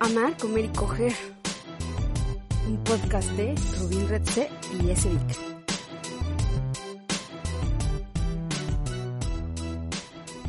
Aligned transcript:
Amar, 0.00 0.36
comer 0.38 0.64
y 0.66 0.68
coger. 0.68 1.12
Un 2.66 2.82
podcast 2.84 3.30
de 3.32 3.54
Rubín 3.78 4.08
Redse 4.08 4.50
y 4.80 4.90
S. 4.90 5.08
Vic. 5.08 5.38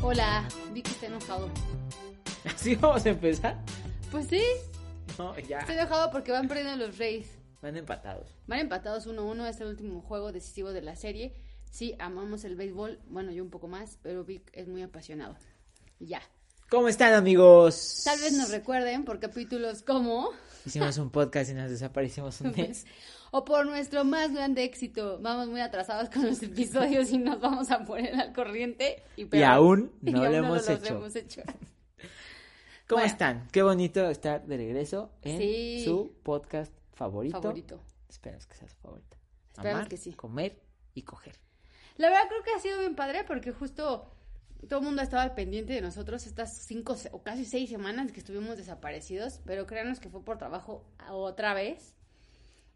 Hola, 0.02 0.48
Vicky 0.72 0.90
está 0.90 1.06
enojado. 1.06 1.50
¿Así 2.44 2.74
vamos 2.76 3.04
a 3.06 3.08
empezar? 3.10 3.56
Pues 4.10 4.26
sí, 4.28 4.42
No, 5.18 5.38
ya. 5.38 5.58
estoy 5.60 5.76
enojado 5.76 6.10
porque 6.10 6.32
van 6.32 6.48
perdiendo 6.48 6.76
los 6.86 6.98
Rays. 6.98 7.38
Van 7.60 7.76
empatados. 7.76 8.28
Van 8.46 8.60
empatados 8.60 9.06
1-1, 9.08 9.48
es 9.48 9.60
el 9.60 9.68
último 9.68 10.00
juego 10.00 10.32
decisivo 10.32 10.72
de 10.72 10.82
la 10.82 10.96
serie. 10.96 11.34
Sí, 11.70 11.94
amamos 11.98 12.44
el 12.44 12.56
béisbol, 12.56 13.00
bueno, 13.08 13.30
yo 13.32 13.42
un 13.42 13.50
poco 13.50 13.68
más, 13.68 13.98
pero 14.02 14.24
Vic 14.24 14.50
es 14.54 14.68
muy 14.68 14.82
apasionado. 14.82 15.36
Ya. 15.98 16.22
¿Cómo 16.70 16.88
están, 16.88 17.14
amigos? 17.14 18.02
Tal 18.04 18.20
vez 18.20 18.32
nos 18.34 18.50
recuerden 18.50 19.04
por 19.04 19.18
capítulos 19.20 19.82
como, 19.82 20.30
Hicimos 20.66 20.98
un 20.98 21.10
podcast 21.10 21.50
y 21.50 21.54
nos 21.54 21.70
desaparecimos 21.70 22.40
un 22.42 22.52
mes. 22.52 22.86
o 23.30 23.44
por 23.44 23.64
nuestro 23.66 24.04
más 24.04 24.32
grande 24.32 24.64
éxito. 24.64 25.18
Vamos 25.22 25.48
muy 25.48 25.60
atrasados 25.60 26.10
con 26.10 26.26
los 26.26 26.42
episodios 26.42 27.10
y 27.10 27.18
nos 27.18 27.40
vamos 27.40 27.70
a 27.70 27.84
poner 27.84 28.14
al 28.14 28.32
corriente. 28.34 29.02
Y, 29.16 29.34
Y 29.34 29.42
aún 29.44 29.92
no 30.02 30.10
y 30.10 30.28
lo 30.28 30.34
hemos 30.34 30.68
hecho. 30.68 30.94
hemos 30.96 31.16
hecho. 31.16 31.42
¿Cómo 32.86 33.00
Bueno. 33.00 33.06
están? 33.06 33.48
Qué 33.50 33.62
bonito 33.62 34.08
estar 34.10 34.44
de 34.46 34.56
regreso 34.58 35.10
en 35.22 35.38
Sí. 35.38 35.82
su 35.86 36.12
podcast 36.22 36.72
favorito. 36.94 37.40
Favorito. 37.40 37.80
Esperemos 38.10 38.46
que 38.46 38.54
sea 38.56 38.68
su 38.68 38.76
favorito. 38.76 39.16
Esperemos 39.52 39.78
Amar, 39.80 39.88
que 39.88 39.96
sí. 39.96 40.12
comer 40.12 40.60
y 40.94 41.02
coger. 41.02 41.34
La 41.96 42.08
verdad 42.10 42.28
creo 42.28 42.42
que 42.42 42.52
ha 42.52 42.60
sido 42.60 42.78
bien 42.78 42.94
padre 42.94 43.24
porque 43.24 43.52
justo 43.52 44.10
todo 44.66 44.80
el 44.80 44.86
mundo 44.86 45.02
estaba 45.02 45.22
al 45.22 45.34
pendiente 45.34 45.72
de 45.72 45.80
nosotros 45.80 46.26
estas 46.26 46.56
cinco 46.58 46.96
o 47.12 47.22
casi 47.22 47.44
seis 47.44 47.70
semanas 47.70 48.12
que 48.12 48.18
estuvimos 48.20 48.56
desaparecidos, 48.56 49.40
pero 49.44 49.66
créanos 49.66 50.00
que 50.00 50.08
fue 50.08 50.24
por 50.24 50.38
trabajo 50.38 50.84
otra 51.10 51.54
vez. 51.54 51.94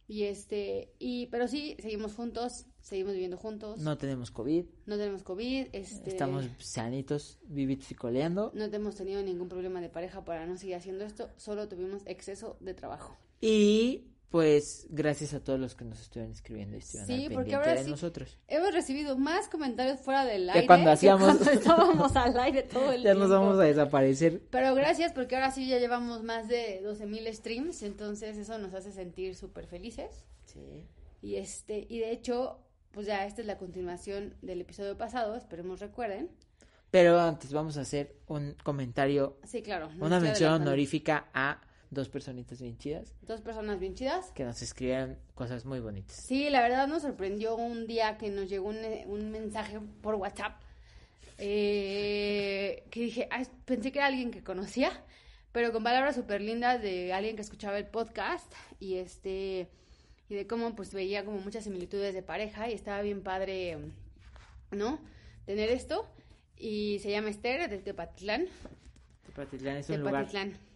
Y 0.09 0.25
este, 0.25 0.93
y, 0.99 1.29
pero 1.29 1.49
sí, 1.49 1.77
seguimos 1.79 2.15
juntos, 2.15 2.67
seguimos 2.81 3.13
viviendo 3.15 3.37
juntos, 3.37 3.79
no, 3.79 3.91
No 3.91 3.99
tenemos 3.99 4.31
COVID. 4.31 4.65
tenemos 4.87 5.23
COVID, 5.23 5.69
este, 5.73 6.11
Estamos 6.11 6.47
sanitos, 6.59 7.39
vivificoleando. 7.45 8.51
no 8.55 8.65
hemos 8.65 8.97
tenido 8.97 9.23
ningún 9.23 9.49
problema 9.49 9.81
de 9.81 9.89
pareja 9.89 10.25
para 10.25 10.45
no 10.47 10.57
seguir 10.59 10.75
haciendo 10.77 11.05
esto, 11.05 11.31
solo 11.37 11.69
tuvimos 11.69 12.03
exceso 12.05 12.57
de 12.61 12.75
trabajo. 12.75 13.17
Y 13.41 14.12
pues 14.33 14.87
gracias 14.89 15.35
a 15.35 15.41
todos 15.45 15.61
los 15.61 15.75
que 15.77 15.85
nos 15.85 16.01
estuvieron 16.01 16.33
escribiendo 16.33 16.75
y 16.77 16.79
estuvieron 16.81 17.07
Sí, 17.07 17.27
al 17.27 17.33
porque 17.35 17.55
ahora 17.55 17.75
de 17.75 17.85
sí- 17.85 17.91
nosotros. 17.91 18.39
Hemos 18.49 18.73
recibido 18.73 19.17
más 19.19 19.49
comentarios 19.49 20.01
fuera 20.01 20.25
del 20.25 20.47
Que 20.47 20.53
aire 20.53 20.67
cuando 20.67 20.91
hacíamos- 20.91 21.37
cuando 21.37 21.51
estábamos 21.53 22.17
al 22.17 22.41
aire 22.41 22.63
todo 22.63 22.91
el 22.93 23.03
Ya 23.05 23.13
nos 23.15 23.29
tiempo. 23.29 23.45
vamos 23.45 23.61
a 23.61 23.65
desaparecer. 23.65 24.41
Pero 24.51 24.75
gracias 24.75 25.13
porque 25.13 25.37
ahora 25.37 25.51
sí 25.51 25.69
ya 25.69 25.79
llevamos 25.79 26.23
más 26.25 26.49
de 26.49 26.81
12.000 26.83 27.33
streams, 27.35 27.83
entonces 27.83 28.39
eso 28.39 28.59
nos 28.59 28.73
hace 28.75 28.91
sentir 28.91 29.37
súper 29.37 29.67
felices. 29.67 30.25
Sí. 30.47 30.87
Y 31.21 31.37
este 31.37 31.87
y 31.89 31.99
de 31.99 32.11
hecho, 32.11 32.59
pues 32.91 33.07
ya 33.07 33.27
esta 33.27 33.43
es 33.43 33.47
la 33.47 33.59
continuación 33.59 34.35
del 34.41 34.63
episodio 34.63 34.97
pasado, 34.97 35.37
esperemos 35.37 35.79
recuerden. 35.81 36.31
Pero 36.91 37.21
antes 37.21 37.53
vamos 37.53 37.77
a 37.77 37.83
hacer 37.83 38.17
un 38.29 38.55
comentario, 38.65 39.37
Sí, 39.45 39.61
claro. 39.63 39.91
una 40.01 40.21
mención 40.21 40.55
honorífica 40.55 41.27
a 41.35 41.61
dos 41.93 42.09
personitas 42.09 42.61
bien 42.61 42.77
chidas 42.79 43.15
Dos 43.23 43.41
personas 43.41 43.79
bien 43.79 43.95
chidas. 43.95 44.33
que 44.35 44.45
nos 44.45 44.61
escribieron 44.63 45.17
cosas 45.35 45.65
muy 45.65 45.79
bonitas. 45.79 46.17
Sí, 46.17 46.51
la 46.51 46.61
verdad 46.63 46.89
nos 46.89 47.03
sorprendió 47.03 47.55
un 47.55 47.87
día 47.87 48.17
que 48.19 48.31
nos 48.31 48.49
llegó 48.49 48.69
un, 48.69 48.79
un 49.07 49.31
mensaje 49.31 49.79
por 50.03 50.15
WhatsApp 50.17 50.61
eh, 51.39 52.85
que 52.91 53.01
dije, 53.01 53.29
"Ay, 53.31 53.47
pensé 53.65 53.93
que 53.93 53.99
era 53.99 54.07
alguien 54.07 54.31
que 54.31 54.43
conocía, 54.43 54.91
pero 55.53 55.73
con 55.73 55.83
palabras 55.85 56.15
súper 56.17 56.41
lindas 56.41 56.81
de 56.81 57.13
alguien 57.13 57.37
que 57.37 57.43
escuchaba 57.43 57.77
el 57.79 57.87
podcast 57.87 58.51
y 58.81 58.97
este 58.97 59.69
y 60.29 60.35
de 60.35 60.47
cómo 60.47 60.75
pues 60.75 60.95
veía 60.95 61.25
como 61.27 61.39
muchas 61.41 61.65
similitudes 61.65 62.15
de 62.15 62.23
pareja 62.23 62.71
y 62.71 62.73
estaba 62.73 63.03
bien 63.03 63.23
padre, 63.23 63.77
¿no? 64.71 64.99
Tener 65.45 65.69
esto 65.71 66.07
y 66.57 67.01
se 67.01 67.11
llama 67.11 67.29
Esther 67.29 67.69
de 67.69 67.79
Tepatitlán. 67.79 68.47
Tepatitlán 69.27 69.77
es 69.79 69.91
un 69.91 69.99
lugar. 70.01 70.27
Tepatitlán. 70.27 70.53
Te 70.53 70.72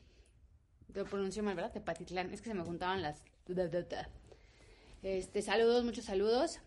lo 0.97 1.05
pronuncio 1.05 1.43
mal, 1.43 1.55
¿verdad? 1.55 1.73
Tepatitlán. 1.73 2.33
Es 2.33 2.41
que 2.43 2.49
se 2.49 2.55
me 2.55 2.63
juntaban 2.65 3.03
las... 3.03 3.23
Este, 5.03 5.43
saludos, 5.43 5.85
muchos 5.85 6.05
saludos. 6.07 6.59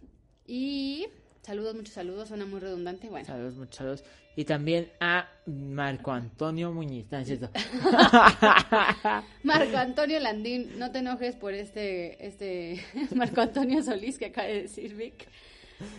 Y 0.45 1.07
saludos, 1.41 1.75
muchos 1.75 1.93
saludos. 1.93 2.29
Suena 2.29 2.45
muy 2.45 2.59
redundante. 2.59 3.09
Bueno. 3.09 3.25
Saludos, 3.25 3.55
muchos 3.55 3.75
saludos. 3.75 4.03
Y 4.35 4.45
también 4.45 4.89
a 5.01 5.27
Marco 5.45 6.11
Antonio 6.11 6.71
Muñiz. 6.71 7.07
No, 7.11 7.17
es 7.17 7.27
cierto. 7.27 7.49
Marco 9.43 9.77
Antonio 9.77 10.19
Landín, 10.19 10.77
no 10.79 10.91
te 10.91 10.99
enojes 10.99 11.35
por 11.35 11.53
este, 11.53 12.25
este 12.25 12.81
Marco 13.15 13.41
Antonio 13.41 13.83
Solís 13.83 14.17
que 14.17 14.27
acaba 14.27 14.47
de 14.47 14.61
decir 14.63 14.95
Vic. 14.95 15.27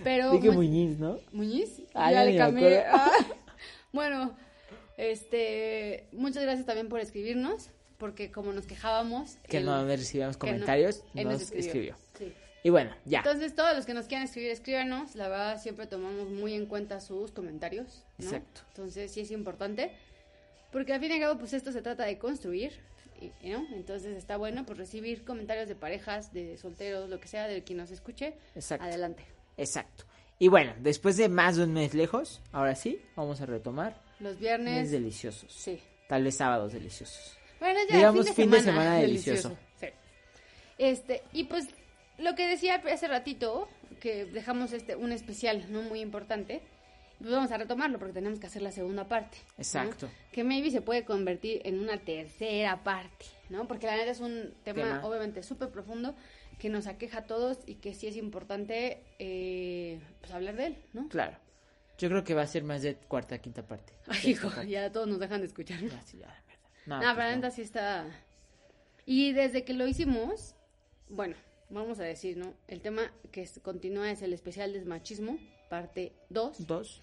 Pero 0.04 0.32
Dije 0.32 0.48
mu- 0.50 0.56
Muñiz, 0.62 0.98
¿no? 0.98 1.18
Muñiz, 1.32 1.82
Ah, 1.94 2.10
ya 2.12 2.24
ya 2.24 2.30
le 2.30 2.36
cambié. 2.36 2.84
Ah. 2.86 3.10
Bueno, 3.92 4.36
este, 4.96 6.06
muchas 6.12 6.44
gracias 6.44 6.64
también 6.64 6.88
por 6.88 7.00
escribirnos, 7.00 7.70
porque 8.00 8.32
como 8.32 8.52
nos 8.52 8.66
quejábamos, 8.66 9.36
Que 9.48 9.58
él- 9.58 9.66
no 9.66 9.84
recibíamos 9.86 10.36
que 10.36 10.46
no- 10.46 10.52
comentarios. 10.54 11.04
él 11.14 11.24
nos, 11.28 11.34
nos 11.34 11.42
escribió. 11.52 11.94
escribió. 11.94 11.96
Sí. 12.18 12.34
Y 12.64 12.70
bueno, 12.70 12.90
ya. 13.04 13.18
Entonces, 13.18 13.54
todos 13.54 13.76
los 13.76 13.86
que 13.86 13.94
nos 13.94 14.06
quieran 14.06 14.24
escribir, 14.26 14.50
escríbanos. 14.50 15.14
La 15.14 15.28
verdad, 15.28 15.62
siempre 15.62 15.86
tomamos 15.86 16.28
muy 16.28 16.54
en 16.54 16.66
cuenta 16.66 17.00
sus 17.00 17.30
comentarios. 17.30 18.02
¿no? 18.18 18.24
Exacto. 18.24 18.62
Entonces, 18.68 19.12
sí 19.12 19.20
es 19.20 19.30
importante. 19.30 19.92
Porque 20.72 20.92
al 20.92 21.00
fin 21.00 21.10
y 21.10 21.14
al 21.14 21.20
cabo, 21.20 21.38
pues 21.38 21.52
esto 21.52 21.70
se 21.72 21.80
trata 21.82 22.04
de 22.04 22.18
construir. 22.18 22.72
¿no? 23.44 23.66
Entonces, 23.74 24.16
está 24.16 24.36
bueno 24.38 24.64
pues 24.64 24.78
recibir 24.78 25.24
comentarios 25.24 25.68
de 25.68 25.74
parejas, 25.74 26.32
de 26.32 26.56
solteros, 26.56 27.08
lo 27.10 27.20
que 27.20 27.28
sea, 27.28 27.46
de 27.48 27.62
quien 27.62 27.78
nos 27.78 27.90
escuche. 27.90 28.34
Exacto. 28.54 28.84
Adelante. 28.86 29.24
Exacto. 29.56 30.04
Y 30.38 30.48
bueno, 30.48 30.72
después 30.80 31.16
de 31.18 31.28
más 31.28 31.56
de 31.56 31.64
un 31.64 31.72
mes 31.74 31.92
lejos, 31.94 32.40
ahora 32.52 32.74
sí, 32.74 32.98
vamos 33.16 33.40
a 33.42 33.46
retomar. 33.46 34.00
Los 34.20 34.32
Mes 34.34 34.40
viernes. 34.40 34.90
deliciosos. 34.90 35.52
Sí. 35.52 35.78
Tal 36.08 36.24
vez 36.24 36.36
sábados 36.36 36.72
deliciosos. 36.72 37.36
Bueno, 37.60 37.78
ya, 37.88 37.96
Digamos, 37.96 38.30
fin 38.30 38.50
de 38.50 38.60
semana, 38.60 38.96
delicioso. 38.96 39.56
Sí. 39.78 39.86
Este, 40.78 41.22
y 41.32 41.44
pues 41.44 41.68
lo 42.18 42.34
que 42.34 42.46
decía 42.46 42.82
hace 42.92 43.06
ratito, 43.06 43.68
que 44.00 44.24
dejamos 44.24 44.72
este 44.72 44.96
un 44.96 45.12
especial 45.12 45.66
no 45.70 45.82
muy 45.82 46.00
importante, 46.00 46.62
pues 47.18 47.30
vamos 47.30 47.52
a 47.52 47.58
retomarlo 47.58 47.98
porque 47.98 48.14
tenemos 48.14 48.40
que 48.40 48.46
hacer 48.46 48.62
la 48.62 48.72
segunda 48.72 49.06
parte. 49.06 49.36
¿no? 49.48 49.54
Exacto. 49.62 50.10
Que 50.32 50.42
maybe 50.42 50.70
se 50.70 50.80
puede 50.80 51.04
convertir 51.04 51.60
en 51.64 51.78
una 51.78 51.98
tercera 51.98 52.82
parte, 52.82 53.26
¿no? 53.50 53.68
Porque 53.68 53.86
la 53.86 53.96
neta 53.96 54.10
es 54.10 54.20
un 54.20 54.54
tema, 54.64 54.82
Tema. 54.82 55.06
obviamente 55.06 55.42
súper 55.42 55.68
profundo 55.68 56.14
que 56.58 56.70
nos 56.70 56.86
aqueja 56.86 57.18
a 57.18 57.24
todos 57.24 57.58
y 57.66 57.76
que 57.76 57.94
sí 57.94 58.06
es 58.06 58.16
importante 58.16 59.02
eh, 59.18 59.98
pues 60.20 60.32
hablar 60.32 60.56
de 60.56 60.66
él, 60.68 60.76
¿no? 60.92 61.08
Claro. 61.08 61.36
Yo 61.98 62.08
creo 62.08 62.24
que 62.24 62.34
va 62.34 62.42
a 62.42 62.46
ser 62.46 62.64
más 62.64 62.80
de 62.80 62.94
cuarta, 62.96 63.36
quinta 63.38 63.62
parte. 63.66 63.92
Ay, 64.06 64.30
hijo, 64.30 64.50
ya 64.62 64.90
todos 64.90 65.06
nos 65.06 65.18
dejan 65.20 65.40
de 65.40 65.46
escuchar. 65.46 65.78
Ya, 65.80 66.00
sí, 66.02 66.18
ya. 66.18 66.42
No, 66.86 66.96
No, 66.96 67.02
pues 67.02 67.14
pero 67.16 67.36
no. 67.40 67.50
sí 67.50 67.62
está. 67.62 68.06
Y 69.06 69.32
desde 69.32 69.64
que 69.64 69.74
lo 69.74 69.86
hicimos, 69.86 70.54
bueno, 71.08 71.36
vamos 71.68 71.98
a 72.00 72.04
decir, 72.04 72.36
¿no? 72.36 72.54
El 72.68 72.80
tema 72.80 73.12
que 73.32 73.48
continúa 73.62 74.10
es 74.10 74.22
el 74.22 74.32
especial 74.32 74.72
desmachismo, 74.72 75.38
parte 75.68 76.12
2. 76.30 76.66
Dos. 76.66 77.02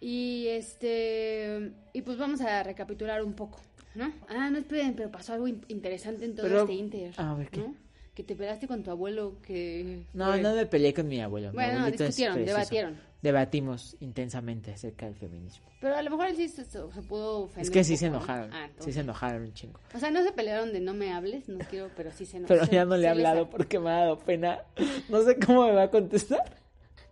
Y 0.00 0.46
este. 0.48 1.72
Y 1.92 2.02
pues 2.02 2.18
vamos 2.18 2.40
a 2.40 2.62
recapitular 2.62 3.22
un 3.24 3.34
poco, 3.34 3.60
¿no? 3.94 4.12
Ah, 4.28 4.48
no 4.50 4.58
esperen, 4.58 4.94
pero 4.94 5.10
pasó 5.10 5.32
algo 5.34 5.48
in- 5.48 5.64
interesante 5.68 6.24
en 6.24 6.34
todo 6.34 6.46
Pero- 6.46 6.60
este 6.60 6.72
Inter. 6.74 7.14
a 7.16 7.34
ver, 7.34 7.50
¿qué? 7.50 7.60
¿no? 7.60 7.74
Que 8.18 8.24
te 8.24 8.34
peleaste 8.34 8.66
con 8.66 8.82
tu 8.82 8.90
abuelo, 8.90 9.36
que. 9.46 10.00
No, 10.12 10.32
fue- 10.32 10.42
no 10.42 10.52
me 10.52 10.66
peleé 10.66 10.92
con 10.92 11.06
mi 11.06 11.20
abuelo. 11.20 11.50
Mi 11.50 11.54
Bueno, 11.54 11.78
abuelito 11.78 12.02
es 12.02 12.16
discutieron, 12.16 12.44
debatieron. 12.44 12.96
Debatimos 13.22 13.96
intensamente 14.00 14.72
acerca 14.72 15.06
del 15.06 15.14
feminismo. 15.14 15.64
Pero 15.80 15.94
a 15.94 16.02
lo 16.02 16.10
mejor 16.10 16.26
él 16.26 16.34
sí 16.34 16.48
se, 16.48 16.64
se 16.64 16.80
pudo 17.08 17.42
ofender. 17.42 17.62
Es 17.62 17.70
que 17.70 17.84
sí 17.84 17.96
se 17.96 18.10
¿no? 18.10 18.16
enojaron. 18.16 18.52
Ah, 18.52 18.70
sí 18.80 18.92
se 18.92 19.00
enojaron 19.02 19.42
un 19.42 19.54
chingo. 19.54 19.78
O 19.94 20.00
sea, 20.00 20.10
no 20.10 20.24
se 20.24 20.32
pelearon 20.32 20.72
de 20.72 20.80
no 20.80 20.94
me 20.94 21.12
hables, 21.12 21.48
no 21.48 21.60
quiero, 21.70 21.90
pero 21.96 22.10
sí 22.10 22.26
se 22.26 22.38
enojaron. 22.38 22.66
Pero 22.66 22.72
ya 22.76 22.84
no 22.84 22.96
le 22.96 23.06
he 23.06 23.08
hablado 23.10 23.48
porque 23.48 23.78
me 23.78 23.88
ha 23.90 23.98
dado 24.00 24.18
pena. 24.18 24.64
No 25.08 25.22
sé 25.22 25.38
cómo 25.38 25.68
me 25.68 25.74
va 25.74 25.84
a 25.84 25.90
contestar. 25.92 26.56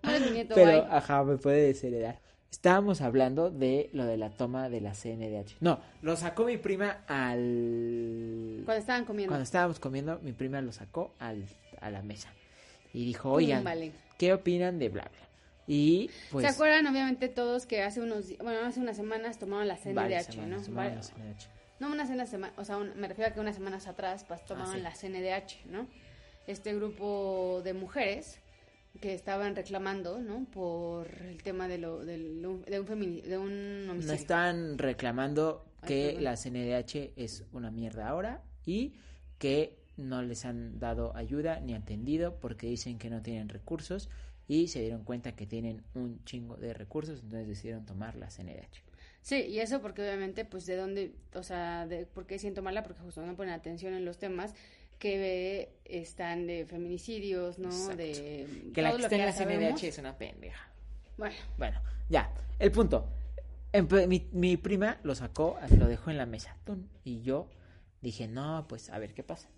No 0.02 0.10
eres 0.10 0.22
mi 0.26 0.30
nieto, 0.32 0.56
Pero, 0.56 0.72
bye. 0.82 0.90
ajá, 0.90 1.22
me 1.22 1.36
puede 1.36 1.68
desheredar. 1.68 2.18
Estábamos 2.60 3.02
hablando 3.02 3.50
de 3.50 3.90
lo 3.92 4.06
de 4.06 4.16
la 4.16 4.30
toma 4.30 4.70
de 4.70 4.80
la 4.80 4.94
CNDH. 4.94 5.56
No, 5.60 5.78
lo 6.00 6.16
sacó 6.16 6.46
mi 6.46 6.56
prima 6.56 7.02
al... 7.06 8.62
Cuando 8.64 8.80
estaban 8.80 9.04
comiendo. 9.04 9.30
Cuando 9.30 9.44
estábamos 9.44 9.78
comiendo, 9.78 10.18
mi 10.22 10.32
prima 10.32 10.62
lo 10.62 10.72
sacó 10.72 11.14
al, 11.18 11.44
a 11.82 11.90
la 11.90 12.00
mesa. 12.00 12.32
Y 12.94 13.04
dijo, 13.04 13.30
oigan, 13.30 13.62
vale. 13.62 13.92
¿qué 14.16 14.32
opinan 14.32 14.78
de 14.78 14.88
bla, 14.88 15.02
bla? 15.02 15.28
Y 15.66 16.08
pues... 16.32 16.46
¿Se 16.46 16.50
acuerdan 16.50 16.86
obviamente 16.86 17.28
todos 17.28 17.66
que 17.66 17.82
hace 17.82 18.00
unos, 18.00 18.32
bueno, 18.38 18.60
hace 18.66 18.80
unas 18.80 18.96
semanas 18.96 19.38
tomaron 19.38 19.68
la 19.68 19.76
CNDH, 19.76 20.32
semanas 20.32 20.68
¿no? 20.70 20.82
CNDH. 20.82 21.48
No 21.78 21.92
unas 21.92 22.08
cenas 22.08 22.30
sema- 22.32 22.52
o 22.56 22.64
sea, 22.64 22.78
un- 22.78 22.98
me 22.98 23.06
refiero 23.06 23.30
a 23.30 23.34
que 23.34 23.40
unas 23.40 23.56
semanas 23.56 23.86
atrás 23.86 24.24
pues, 24.26 24.42
tomaban 24.46 24.82
Ah, 24.82 24.92
sí. 24.94 25.10
la 25.10 25.20
CNDH, 25.20 25.66
¿no? 25.66 25.86
Este 26.46 26.74
grupo 26.74 27.60
de 27.62 27.74
mujeres 27.74 28.38
que 29.00 29.14
estaban 29.14 29.54
reclamando, 29.56 30.18
¿no? 30.20 30.44
Por 30.52 31.08
el 31.22 31.42
tema 31.42 31.68
de 31.68 31.78
lo 31.78 32.04
del- 32.04 32.40
de 32.66 32.80
un 32.80 32.86
femini- 32.86 33.22
de 33.22 33.38
un 33.38 33.86
No 33.86 33.92
homicidio. 33.92 34.14
están 34.14 34.78
reclamando 34.78 35.64
Ay, 35.82 35.88
que 35.88 36.20
la 36.20 36.36
CNDH 36.36 37.12
es 37.16 37.44
una 37.52 37.70
mierda 37.70 38.08
ahora 38.08 38.42
y 38.64 38.94
que 39.38 39.76
no 39.96 40.22
les 40.22 40.44
han 40.44 40.78
dado 40.78 41.14
ayuda 41.16 41.60
ni 41.60 41.74
atendido 41.74 42.36
porque 42.40 42.66
dicen 42.66 42.98
que 42.98 43.08
no 43.10 43.22
tienen 43.22 43.48
recursos 43.48 44.08
y 44.48 44.68
se 44.68 44.80
dieron 44.80 45.04
cuenta 45.04 45.32
que 45.34 45.46
tienen 45.46 45.82
un 45.94 46.22
chingo 46.24 46.56
de 46.56 46.72
recursos, 46.74 47.20
entonces 47.22 47.48
decidieron 47.48 47.84
tomar 47.84 48.14
la 48.16 48.30
CNDH. 48.30 48.82
Sí, 49.22 49.42
y 49.48 49.58
eso 49.58 49.80
porque 49.82 50.02
obviamente, 50.02 50.44
pues, 50.44 50.66
de 50.66 50.76
dónde, 50.76 51.12
o 51.34 51.42
sea, 51.42 51.84
de 51.88 52.06
por 52.06 52.26
qué 52.26 52.38
siento 52.38 52.62
mala, 52.62 52.84
porque 52.84 53.00
justo 53.02 53.26
no 53.26 53.34
ponen 53.34 53.54
atención 53.54 53.92
en 53.94 54.04
los 54.04 54.18
temas 54.18 54.54
que 54.98 55.62
eh, 55.62 55.68
están 55.84 56.46
de 56.46 56.66
feminicidios, 56.66 57.58
¿no? 57.58 57.68
Exacto. 57.68 57.96
De 57.96 58.70
Que 58.74 58.82
la 58.82 58.96
que 58.96 59.02
está 59.02 59.16
en 59.16 59.26
la 59.26 59.32
sabemos. 59.32 59.80
CNDH 59.80 59.88
es 59.88 59.98
una 59.98 60.16
pendeja. 60.16 60.68
Bueno, 61.16 61.36
Bueno, 61.58 61.80
ya, 62.08 62.30
el 62.58 62.70
punto. 62.70 63.08
Mi, 64.08 64.26
mi 64.32 64.56
prima 64.56 64.98
lo 65.02 65.14
sacó, 65.14 65.58
lo 65.76 65.86
dejó 65.86 66.10
en 66.10 66.16
la 66.16 66.26
mesa. 66.26 66.56
Y 67.04 67.20
yo 67.20 67.48
dije, 68.00 68.26
no, 68.26 68.66
pues 68.68 68.90
a 68.90 68.98
ver 68.98 69.12
qué 69.12 69.22
pasa. 69.22 69.48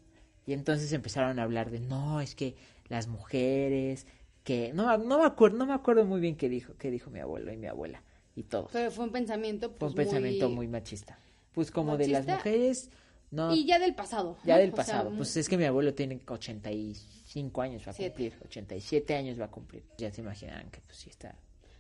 Y 0.47 0.55
entonces 0.55 0.93
empezaron 0.93 1.39
a 1.39 1.43
hablar 1.43 1.71
de, 1.71 1.79
no, 1.79 2.21
es 2.21 2.35
que 2.35 2.57
las 2.89 3.07
mujeres, 3.07 4.07
que 4.45 4.73
no, 4.73 4.97
no 4.97 5.19
me 5.19 5.27
acuerdo, 5.27 5.59
no 5.59 5.67
me 5.67 5.75
acuerdo 5.75 6.05
muy 6.05 6.21
bien 6.21 6.37
qué 6.37 6.49
dijo, 6.49 6.75
qué 6.79 6.91
dijo 6.91 7.11
mi 7.11 7.21
abuelo 7.21 7.53
y 7.53 7.57
mi 7.57 7.67
abuela 7.67 8.03
y 8.35 8.45
todo. 8.45 8.69
fue, 8.69 8.91
fue 8.91 9.05
un 9.05 9.13
pensamiento, 9.13 9.69
Fue 9.69 9.79
pues, 9.79 9.91
un 9.91 9.97
pensamiento 9.97 10.49
muy 10.49 10.67
machista. 10.69 11.19
Pues 11.53 11.71
como 11.71 11.97
de 11.97 12.09
las 12.09 12.27
mujeres, 12.27 12.91
no, 13.31 13.55
Y 13.55 13.67
ya 13.67 13.79
del 13.79 13.95
pasado. 13.95 14.39
ya 14.45 14.55
¿no? 14.55 14.61
del 14.61 14.71
O 14.73 14.77
sea, 14.77 14.85
pasado. 14.85 15.11
pues 15.17 15.37
es 15.37 15.49
que 15.49 15.57
mi 15.59 15.65
abuelo 15.65 15.93
tiene 15.95 16.21
85 16.27 17.63
años, 17.63 17.83
va 17.87 17.91
a 17.91 17.95
Siete. 17.95 18.31
cumplir. 18.31 18.39
87 18.47 19.15
años 19.15 19.41
va 19.41 19.45
a 19.47 19.51
cumplir. 19.51 19.83
Ya 19.99 20.11
se 20.11 20.21
imaginarán 20.21 20.71
que 20.71 20.81
pues 20.81 20.97
sí 20.99 21.11
está 21.11 21.35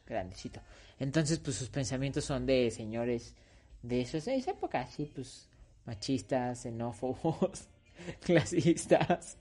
grandecito. 0.06 0.60
Entonces, 0.98 1.38
pues 1.38 1.56
sus 1.56 1.68
pensamientos 1.68 2.24
son 2.24 2.44
de 2.46 2.70
señores 2.70 3.34
de 3.82 4.00
esos, 4.00 4.26
esa 4.28 4.50
época, 4.50 4.80
así 4.80 5.06
pues 5.06 5.48
machistas, 5.86 6.60
xenófobos, 6.62 7.68
clasistas. 8.20 9.38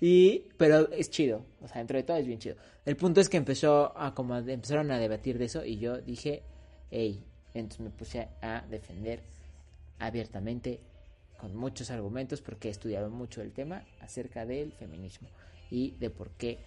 Y, 0.00 0.44
pero 0.56 0.90
es 0.92 1.10
chido, 1.10 1.44
o 1.60 1.66
sea, 1.66 1.78
dentro 1.78 1.96
de 1.96 2.04
todo 2.04 2.16
es 2.18 2.26
bien 2.26 2.38
chido. 2.38 2.56
El 2.84 2.96
punto 2.96 3.20
es 3.20 3.28
que 3.28 3.38
empezó 3.38 3.96
a 3.98 4.14
como 4.14 4.36
empezaron 4.36 4.90
a 4.92 4.98
debatir 4.98 5.38
de 5.38 5.46
eso 5.46 5.64
y 5.64 5.78
yo 5.78 5.98
dije, 6.00 6.42
hey, 6.90 7.24
entonces 7.54 7.80
me 7.80 7.90
puse 7.90 8.28
a 8.42 8.64
defender 8.70 9.20
abiertamente 9.98 10.80
con 11.44 11.54
muchos 11.56 11.90
argumentos 11.90 12.40
porque 12.40 12.68
he 12.68 12.70
estudiado 12.70 13.10
mucho 13.10 13.42
el 13.42 13.52
tema 13.52 13.84
acerca 14.00 14.46
del 14.46 14.72
feminismo 14.72 15.28
y 15.70 15.90
de 15.98 16.08
por 16.08 16.30
qué 16.30 16.58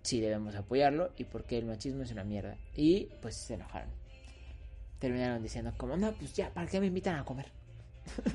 sí 0.00 0.22
debemos 0.22 0.54
apoyarlo 0.56 1.12
y 1.18 1.24
por 1.24 1.44
qué 1.44 1.58
el 1.58 1.66
machismo 1.66 2.02
es 2.02 2.12
una 2.12 2.24
mierda. 2.24 2.56
Y 2.74 3.10
pues 3.20 3.34
se 3.34 3.54
enojaron. 3.54 3.90
Terminaron 5.00 5.42
diciendo 5.42 5.74
como, 5.76 5.98
no, 5.98 6.12
pues 6.12 6.32
ya, 6.32 6.48
¿para 6.48 6.66
qué 6.66 6.80
me 6.80 6.86
invitan 6.86 7.16
a 7.16 7.26
comer? 7.26 7.52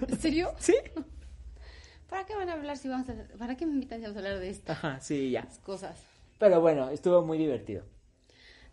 ¿En 0.08 0.20
serio? 0.20 0.54
Sí. 0.60 0.76
¿Para 2.08 2.26
qué 2.28 2.36
van 2.36 2.50
a 2.50 2.54
hablar 2.54 2.78
si 2.78 2.88
vamos 2.88 3.10
a... 3.10 3.16
¿Para 3.40 3.56
qué 3.58 3.66
me 3.66 3.74
invitan 3.74 3.98
si 3.98 4.04
vamos 4.04 4.18
a 4.18 4.20
hablar 4.20 4.40
de 4.40 4.50
estas 4.52 4.78
Ajá, 4.78 5.00
sí, 5.00 5.32
ya. 5.32 5.48
cosas? 5.64 5.98
Pero 6.38 6.62
bueno, 6.62 6.90
estuvo 6.92 7.24
muy 7.24 7.40
divertido. 7.40 7.86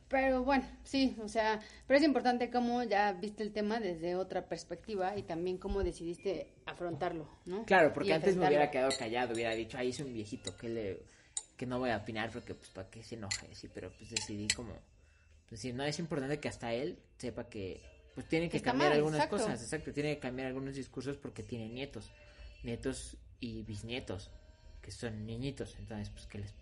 Pero 0.09 0.43
bueno, 0.43 0.65
sí, 0.85 1.17
o 1.23 1.29
sea, 1.29 1.61
pero 1.87 1.99
es 1.99 2.05
importante 2.05 2.51
cómo 2.51 2.83
ya 2.83 3.13
viste 3.13 3.43
el 3.43 3.53
tema 3.53 3.79
desde 3.79 4.17
otra 4.17 4.49
perspectiva 4.49 5.17
y 5.17 5.23
también 5.23 5.59
cómo 5.59 5.85
decidiste 5.85 6.55
afrontarlo, 6.65 7.29
¿no? 7.45 7.65
Claro, 7.67 7.93
porque 7.93 8.09
Y 8.09 8.13
antes 8.13 8.37
me 8.37 8.47
hubiera 8.47 8.71
quedado 8.71 8.91
callado, 8.99 9.35
hubiera 9.35 9.55
dicho, 9.55 9.77
ahí 9.77 9.91
es 9.91 10.01
un 10.01 10.13
viejito 10.13 10.57
que 10.57 10.69
le 10.69 11.03
que 11.59 11.67
no 11.67 11.81
voy 11.81 11.91
a 11.91 11.99
opinar 11.99 12.31
porque 12.31 12.55
pues 12.55 12.71
para 12.71 12.89
que 12.89 13.03
se 13.03 13.17
enoje, 13.17 13.53
sí, 13.53 13.69
pero 13.75 13.91
pues 13.91 14.11
decidí 14.11 14.47
como 14.49 14.73
pues 15.49 15.61
decir, 15.63 15.75
no 15.75 15.83
es 15.83 15.99
importante 15.99 16.39
que 16.39 16.49
hasta 16.49 16.73
él 16.73 16.99
sepa 17.19 17.49
que 17.49 17.83
pues 18.15 18.29
tiene 18.29 18.49
que 18.49 18.63
cambiar 18.63 18.91
mal, 18.91 18.99
algunas 18.99 19.21
exacto. 19.21 19.37
cosas, 19.37 19.63
exacto, 19.63 19.93
tiene 19.93 20.15
que 20.15 20.21
cambiar 20.21 20.49
algunos 20.49 20.77
discursos 20.77 21.17
porque 21.17 21.43
tiene 21.43 21.69
nietos, 21.69 22.13
nietos 22.63 23.17
y 23.41 23.63
bisnietos 23.63 24.31
que 24.81 24.93
son 24.93 25.27
niñitos, 25.27 25.77
entonces 25.79 26.11
pues 26.11 26.27
que 26.27 26.39
les 26.39 26.55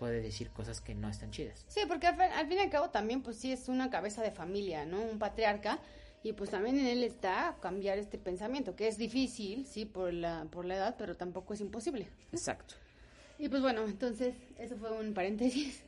puede 0.00 0.20
decir 0.22 0.50
cosas 0.50 0.80
que 0.80 0.94
no 0.94 1.08
están 1.08 1.30
chidas. 1.30 1.64
Sí, 1.68 1.80
porque 1.86 2.06
al, 2.08 2.14
fin- 2.16 2.32
al 2.34 2.48
fin 2.48 2.56
y 2.58 2.60
al 2.62 2.70
cabo 2.70 2.90
también, 2.90 3.22
pues 3.22 3.36
sí 3.36 3.52
es 3.52 3.68
una 3.68 3.90
cabeza 3.90 4.22
de 4.22 4.30
familia, 4.32 4.84
¿no? 4.86 5.00
Un 5.02 5.18
patriarca. 5.18 5.78
Y 6.22 6.32
pues 6.32 6.50
también 6.50 6.78
en 6.78 6.86
él 6.86 7.04
está 7.04 7.56
cambiar 7.62 7.98
este 7.98 8.18
pensamiento, 8.18 8.74
que 8.76 8.88
es 8.88 8.98
difícil, 8.98 9.64
sí, 9.66 9.84
por 9.84 10.12
la, 10.12 10.46
por 10.50 10.64
la 10.64 10.76
edad, 10.76 10.94
pero 10.98 11.16
tampoco 11.16 11.54
es 11.54 11.60
imposible. 11.60 12.08
Exacto. 12.32 12.74
Y 13.38 13.48
pues 13.48 13.62
bueno, 13.62 13.84
entonces, 13.86 14.34
eso 14.58 14.76
fue 14.76 14.90
un 14.90 15.14
paréntesis. 15.14 15.84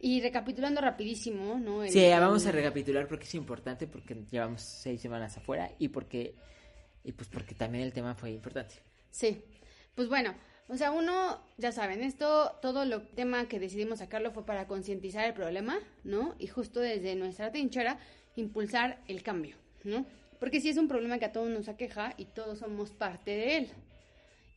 Y 0.00 0.20
recapitulando 0.20 0.80
rapidísimo, 0.80 1.58
¿no? 1.60 1.82
El- 1.84 1.90
Sí, 1.90 2.00
ya 2.00 2.18
vamos 2.20 2.44
a 2.46 2.52
recapitular 2.52 3.06
porque 3.06 3.24
es 3.24 3.34
importante 3.36 3.86
porque 3.86 4.24
llevamos 4.30 4.62
seis 4.62 5.00
semanas 5.00 5.36
afuera 5.36 5.70
y 5.78 5.88
porque 5.88 6.34
y 7.04 7.12
pues 7.12 7.28
porque 7.28 7.54
también 7.54 7.84
el 7.84 7.92
tema 7.92 8.14
fue 8.14 8.32
importante. 8.32 8.74
Sí, 9.10 9.42
pues 9.94 10.08
bueno, 10.08 10.34
o 10.68 10.76
sea, 10.76 10.90
uno, 10.92 11.40
ya 11.58 11.72
saben, 11.72 12.02
esto, 12.02 12.52
todo 12.62 12.84
lo 12.84 13.02
tema 13.02 13.46
que 13.48 13.58
decidimos 13.60 13.98
sacarlo 13.98 14.30
fue 14.32 14.46
para 14.46 14.66
concientizar 14.66 15.26
el 15.26 15.34
problema, 15.34 15.78
¿no? 16.04 16.34
Y 16.38 16.46
justo 16.46 16.80
desde 16.80 17.14
nuestra 17.16 17.50
trinchera, 17.50 17.98
impulsar 18.36 19.02
el 19.06 19.22
cambio, 19.22 19.56
¿no? 19.84 20.06
Porque 20.40 20.60
sí 20.60 20.68
es 20.70 20.76
un 20.76 20.88
problema 20.88 21.18
que 21.18 21.26
a 21.26 21.32
todos 21.32 21.48
nos 21.50 21.68
aqueja 21.68 22.14
y 22.16 22.24
todos 22.26 22.58
somos 22.58 22.90
parte 22.90 23.30
de 23.32 23.56
él. 23.58 23.68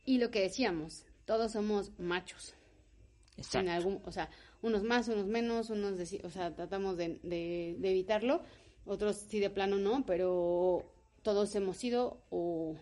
Y 0.04 0.18
lo 0.18 0.30
que 0.30 0.40
decíamos, 0.40 1.04
todos 1.24 1.52
somos 1.52 1.92
machos. 1.98 2.54
Exacto. 3.36 3.58
En 3.60 3.68
algún, 3.68 4.00
o 4.04 4.10
sea, 4.10 4.28
unos 4.62 4.82
más, 4.82 5.08
unos 5.08 5.26
menos, 5.26 5.70
unos, 5.70 5.98
deci- 5.98 6.24
o 6.24 6.30
sea, 6.30 6.54
tratamos 6.54 6.96
de, 6.96 7.20
de- 7.22 7.76
de 7.78 7.90
evitarlo, 7.90 8.42
otros 8.86 9.16
sí 9.16 9.38
de 9.38 9.50
plano 9.50 9.76
no, 9.76 10.04
pero 10.06 10.90
todos 11.22 11.54
hemos 11.54 11.76
sido 11.76 12.22
o 12.30 12.74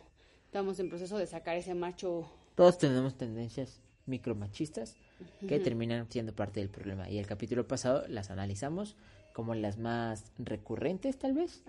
estamos 0.47 0.79
en 0.79 0.89
proceso 0.89 1.19
de 1.19 1.27
sacar 1.27 1.57
ese 1.57 1.75
macho 1.75 2.31
Todos 2.57 2.79
tenemos 2.79 3.17
tendencias 3.17 3.81
micromachistas 4.07 4.97
que 5.49 5.59
terminan 5.61 6.07
siendo 6.11 6.35
parte 6.35 6.61
del 6.61 6.69
problema 6.71 7.09
y 7.09 7.19
el 7.19 7.27
capítulo 7.27 7.67
pasado 7.69 8.05
las 8.09 8.31
analizamos 8.31 8.97
como 9.33 9.55
las 9.55 9.79
más 9.79 10.33
recurrentes 10.39 11.19
tal 11.19 11.35
vez 11.35 11.63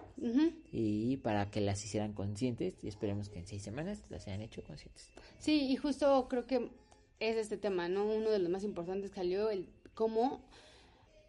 y 0.71 1.17
para 1.17 1.49
que 1.51 1.61
las 1.61 1.83
hicieran 1.83 2.13
conscientes 2.13 2.75
y 2.83 2.87
esperemos 2.87 3.29
que 3.29 3.39
en 3.39 3.47
seis 3.47 3.61
semanas 3.63 4.01
las 4.09 4.27
hayan 4.27 4.41
hecho 4.41 4.63
conscientes. 4.63 5.09
Sí, 5.39 5.69
y 5.69 5.75
justo 5.75 6.27
creo 6.29 6.45
que 6.47 6.69
es 7.19 7.35
este 7.35 7.57
tema, 7.57 7.89
¿no? 7.89 8.05
Uno 8.05 8.29
de 8.29 8.39
los 8.39 8.49
más 8.49 8.63
importantes 8.63 9.11
salió 9.11 9.49
el 9.49 9.67
cómo 9.93 10.41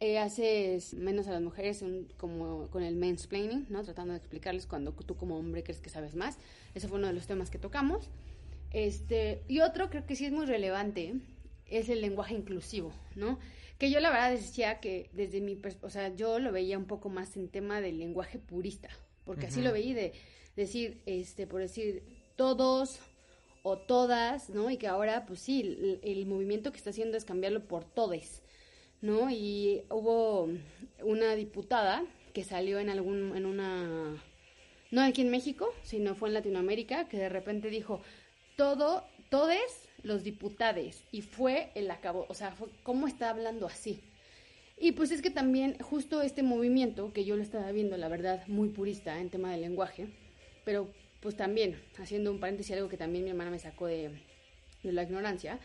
eh, 0.00 0.18
haces 0.20 0.94
menos 0.94 1.26
a 1.26 1.32
las 1.32 1.42
mujeres 1.42 1.82
un- 1.82 2.06
como 2.18 2.68
con 2.68 2.84
el 2.84 2.94
mansplaining, 2.94 3.66
¿no? 3.70 3.82
Tratando 3.82 4.12
de 4.12 4.18
explicarles 4.18 4.66
cuando 4.66 4.92
tú 4.92 5.16
como 5.16 5.36
hombre 5.36 5.64
crees 5.64 5.80
que 5.80 5.90
sabes 5.90 6.14
más. 6.14 6.38
Ese 6.74 6.86
fue 6.86 6.98
uno 6.98 7.08
de 7.08 7.14
los 7.14 7.26
temas 7.26 7.50
que 7.50 7.58
tocamos. 7.58 8.08
Este, 8.72 9.42
y 9.48 9.60
otro 9.60 9.90
creo 9.90 10.06
que 10.06 10.16
sí 10.16 10.26
es 10.26 10.32
muy 10.32 10.46
relevante 10.46 11.14
es 11.66 11.88
el 11.88 12.00
lenguaje 12.00 12.34
inclusivo, 12.34 12.92
¿no? 13.14 13.38
Que 13.78 13.90
yo 13.90 14.00
la 14.00 14.10
verdad 14.10 14.32
decía 14.32 14.80
que 14.80 15.10
desde 15.12 15.40
mi, 15.40 15.60
o 15.82 15.90
sea, 15.90 16.14
yo 16.14 16.38
lo 16.38 16.50
veía 16.52 16.78
un 16.78 16.86
poco 16.86 17.08
más 17.08 17.36
en 17.36 17.48
tema 17.48 17.80
del 17.80 17.98
lenguaje 17.98 18.38
purista, 18.38 18.88
porque 19.24 19.46
así 19.46 19.62
lo 19.62 19.72
veí 19.72 19.92
de 19.92 20.12
decir, 20.56 21.00
este, 21.06 21.46
por 21.46 21.60
decir 21.60 22.02
todos 22.36 22.98
o 23.62 23.76
todas, 23.78 24.50
¿no? 24.50 24.70
Y 24.70 24.78
que 24.78 24.88
ahora, 24.88 25.26
pues 25.26 25.40
sí, 25.40 25.60
el, 25.60 26.00
el 26.02 26.26
movimiento 26.26 26.72
que 26.72 26.78
está 26.78 26.90
haciendo 26.90 27.16
es 27.16 27.24
cambiarlo 27.24 27.68
por 27.68 27.84
todes, 27.84 28.42
¿no? 29.00 29.30
Y 29.30 29.82
hubo 29.90 30.48
una 31.02 31.34
diputada 31.34 32.04
que 32.32 32.44
salió 32.44 32.78
en 32.78 32.90
algún, 32.90 33.36
en 33.36 33.46
una, 33.46 34.22
no 34.90 35.02
aquí 35.02 35.20
en 35.22 35.30
México, 35.30 35.72
sino 35.82 36.14
fue 36.14 36.28
en 36.28 36.34
Latinoamérica, 36.34 37.08
que 37.08 37.18
de 37.18 37.28
repente 37.28 37.68
dijo, 37.68 38.00
todo, 38.58 39.04
todes 39.30 39.88
los 40.02 40.24
diputades, 40.24 41.04
y 41.12 41.22
fue 41.22 41.70
el 41.76 41.88
acabo, 41.92 42.26
o 42.28 42.34
sea, 42.34 42.50
fue, 42.50 42.66
¿cómo 42.82 43.06
está 43.06 43.30
hablando 43.30 43.66
así? 43.66 44.00
Y 44.76 44.92
pues 44.92 45.12
es 45.12 45.22
que 45.22 45.30
también 45.30 45.78
justo 45.78 46.22
este 46.22 46.42
movimiento, 46.42 47.12
que 47.12 47.24
yo 47.24 47.36
lo 47.36 47.42
estaba 47.42 47.70
viendo, 47.70 47.96
la 47.96 48.08
verdad, 48.08 48.44
muy 48.48 48.68
purista 48.68 49.20
en 49.20 49.30
tema 49.30 49.52
del 49.52 49.60
lenguaje, 49.60 50.08
pero 50.64 50.88
pues 51.20 51.36
también, 51.36 51.80
haciendo 51.98 52.32
un 52.32 52.40
paréntesis, 52.40 52.74
algo 52.74 52.88
que 52.88 52.96
también 52.96 53.22
mi 53.22 53.30
hermana 53.30 53.52
me 53.52 53.60
sacó 53.60 53.86
de, 53.86 54.10
de 54.82 54.92
la 54.92 55.04
ignorancia, 55.04 55.60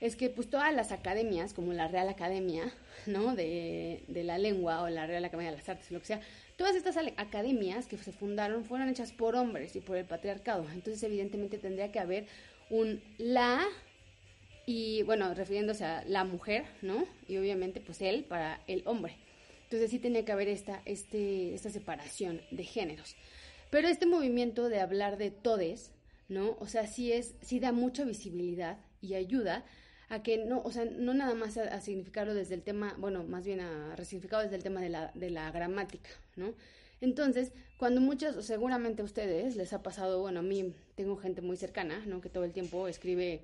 es 0.00 0.16
que 0.16 0.28
pues 0.28 0.50
todas 0.50 0.74
las 0.74 0.90
academias, 0.90 1.54
como 1.54 1.72
la 1.72 1.86
Real 1.86 2.08
Academia, 2.08 2.72
¿no? 3.06 3.36
De, 3.36 4.02
de 4.08 4.24
la 4.24 4.36
Lengua 4.38 4.82
o 4.82 4.88
la 4.88 5.06
Real 5.06 5.24
Academia 5.24 5.52
de 5.52 5.58
las 5.58 5.68
Artes, 5.68 5.92
lo 5.92 6.00
que 6.00 6.06
sea, 6.06 6.20
todas 6.62 6.76
estas 6.76 6.96
academias 7.16 7.88
que 7.88 7.98
se 7.98 8.12
fundaron 8.12 8.64
fueron 8.64 8.88
hechas 8.88 9.10
por 9.10 9.34
hombres 9.34 9.74
y 9.74 9.80
por 9.80 9.96
el 9.96 10.04
patriarcado. 10.04 10.64
Entonces, 10.72 11.02
evidentemente, 11.02 11.58
tendría 11.58 11.90
que 11.90 11.98
haber 11.98 12.26
un 12.70 13.02
la 13.18 13.66
y, 14.64 15.02
bueno, 15.02 15.34
refiriéndose 15.34 15.84
a 15.84 16.04
la 16.04 16.22
mujer, 16.22 16.64
¿no? 16.80 17.04
Y 17.26 17.36
obviamente, 17.36 17.80
pues 17.80 18.00
él 18.00 18.22
para 18.22 18.62
el 18.68 18.84
hombre. 18.86 19.16
Entonces, 19.64 19.90
sí 19.90 19.98
tenía 19.98 20.24
que 20.24 20.30
haber 20.30 20.46
esta, 20.46 20.82
este, 20.84 21.52
esta 21.52 21.68
separación 21.68 22.40
de 22.52 22.62
géneros. 22.62 23.16
Pero 23.70 23.88
este 23.88 24.06
movimiento 24.06 24.68
de 24.68 24.78
hablar 24.78 25.18
de 25.18 25.32
todes, 25.32 25.90
¿no? 26.28 26.56
O 26.60 26.68
sea, 26.68 26.86
sí 26.86 27.10
es, 27.10 27.34
sí 27.40 27.58
da 27.58 27.72
mucha 27.72 28.04
visibilidad 28.04 28.78
y 29.00 29.14
ayuda 29.14 29.64
a 30.12 30.22
que 30.22 30.36
no, 30.44 30.60
o 30.62 30.70
sea, 30.70 30.84
no 30.84 31.14
nada 31.14 31.34
más 31.34 31.56
a, 31.56 31.62
a 31.62 31.80
significarlo 31.80 32.34
desde 32.34 32.54
el 32.54 32.62
tema, 32.62 32.94
bueno, 32.98 33.24
más 33.24 33.46
bien 33.46 33.60
a 33.60 33.96
resignificarlo 33.96 34.42
desde 34.42 34.56
el 34.56 34.62
tema 34.62 34.82
de 34.82 34.90
la, 34.90 35.10
de 35.14 35.30
la 35.30 35.50
gramática, 35.50 36.10
¿no? 36.36 36.52
Entonces, 37.00 37.52
cuando 37.78 38.02
muchos, 38.02 38.44
seguramente 38.44 39.00
a 39.00 39.06
ustedes 39.06 39.56
les 39.56 39.72
ha 39.72 39.82
pasado, 39.82 40.20
bueno, 40.20 40.40
a 40.40 40.42
mí 40.42 40.74
tengo 40.96 41.16
gente 41.16 41.40
muy 41.40 41.56
cercana, 41.56 42.04
¿no? 42.04 42.20
Que 42.20 42.28
todo 42.28 42.44
el 42.44 42.52
tiempo 42.52 42.88
escribe 42.88 43.40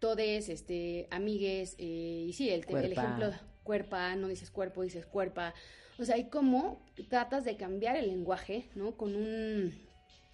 todes, 0.00 0.48
este, 0.48 1.06
amigues, 1.12 1.76
eh, 1.78 2.24
y 2.26 2.32
sí, 2.32 2.50
el, 2.50 2.64
el 2.68 2.92
ejemplo, 2.92 3.30
cuerpa, 3.62 4.16
no 4.16 4.26
dices 4.26 4.50
cuerpo, 4.50 4.82
dices 4.82 5.06
cuerpa. 5.06 5.54
O 6.00 6.04
sea, 6.04 6.18
y 6.18 6.24
cómo 6.24 6.84
tratas 7.08 7.44
de 7.44 7.56
cambiar 7.56 7.94
el 7.94 8.08
lenguaje, 8.08 8.64
¿no? 8.74 8.96
Con 8.96 9.14
un, 9.14 9.72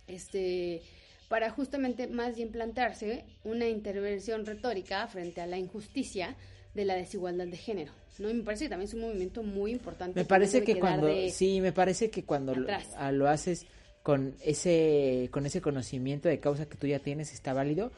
este, 0.07 0.81
para 1.29 1.51
justamente 1.51 2.07
más 2.07 2.37
bien 2.37 2.51
plantearse 2.51 3.25
una 3.45 3.67
intervención 3.69 4.47
retórica 4.47 5.07
frente 5.09 5.41
a 5.41 5.47
la 5.47 5.59
injusticia 5.59 6.37
de 6.75 6.85
la 6.85 6.95
desigualdad 6.95 7.47
de 7.47 7.57
género, 7.57 7.93
¿no? 8.19 8.29
Y 8.31 8.35
me 8.35 8.43
parece 8.43 8.65
que 8.67 8.71
también 8.71 8.89
es 8.89 8.95
un 8.95 9.01
movimiento 9.01 9.43
muy 9.43 9.73
importante. 9.73 10.21
Me 10.21 10.27
parece 10.27 10.63
que 10.63 10.79
cuando, 10.79 11.07
de- 11.07 11.31
sí, 11.31 11.61
me 11.61 11.73
parece 11.73 12.11
que 12.11 12.25
cuando 12.25 12.55
lo, 12.55 12.63
atrás. 12.63 12.95
a- 12.97 13.13
lo 13.13 13.29
haces 13.29 13.67
con 14.03 14.37
ese, 14.45 15.29
con 15.33 15.47
ese 15.47 15.61
conocimiento 15.61 16.29
de 16.29 16.39
causa 16.39 16.67
que 16.69 16.77
tú 16.77 16.87
ya 16.87 16.99
tienes 17.01 17.33
está 17.33 17.53
válido, 17.55 17.91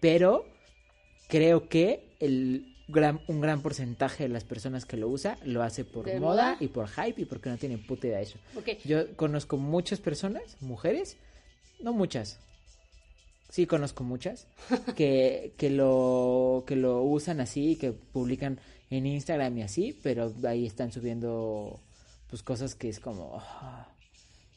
pero 0.00 0.44
creo 1.28 1.68
que 1.68 2.14
el 2.20 2.72
gran, 2.88 3.20
un 3.26 3.40
gran 3.40 3.62
porcentaje 3.62 4.24
de 4.24 4.28
las 4.28 4.44
personas 4.44 4.84
que 4.86 4.96
lo 4.96 5.08
usa 5.08 5.38
lo 5.44 5.62
hace 5.62 5.84
por 5.84 6.04
¿De 6.04 6.20
moda, 6.20 6.50
moda? 6.52 6.56
y 6.60 6.68
por 6.68 6.88
hype 6.88 7.22
y 7.22 7.24
porque 7.24 7.48
no 7.48 7.56
tienen 7.56 7.84
puta 7.84 8.06
idea 8.06 8.18
de 8.18 8.24
eso. 8.24 8.38
Yo 8.84 9.16
conozco 9.16 9.56
muchas 9.56 9.98
personas, 9.98 10.56
mujeres, 10.60 11.16
no 11.80 11.92
muchas, 11.92 12.38
sí 13.56 13.66
conozco 13.66 14.04
muchas, 14.04 14.46
que, 14.96 15.54
que, 15.56 15.70
lo, 15.70 16.64
que 16.66 16.76
lo 16.76 17.02
usan 17.02 17.40
así, 17.40 17.76
que 17.76 17.92
publican 17.92 18.60
en 18.90 19.06
Instagram 19.06 19.56
y 19.56 19.62
así, 19.62 19.98
pero 20.02 20.30
ahí 20.46 20.66
están 20.66 20.92
subiendo 20.92 21.80
pues 22.28 22.42
cosas 22.42 22.74
que 22.74 22.90
es 22.90 23.00
como, 23.00 23.38
ah, 23.40 23.88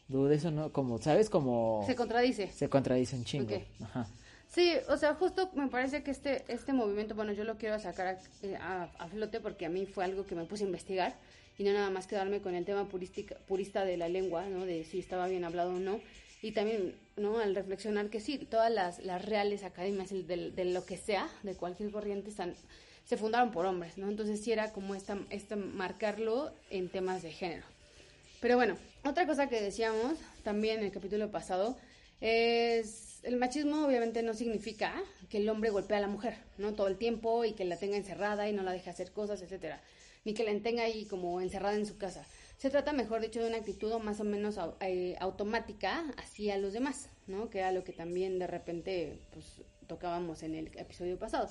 dude, 0.10 0.36
eso 0.36 0.52
no, 0.52 0.74
como, 0.74 0.98
¿sabes? 1.02 1.30
Como 1.30 1.84
se 1.88 1.96
contradice. 1.96 2.52
se 2.52 2.68
contradice 2.68 3.16
un 3.16 3.24
chingo. 3.24 3.56
Ajá. 3.82 4.08
Sí, 4.50 4.74
o 4.90 4.98
sea, 4.98 5.14
justo 5.14 5.50
me 5.56 5.68
parece 5.70 6.04
que 6.04 6.12
este, 6.12 6.44
este 6.52 6.74
movimiento, 6.74 7.16
bueno, 7.16 7.32
yo 7.32 7.46
lo 7.46 7.56
quiero 7.58 7.80
sacar 7.80 8.08
a, 8.08 8.20
eh, 8.42 8.56
a- 8.60 8.90
a 8.98 9.08
flote 9.08 9.40
porque 9.40 9.66
a 9.66 9.70
mí 9.70 9.86
fue 9.86 10.04
algo 10.04 10.26
que 10.26 10.36
me 10.36 10.44
puse 10.46 10.64
a 10.64 10.68
investigar 10.68 11.16
y 11.58 11.64
no 11.64 11.72
nada 11.72 11.90
más 11.90 12.06
quedarme 12.08 12.42
con 12.42 12.54
el 12.56 12.66
tema 12.66 12.90
purística, 12.90 13.36
purista 13.48 13.86
de 13.86 13.96
la 13.96 14.10
lengua, 14.10 14.46
¿no? 14.48 14.66
De 14.66 14.84
si 14.84 15.00
estaba 15.00 15.28
bien 15.28 15.44
hablado 15.46 15.76
o 15.76 15.80
no. 15.80 16.00
Y 16.42 16.52
también, 16.52 16.96
¿no? 17.18 17.40
Al 17.40 17.54
reflexionar 17.56 18.10
que 18.10 18.20
sí, 18.22 18.38
todas 18.38 18.72
las, 18.72 19.00
las 19.00 19.24
reales 19.26 19.64
academias 19.64 20.10
de, 20.10 20.52
de- 20.52 20.66
lo 20.66 20.86
que 20.86 20.98
sea, 20.98 21.28
de 21.44 21.54
cualquier 21.54 21.92
corriente, 21.92 22.30
están, 22.30 22.54
se 23.06 23.18
fundaron 23.18 23.52
por 23.52 23.66
hombres, 23.66 23.98
¿no? 23.98 24.08
Entonces 24.08 24.42
sí 24.42 24.52
era 24.52 24.72
como 24.72 24.96
esta, 24.96 25.18
esta 25.30 25.56
marcarlo 25.56 26.52
en 26.70 26.90
temas 26.90 27.22
de 27.24 27.32
género. 27.32 27.66
Pero 28.42 28.56
bueno, 28.56 28.78
otra 29.04 29.28
cosa 29.28 29.50
que 29.50 29.62
decíamos 29.62 30.14
también 30.44 30.80
en 30.80 30.86
el 30.86 30.92
capítulo 30.92 31.30
pasado 31.30 31.78
es 32.22 33.09
el 33.24 33.38
machismo 33.38 33.86
obviamente 33.86 34.24
no 34.24 34.34
significa 34.34 34.94
que 35.30 35.38
el 35.38 35.50
hombre 35.50 35.70
golpee 35.70 35.98
a 35.98 36.02
la 36.02 36.08
mujer, 36.08 36.36
¿no? 36.58 36.74
Todo 36.74 36.88
el 36.88 36.98
tiempo 36.98 37.46
y 37.46 37.54
que 37.54 37.66
la 37.66 37.78
tenga 37.78 37.98
encerrada 37.98 38.50
y 38.50 38.54
no 38.54 38.64
la 38.64 38.72
deje 38.72 38.90
hacer 38.90 39.12
cosas, 39.12 39.42
etcétera, 39.42 39.82
ni 40.26 40.34
que 40.34 40.44
la 40.44 40.58
tenga 40.62 40.84
ahí 40.84 41.06
como 41.06 41.42
encerrada 41.42 41.76
en 41.76 41.86
su 41.86 41.98
casa. 41.98 42.26
Se 42.58 42.70
trata, 42.70 42.92
mejor 42.94 43.22
dicho, 43.22 43.42
de 43.42 43.48
una 43.48 43.58
actitud 43.58 43.94
más 44.00 44.20
o 44.20 44.24
menos 44.24 44.58
eh, 44.82 45.16
automática 45.20 46.06
hacia 46.18 46.58
los 46.58 46.74
demás, 46.74 47.10
¿no? 47.28 47.50
Que 47.50 47.60
era 47.60 47.72
lo 47.72 47.84
que 47.84 47.94
también 47.94 48.40
de 48.40 48.48
repente 48.48 49.20
pues 49.32 49.62
tocábamos 49.88 50.44
en 50.44 50.56
el 50.56 50.68
episodio 50.78 51.18
pasado. 51.18 51.50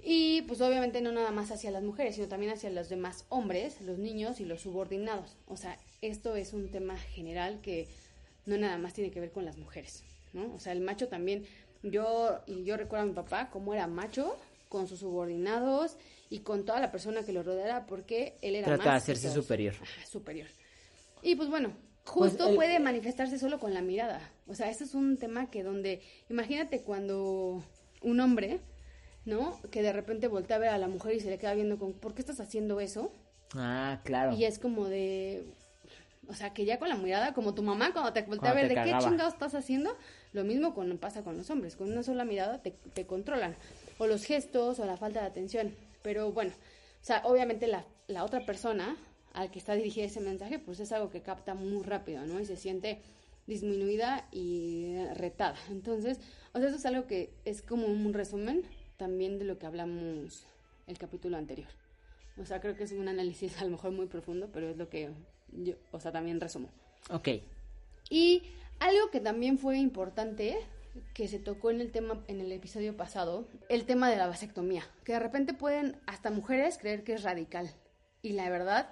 Y 0.00 0.42
pues 0.42 0.60
obviamente 0.60 1.00
no 1.00 1.12
nada 1.12 1.30
más 1.30 1.50
hacia 1.50 1.70
las 1.70 1.82
mujeres, 1.82 2.14
sino 2.14 2.28
también 2.28 2.52
hacia 2.52 2.70
los 2.70 2.88
demás 2.88 3.24
hombres, 3.28 3.80
los 3.80 3.98
niños 3.98 4.40
y 4.40 4.44
los 4.44 4.60
subordinados. 4.62 5.36
O 5.46 5.56
sea, 5.56 5.76
esto 6.02 6.36
es 6.36 6.52
un 6.52 6.70
tema 6.70 6.96
general 6.96 7.60
que 7.60 7.88
no 8.46 8.56
nada 8.56 8.78
más 8.78 8.94
tiene 8.94 9.10
que 9.10 9.20
ver 9.20 9.32
con 9.32 9.44
las 9.44 9.56
mujeres, 9.56 10.04
¿no? 10.38 10.54
O 10.54 10.58
sea, 10.60 10.72
el 10.72 10.80
macho 10.80 11.08
también, 11.08 11.44
yo, 11.82 12.40
y 12.46 12.64
yo 12.64 12.76
recuerdo 12.76 13.04
a 13.04 13.08
mi 13.08 13.14
papá 13.14 13.50
cómo 13.50 13.74
era 13.74 13.86
macho 13.86 14.36
con 14.68 14.86
sus 14.88 15.00
subordinados 15.00 15.96
y 16.30 16.40
con 16.40 16.64
toda 16.64 16.80
la 16.80 16.90
persona 16.92 17.22
que 17.22 17.32
lo 17.32 17.42
rodeara 17.42 17.86
porque 17.86 18.34
él 18.42 18.54
era 18.54 18.66
Trata 18.66 18.82
de 18.82 18.88
más 18.90 19.02
hacerse 19.02 19.30
superior. 19.30 19.74
Superior. 20.10 20.46
Y 21.22 21.34
pues 21.36 21.48
bueno, 21.48 21.72
Pues 22.04 22.30
justo 22.32 22.48
el- 22.50 22.54
puede 22.54 22.78
manifestarse 22.78 23.38
solo 23.38 23.58
con 23.58 23.72
la 23.74 23.80
mirada. 23.82 24.20
O 24.46 24.54
sea, 24.54 24.70
este 24.70 24.84
es 24.84 24.94
un 24.94 25.16
tema 25.16 25.50
que 25.50 25.62
donde, 25.62 26.02
imagínate 26.28 26.82
cuando 26.82 27.62
un 28.02 28.20
hombre, 28.20 28.60
¿no? 29.24 29.58
Que 29.70 29.82
de 29.82 29.92
repente 29.92 30.28
voltea 30.28 30.56
a 30.56 30.60
ver 30.60 30.68
a 30.70 30.78
la 30.78 30.88
mujer 30.88 31.14
y 31.14 31.20
se 31.20 31.30
le 31.30 31.38
queda 31.38 31.54
viendo 31.54 31.78
con, 31.78 31.92
¿por 31.94 32.14
qué 32.14 32.20
estás 32.20 32.40
haciendo 32.40 32.80
eso? 32.80 33.10
Ah, 33.54 34.00
claro. 34.04 34.32
Y 34.36 34.44
es 34.44 34.58
como 34.58 34.86
de, 34.86 35.44
o 36.28 36.34
sea, 36.34 36.52
que 36.52 36.64
ya 36.66 36.78
con 36.78 36.88
la 36.90 36.96
mirada, 36.96 37.32
como 37.34 37.54
tu 37.54 37.62
mamá 37.62 37.92
cuando 37.92 38.12
te 38.12 38.20
voltea 38.22 38.38
Cuando 38.52 38.58
a 38.58 38.62
ver 38.62 38.68
de 38.68 38.74
qué 38.74 38.98
chingados 38.98 39.32
estás 39.34 39.54
haciendo, 39.54 39.96
lo 40.32 40.44
mismo 40.44 40.74
con, 40.74 40.96
pasa 40.98 41.22
con 41.22 41.36
los 41.36 41.50
hombres, 41.50 41.76
con 41.76 41.90
una 41.92 42.02
sola 42.02 42.24
mirada 42.24 42.62
te, 42.62 42.70
te 42.70 43.06
controlan, 43.06 43.56
o 43.98 44.06
los 44.06 44.24
gestos, 44.24 44.78
o 44.78 44.86
la 44.86 44.96
falta 44.96 45.20
de 45.20 45.26
atención, 45.26 45.74
pero 46.02 46.32
bueno, 46.32 46.52
o 47.00 47.04
sea, 47.04 47.22
obviamente 47.24 47.66
la, 47.66 47.84
la 48.06 48.24
otra 48.24 48.44
persona 48.44 48.96
al 49.34 49.50
que 49.50 49.58
está 49.58 49.74
dirigida 49.74 50.04
ese 50.04 50.20
mensaje, 50.20 50.58
pues 50.58 50.80
es 50.80 50.92
algo 50.92 51.10
que 51.10 51.20
capta 51.20 51.54
muy 51.54 51.82
rápido, 51.84 52.26
¿no? 52.26 52.40
Y 52.40 52.44
se 52.44 52.56
siente 52.56 53.00
disminuida 53.46 54.28
y 54.32 54.96
retada. 55.14 55.56
Entonces, 55.70 56.18
o 56.52 56.58
sea, 56.58 56.68
eso 56.68 56.76
es 56.76 56.86
algo 56.86 57.06
que 57.06 57.30
es 57.44 57.62
como 57.62 57.86
un 57.86 58.12
resumen 58.12 58.62
también 58.96 59.38
de 59.38 59.44
lo 59.44 59.58
que 59.58 59.66
hablamos 59.66 60.44
el 60.86 60.98
capítulo 60.98 61.36
anterior. 61.36 61.68
O 62.36 62.44
sea, 62.44 62.60
creo 62.60 62.76
que 62.76 62.84
es 62.84 62.92
un 62.92 63.08
análisis 63.08 63.58
a 63.60 63.64
lo 63.64 63.70
mejor 63.70 63.92
muy 63.92 64.06
profundo, 64.06 64.48
pero 64.52 64.68
es 64.68 64.76
lo 64.76 64.88
que 64.88 65.10
yo, 65.52 65.74
o 65.92 66.00
sea, 66.00 66.12
también 66.12 66.40
resumo. 66.40 66.68
Ok. 67.10 67.28
Y 68.10 68.42
algo 68.80 69.10
que 69.10 69.20
también 69.20 69.58
fue 69.58 69.78
importante 69.78 70.56
que 71.14 71.28
se 71.28 71.38
tocó 71.38 71.70
en 71.70 71.80
el 71.80 71.92
tema 71.92 72.24
en 72.28 72.40
el 72.40 72.50
episodio 72.52 72.96
pasado, 72.96 73.46
el 73.68 73.84
tema 73.84 74.10
de 74.10 74.16
la 74.16 74.26
vasectomía, 74.26 74.82
que 75.04 75.12
de 75.12 75.18
repente 75.20 75.54
pueden 75.54 75.96
hasta 76.06 76.30
mujeres 76.30 76.78
creer 76.78 77.04
que 77.04 77.12
es 77.14 77.22
radical 77.22 77.70
y 78.22 78.32
la 78.32 78.48
verdad 78.50 78.90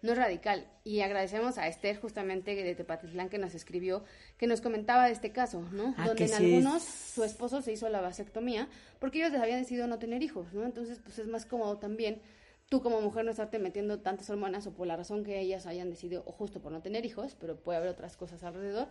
no 0.00 0.12
es 0.12 0.18
radical 0.18 0.68
y 0.84 1.00
agradecemos 1.00 1.58
a 1.58 1.66
Esther 1.66 2.00
justamente 2.00 2.54
de 2.54 2.74
Tepatitlán 2.76 3.28
que 3.28 3.38
nos 3.38 3.54
escribió 3.56 4.04
que 4.36 4.46
nos 4.46 4.60
comentaba 4.60 5.06
de 5.06 5.12
este 5.12 5.32
caso, 5.32 5.60
¿no? 5.72 5.94
Ah, 5.98 6.06
Donde 6.06 6.22
en 6.24 6.28
sí 6.28 6.34
es- 6.34 6.40
algunos 6.40 6.82
su 6.84 7.24
esposo 7.24 7.60
se 7.62 7.72
hizo 7.72 7.88
la 7.88 8.00
vasectomía 8.00 8.68
porque 9.00 9.18
ellos 9.24 9.36
habían 9.40 9.58
decidido 9.60 9.88
no 9.88 9.98
tener 9.98 10.22
hijos, 10.22 10.52
¿no? 10.52 10.64
Entonces, 10.64 11.00
pues 11.02 11.18
es 11.18 11.26
más 11.26 11.44
cómodo 11.46 11.78
también 11.78 12.22
tú 12.68 12.82
como 12.82 13.00
mujer 13.00 13.24
no 13.24 13.30
estarte 13.30 13.58
metiendo 13.58 13.98
tantas 14.00 14.28
hormonas 14.30 14.66
o 14.66 14.74
por 14.74 14.86
la 14.86 14.94
razón 14.94 15.24
que 15.24 15.40
ellas 15.40 15.66
hayan 15.66 15.88
decidido 15.90 16.22
o 16.26 16.32
justo 16.32 16.60
por 16.60 16.70
no 16.70 16.82
tener 16.82 17.04
hijos, 17.06 17.34
pero 17.40 17.56
puede 17.56 17.78
haber 17.78 17.88
otras 17.88 18.16
cosas 18.16 18.44
alrededor. 18.44 18.88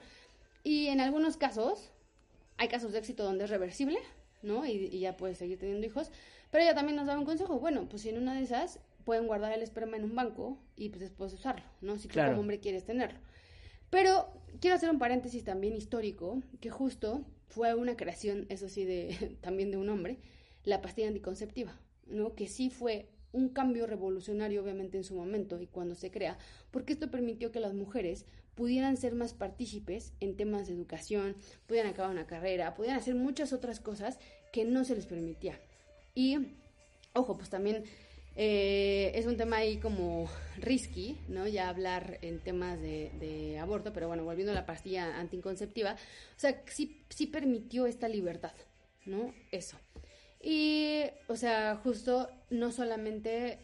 Y 0.68 0.88
en 0.88 1.00
algunos 1.00 1.38
casos, 1.38 1.92
hay 2.58 2.68
casos 2.68 2.92
de 2.92 3.00
éxito 3.00 3.24
donde 3.24 3.46
es 3.46 3.50
reversible, 3.50 3.98
¿no? 4.44 4.66
Y, 4.66 4.72
y 4.92 5.00
ya 5.00 5.16
puedes 5.16 5.38
seguir 5.38 5.58
teniendo 5.58 5.88
hijos. 5.88 6.12
Pero 6.52 6.62
ella 6.62 6.76
también 6.76 6.98
nos 6.98 7.08
da 7.08 7.18
un 7.18 7.24
consejo. 7.24 7.58
Bueno, 7.58 7.88
pues 7.88 8.02
si 8.02 8.10
en 8.10 8.18
una 8.18 8.36
de 8.36 8.42
esas 8.44 8.82
pueden 9.06 9.28
guardar 9.28 9.54
el 9.54 9.62
esperma 9.62 9.96
en 9.96 10.04
un 10.04 10.14
banco 10.14 10.58
y 10.76 10.90
pues 10.90 11.00
después 11.00 11.32
usarlo, 11.32 11.64
¿no? 11.80 11.98
Si 11.98 12.10
tú 12.10 12.16
Claro. 12.16 12.32
como 12.32 12.42
hombre 12.42 12.60
quieres 12.60 12.84
tenerlo. 12.84 13.18
Pero 13.90 14.28
quiero 14.60 14.76
hacer 14.76 14.90
un 14.90 15.00
paréntesis 15.00 15.46
también 15.46 15.74
histórico, 15.74 16.42
que 16.60 16.70
justo 16.70 17.24
fue 17.48 17.74
una 17.74 17.96
creación, 17.96 18.46
eso 18.50 18.68
sí, 18.68 18.84
de, 18.84 19.38
también 19.42 19.72
de 19.72 19.78
un 19.78 19.88
hombre, 19.88 20.18
la 20.66 20.82
pastilla 20.82 21.08
anticonceptiva, 21.08 21.80
¿no? 22.08 22.36
Que 22.36 22.50
sí 22.50 22.70
fue 22.70 23.08
un 23.32 23.48
cambio 23.48 23.88
revolucionario, 23.88 24.62
obviamente, 24.64 24.98
en 24.98 25.06
su 25.06 25.16
momento 25.16 25.62
y 25.62 25.68
cuando 25.68 25.96
se 25.96 26.12
crea, 26.12 26.38
porque 26.72 26.92
esto 26.92 27.10
permitió 27.10 27.54
que 27.54 27.62
las 27.62 27.74
mujeres 27.74 28.26
pudieran 28.58 28.98
ser 28.98 29.14
más 29.14 29.34
partícipes 29.34 30.14
en 30.20 30.36
temas 30.36 30.68
de 30.68 30.74
educación, 30.74 31.36
pudieran 31.68 31.92
acabar 31.92 32.12
una 32.12 32.26
carrera, 32.26 32.74
pudieran 32.74 33.00
hacer 33.00 33.14
muchas 33.14 33.54
otras 33.54 33.80
cosas 33.80 34.18
que 34.52 34.66
no 34.66 34.84
se 34.84 34.96
les 34.96 35.06
permitía. 35.06 35.60
Y, 36.16 36.40
ojo, 37.14 37.38
pues 37.38 37.52
también 37.52 37.84
eh, 38.36 39.12
es 39.14 39.28
un 39.28 39.38
tema 39.38 39.58
ahí 39.58 39.78
como 39.78 40.28
risky, 40.58 41.18
¿no? 41.28 41.48
Ya 41.48 41.70
hablar 41.70 42.18
en 42.24 42.40
temas 42.40 42.82
de, 42.82 43.12
de 43.20 43.60
aborto, 43.60 43.94
pero 43.94 44.08
bueno, 44.08 44.26
volviendo 44.26 44.52
a 44.52 44.56
la 44.56 44.66
pastilla 44.66 45.20
anticonceptiva, 45.20 45.94
o 45.94 46.40
sea, 46.40 46.64
sí, 46.66 47.04
sí 47.10 47.28
permitió 47.28 47.86
esta 47.86 48.10
libertad, 48.10 48.54
¿no? 49.06 49.36
Eso. 49.52 49.78
Y, 50.42 51.04
o 51.28 51.36
sea, 51.36 51.80
justo 51.84 52.28
no 52.50 52.72
solamente 52.72 53.60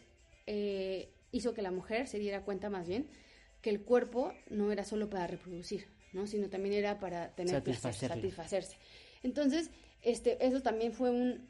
eh, 0.46 1.08
hizo 1.32 1.52
que 1.52 1.62
la 1.62 1.72
mujer 1.72 2.06
se 2.06 2.20
diera 2.20 2.42
cuenta 2.42 2.70
más 2.70 2.86
bien 2.86 3.08
que 3.64 3.70
el 3.70 3.80
cuerpo 3.80 4.34
no 4.50 4.70
era 4.72 4.84
solo 4.84 5.08
para 5.08 5.26
reproducir, 5.26 5.86
¿no? 6.12 6.26
Sino 6.26 6.50
también 6.50 6.74
era 6.74 7.00
para 7.00 7.34
tener 7.34 7.62
placer, 7.62 7.80
Satisfacerle. 7.80 8.16
satisfacerse. 8.20 8.76
Entonces, 9.22 9.70
este, 10.02 10.46
eso 10.46 10.60
también 10.60 10.92
fue 10.92 11.08
un, 11.08 11.48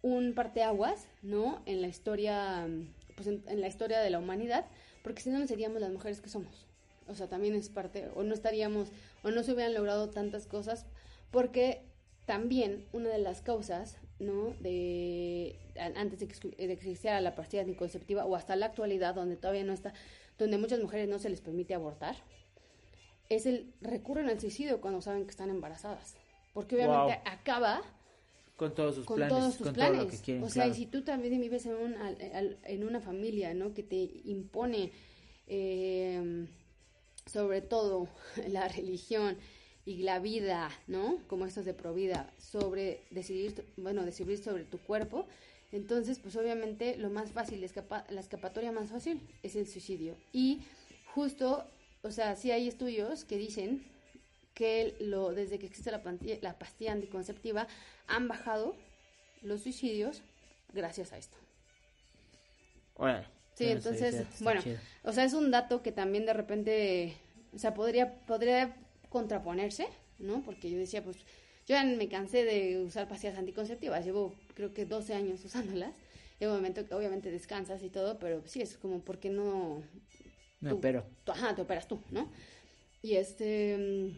un 0.00 0.32
parteaguas, 0.34 1.08
¿no? 1.22 1.62
En 1.66 1.82
la 1.82 1.88
historia, 1.88 2.68
pues 3.16 3.26
en, 3.26 3.42
en 3.48 3.60
la 3.60 3.66
historia 3.66 3.98
de 3.98 4.10
la 4.10 4.20
humanidad, 4.20 4.66
porque 5.02 5.22
si 5.22 5.30
no, 5.30 5.40
no 5.40 5.46
seríamos 5.48 5.80
las 5.80 5.90
mujeres 5.90 6.20
que 6.20 6.28
somos. 6.28 6.66
O 7.08 7.16
sea, 7.16 7.26
también 7.28 7.56
es 7.56 7.68
parte, 7.68 8.08
o 8.14 8.22
no 8.22 8.32
estaríamos, 8.32 8.92
o 9.24 9.32
no 9.32 9.42
se 9.42 9.52
hubieran 9.52 9.74
logrado 9.74 10.08
tantas 10.10 10.46
cosas, 10.46 10.86
porque 11.32 11.82
también 12.26 12.86
una 12.92 13.08
de 13.08 13.18
las 13.18 13.42
causas, 13.42 13.98
¿no? 14.20 14.54
De, 14.60 15.58
an- 15.80 15.96
antes 15.96 16.20
de 16.20 16.28
que, 16.28 16.34
de 16.34 16.66
que 16.66 16.72
existiera 16.74 17.20
la 17.20 17.34
pastilla 17.34 17.62
anticonceptiva, 17.62 18.24
o 18.24 18.36
hasta 18.36 18.54
la 18.54 18.66
actualidad, 18.66 19.16
donde 19.16 19.36
todavía 19.36 19.64
no 19.64 19.72
está, 19.72 19.92
donde 20.38 20.58
muchas 20.58 20.80
mujeres 20.80 21.08
no 21.08 21.18
se 21.18 21.30
les 21.30 21.40
permite 21.40 21.74
abortar, 21.74 22.16
es 23.28 23.46
el 23.46 23.72
recurren 23.80 24.28
al 24.28 24.40
suicidio 24.40 24.80
cuando 24.80 25.00
saben 25.00 25.24
que 25.24 25.30
están 25.30 25.50
embarazadas. 25.50 26.14
Porque 26.54 26.76
obviamente 26.76 27.14
Wow. 27.18 27.22
acaba 27.32 27.82
Con 28.56 28.74
todos 28.74 28.94
sus 28.94 29.04
con 29.06 29.16
planes, 29.16 29.36
todos 29.36 29.54
sus 29.54 29.66
con 29.66 29.74
planes. 29.74 29.96
todo 29.98 30.04
lo 30.04 30.10
que 30.10 30.18
quieren. 30.18 30.42
o 30.44 30.48
sea, 30.48 30.64
claro. 30.64 30.70
y 30.72 30.74
si 30.74 30.86
tú 30.86 31.02
también 31.02 31.38
vives 31.40 31.66
en, 31.66 31.74
un, 31.74 31.94
en 32.64 32.84
una 32.84 33.00
familia, 33.00 33.52
¿no? 33.54 33.74
Que 33.74 33.82
te 33.82 33.96
impone 34.24 34.92
eh, 35.46 36.46
sobre 37.26 37.60
todo 37.60 38.08
la 38.48 38.68
religión 38.68 39.36
y 39.84 40.02
la 40.02 40.18
vida, 40.18 40.70
¿no? 40.86 41.18
Como 41.28 41.46
estos 41.46 41.64
de 41.64 41.74
provida, 41.74 42.32
sobre 42.38 43.02
decidir, 43.10 43.64
bueno, 43.76 44.04
decidir 44.04 44.38
sobre 44.38 44.64
tu 44.64 44.78
cuerpo. 44.78 45.26
Entonces, 45.72 46.18
pues 46.18 46.36
obviamente 46.36 46.96
lo 46.96 47.10
más 47.10 47.32
fácil, 47.32 47.60
la 47.60 47.66
escapa- 47.66 48.04
la 48.10 48.20
escapatoria 48.20 48.72
más 48.72 48.90
fácil 48.90 49.20
es 49.42 49.56
el 49.56 49.66
suicidio. 49.66 50.16
Y 50.32 50.62
justo, 51.14 51.64
o 52.02 52.10
sea, 52.10 52.36
sí 52.36 52.50
hay 52.50 52.68
estudios 52.68 53.24
que 53.24 53.36
dicen 53.36 53.84
que 54.54 54.96
lo, 55.00 55.32
desde 55.32 55.58
que 55.58 55.66
existe 55.66 55.90
la, 55.90 56.02
pastilla 56.58 56.92
anticonceptiva 56.92 57.66
han 58.06 58.26
bajado 58.28 58.74
los 59.42 59.62
suicidios 59.62 60.22
gracias 60.72 61.12
a 61.12 61.18
esto. 61.18 61.36
Órale. 62.94 63.26
Sí, 63.54 63.64
Yo 63.68 63.74
no 63.74 63.80
sé, 63.80 63.88
entonces, 63.88 64.14
está- 64.14 64.28
está 64.32 64.44
bueno, 64.44 64.62
chido. 64.62 64.78
o 65.04 65.12
sea, 65.12 65.24
es 65.24 65.32
un 65.34 65.50
dato 65.50 65.82
que 65.82 65.92
también 65.92 66.26
de 66.26 66.32
repente, 66.32 67.16
o 67.54 67.58
sea, 67.58 67.74
podría, 67.74 68.14
podría 68.26 68.76
contraponerse, 69.08 69.88
¿no? 70.18 70.42
Porque 70.42 70.70
yo 70.70 70.78
decía, 70.78 71.02
pues, 71.02 71.16
yo 71.66 71.74
ya 71.74 71.84
me 71.84 72.08
cansé 72.08 72.44
de 72.44 72.80
usar 72.80 73.08
pastillas 73.08 73.38
anticonceptivas, 73.38 74.04
llevo 74.04 74.34
creo 74.54 74.72
que 74.72 74.86
12 74.86 75.14
años 75.14 75.44
usándolas, 75.44 75.92
llega 76.38 76.52
un 76.52 76.58
momento 76.58 76.86
que 76.86 76.94
obviamente 76.94 77.30
descansas 77.30 77.82
y 77.82 77.90
todo, 77.90 78.18
pero 78.18 78.42
sí, 78.46 78.60
es 78.62 78.76
como, 78.78 79.00
¿por 79.00 79.18
qué 79.18 79.30
no 79.30 79.82
No, 80.60 80.70
tú- 80.70 80.80
pero 80.80 81.04
tú- 81.24 81.32
ajá, 81.32 81.54
te 81.54 81.62
operas 81.62 81.86
tú, 81.88 82.00
¿no? 82.10 82.30
Y 83.02 83.16
este, 83.16 84.10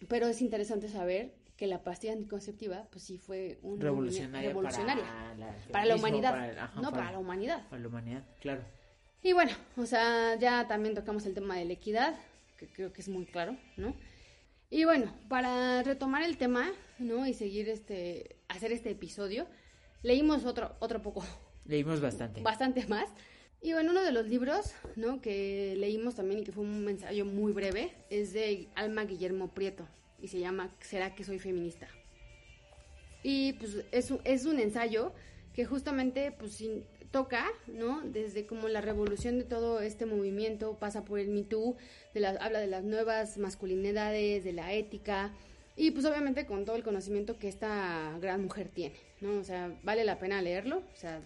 mm, 0.00 0.06
pero 0.08 0.26
es 0.28 0.40
interesante 0.42 0.88
saber 0.88 1.32
que 1.56 1.66
la 1.66 1.82
pastilla 1.82 2.14
anticonceptiva, 2.14 2.86
pues 2.90 3.04
sí 3.04 3.18
fue 3.18 3.58
un 3.62 3.80
revolucionaria, 3.80 4.48
revolucionaria 4.48 5.04
para 5.04 5.34
la, 5.36 5.56
para 5.72 5.94
humanidad, 5.96 6.30
para 6.30 6.48
el- 6.50 6.58
ajá, 6.58 6.80
no 6.80 6.90
para 6.90 7.12
la 7.12 7.18
humanidad. 7.18 7.68
para 7.68 7.82
la 7.82 7.88
humanidad, 7.88 8.24
claro. 8.40 8.62
Y 9.22 9.32
bueno, 9.34 9.52
o 9.76 9.84
sea, 9.84 10.36
ya 10.38 10.66
también 10.66 10.94
tocamos 10.94 11.26
el 11.26 11.34
tema 11.34 11.56
de 11.58 11.66
la 11.66 11.74
equidad, 11.74 12.18
que 12.58 12.66
creo 12.66 12.92
que 12.92 13.02
es 13.02 13.08
muy 13.08 13.26
claro, 13.26 13.56
¿no? 13.76 13.94
Y 14.70 14.84
bueno, 14.84 15.12
para 15.28 15.82
retomar 15.82 16.22
el 16.22 16.36
tema, 16.36 16.70
¿no? 16.98 17.26
Y 17.26 17.34
seguir 17.34 17.68
este, 17.68 18.36
hacer 18.48 18.70
este 18.72 18.90
episodio, 18.90 19.46
leímos 20.02 20.44
otro, 20.44 20.76
otro 20.78 21.02
poco, 21.02 21.24
Leímos 21.64 22.00
bastante. 22.00 22.40
bastante 22.42 22.86
más. 22.86 23.08
Y 23.62 23.72
bueno, 23.72 23.90
uno 23.90 24.02
de 24.02 24.12
los 24.12 24.26
libros, 24.28 24.72
¿no? 24.96 25.20
Que 25.20 25.74
leímos 25.76 26.14
también 26.14 26.40
y 26.40 26.44
que 26.44 26.52
fue 26.52 26.64
un 26.64 26.88
ensayo 26.88 27.26
muy 27.26 27.52
breve, 27.52 27.92
es 28.08 28.32
de 28.32 28.68
Alma 28.74 29.04
Guillermo 29.04 29.48
Prieto 29.48 29.86
y 30.20 30.28
se 30.28 30.38
llama 30.38 30.70
¿Será 30.80 31.14
que 31.14 31.24
soy 31.24 31.38
feminista? 31.38 31.88
Y 33.22 33.52
pues 33.54 33.84
es, 33.92 34.10
un- 34.10 34.20
es 34.24 34.46
un 34.46 34.58
ensayo 34.60 35.12
que 35.52 35.64
justamente 35.66 36.32
pues 36.32 36.54
sin- 36.54 36.84
toca, 37.10 37.46
¿no? 37.66 38.00
Desde 38.04 38.46
como 38.46 38.68
la 38.68 38.80
revolución 38.80 39.38
de 39.38 39.44
todo 39.44 39.80
este 39.80 40.06
movimiento, 40.06 40.76
pasa 40.78 41.04
por 41.04 41.18
el 41.18 41.28
Me 41.28 41.42
Too, 41.42 41.76
de 42.14 42.20
las- 42.20 42.40
habla 42.40 42.60
de 42.60 42.66
las 42.68 42.84
nuevas 42.84 43.36
masculinidades, 43.38 44.44
de 44.44 44.52
la 44.52 44.72
ética, 44.72 45.32
y 45.76 45.90
pues 45.92 46.04
obviamente 46.04 46.46
con 46.46 46.64
todo 46.64 46.76
el 46.76 46.82
conocimiento 46.82 47.38
que 47.38 47.48
esta 47.48 48.16
gran 48.20 48.42
mujer 48.42 48.68
tiene, 48.68 48.96
¿no? 49.20 49.38
O 49.38 49.44
sea, 49.44 49.76
vale 49.82 50.04
la 50.04 50.18
pena 50.18 50.40
leerlo, 50.42 50.78
o 50.78 50.96
sea... 50.96 51.20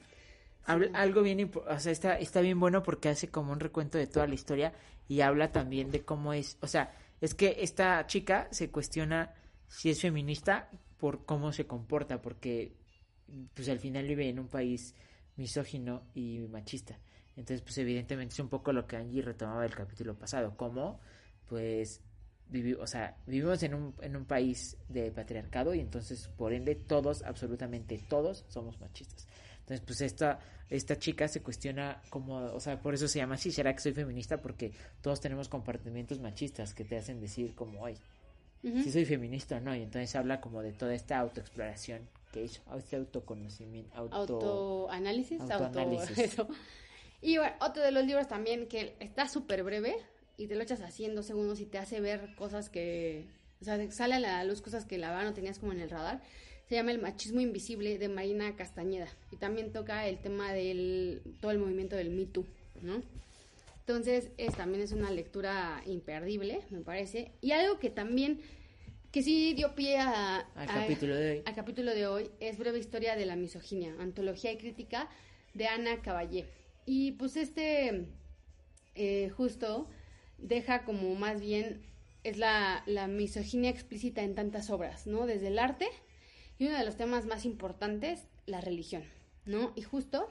Algo 0.66 1.20
bien, 1.20 1.50
o 1.54 1.78
sea, 1.78 1.92
está, 1.92 2.18
está 2.18 2.40
bien 2.40 2.58
bueno 2.58 2.82
porque 2.82 3.10
hace 3.10 3.28
como 3.28 3.52
un 3.52 3.60
recuento 3.60 3.98
de 3.98 4.06
toda 4.06 4.26
la 4.26 4.32
historia 4.34 4.72
y 5.08 5.20
habla 5.20 5.52
también 5.52 5.90
de 5.90 6.00
cómo 6.06 6.32
es, 6.32 6.56
o 6.62 6.66
sea, 6.66 6.96
es 7.20 7.34
que 7.34 7.56
esta 7.60 8.06
chica 8.06 8.48
se 8.50 8.70
cuestiona 8.70 9.34
si 9.68 9.90
es 9.90 10.00
feminista 10.00 10.70
por 10.98 11.26
cómo 11.26 11.52
se 11.52 11.66
comporta, 11.66 12.22
porque 12.22 12.72
pues 13.52 13.68
al 13.68 13.78
final 13.78 14.06
vive 14.06 14.26
en 14.30 14.38
un 14.38 14.48
país 14.48 14.94
misógino 15.36 16.02
y 16.14 16.40
machista. 16.50 16.98
Entonces, 17.36 17.62
pues 17.62 17.76
evidentemente 17.78 18.32
es 18.34 18.40
un 18.40 18.48
poco 18.48 18.72
lo 18.72 18.86
que 18.86 18.96
Angie 18.96 19.22
retomaba 19.22 19.62
del 19.62 19.74
capítulo 19.74 20.14
pasado, 20.16 20.56
cómo 20.56 21.00
pues 21.48 22.00
vivi- 22.50 22.76
o 22.78 22.86
sea, 22.86 23.16
vivimos 23.26 23.62
en 23.62 23.74
un, 23.74 23.94
en 24.00 24.16
un 24.16 24.24
país 24.24 24.76
de 24.88 25.10
patriarcado 25.10 25.74
y 25.74 25.80
entonces 25.80 26.28
por 26.28 26.52
ende 26.52 26.74
todos, 26.74 27.22
absolutamente 27.22 27.98
todos 28.08 28.44
somos 28.48 28.80
machistas. 28.80 29.26
Entonces, 29.60 29.80
pues 29.86 30.00
esta, 30.02 30.38
esta 30.68 30.98
chica 30.98 31.26
se 31.26 31.42
cuestiona 31.42 32.02
como, 32.10 32.36
o 32.36 32.60
sea, 32.60 32.80
por 32.80 32.94
eso 32.94 33.08
se 33.08 33.18
llama 33.18 33.34
así, 33.36 33.50
¿será 33.50 33.72
que 33.74 33.80
soy 33.80 33.92
feminista? 33.92 34.40
Porque 34.40 34.72
todos 35.00 35.20
tenemos 35.20 35.48
comportamientos 35.48 36.20
machistas 36.20 36.74
que 36.74 36.84
te 36.84 36.98
hacen 36.98 37.18
decir 37.20 37.54
como, 37.54 37.80
hoy 37.80 37.96
si 38.82 38.90
soy 38.90 39.04
feminista 39.04 39.56
o 39.56 39.60
no, 39.60 39.74
y 39.74 39.82
entonces 39.82 40.14
habla 40.16 40.40
como 40.40 40.62
de 40.62 40.72
toda 40.72 40.94
esta 40.94 41.18
autoexploración 41.18 42.08
este 42.42 42.96
autoconocimiento, 42.96 43.94
auto... 43.94 44.16
autoanálisis, 44.16 45.40
auto, 45.40 45.64
autoanálisis. 45.64 46.18
eso. 46.18 46.48
Y 47.20 47.38
bueno, 47.38 47.54
otro 47.60 47.82
de 47.82 47.92
los 47.92 48.04
libros 48.04 48.28
también 48.28 48.66
que 48.66 48.96
está 49.00 49.28
súper 49.28 49.62
breve 49.62 49.96
y 50.36 50.46
te 50.46 50.54
lo 50.56 50.62
echas 50.62 50.80
así 50.80 51.04
en 51.04 51.14
dos 51.14 51.26
segundos 51.26 51.60
y 51.60 51.66
te 51.66 51.78
hace 51.78 52.00
ver 52.00 52.34
cosas 52.36 52.68
que, 52.68 53.26
o 53.60 53.64
sea, 53.64 53.90
sale 53.92 54.14
a 54.14 54.20
la 54.20 54.44
luz 54.44 54.60
cosas 54.60 54.84
que 54.84 54.98
la 54.98 55.10
verdad 55.10 55.24
no 55.24 55.34
tenías 55.34 55.58
como 55.58 55.72
en 55.72 55.80
el 55.80 55.90
radar. 55.90 56.22
Se 56.68 56.74
llama 56.74 56.92
El 56.92 57.00
machismo 57.00 57.40
invisible 57.40 57.98
de 57.98 58.08
Marina 58.08 58.56
Castañeda 58.56 59.08
y 59.30 59.36
también 59.36 59.72
toca 59.72 60.06
el 60.08 60.18
tema 60.18 60.52
del 60.52 61.22
todo 61.40 61.50
el 61.50 61.58
movimiento 61.58 61.94
del 61.94 62.10
Me 62.10 62.24
Too, 62.24 62.46
¿no? 62.82 63.02
Entonces, 63.86 64.30
es, 64.38 64.56
también 64.56 64.82
es 64.82 64.92
una 64.92 65.10
lectura 65.10 65.82
imperdible, 65.84 66.62
me 66.70 66.80
parece. 66.80 67.32
Y 67.42 67.52
algo 67.52 67.78
que 67.78 67.90
también, 67.90 68.40
que 69.14 69.22
sí 69.22 69.54
dio 69.54 69.76
pie 69.76 69.96
a, 69.98 70.38
Al 70.56 70.68
a- 70.68 70.74
capítulo 70.74 71.14
de 71.14 71.30
hoy. 71.30 71.42
al 71.46 71.54
capítulo 71.54 71.94
de 71.94 72.08
hoy 72.08 72.30
es 72.40 72.58
Breve 72.58 72.80
Historia 72.80 73.14
de 73.14 73.24
la 73.26 73.36
Misoginia, 73.36 73.94
Antología 74.00 74.50
y 74.50 74.58
Crítica 74.58 75.08
de 75.54 75.68
Ana 75.68 76.02
Caballé. 76.02 76.46
Y 76.84 77.12
pues 77.12 77.36
este, 77.36 78.08
eh, 78.96 79.30
justo, 79.36 79.88
deja 80.38 80.84
como 80.84 81.14
más 81.14 81.40
bien, 81.40 81.80
es 82.24 82.38
la, 82.38 82.82
la 82.86 83.06
misoginia 83.06 83.70
explícita 83.70 84.20
en 84.24 84.34
tantas 84.34 84.68
obras, 84.68 85.06
¿no? 85.06 85.26
Desde 85.26 85.46
el 85.46 85.60
arte 85.60 85.86
y 86.58 86.66
uno 86.66 86.76
de 86.76 86.84
los 86.84 86.96
temas 86.96 87.24
más 87.24 87.44
importantes, 87.44 88.26
la 88.46 88.60
religión, 88.60 89.04
¿no? 89.46 89.72
Y 89.76 89.82
justo, 89.82 90.28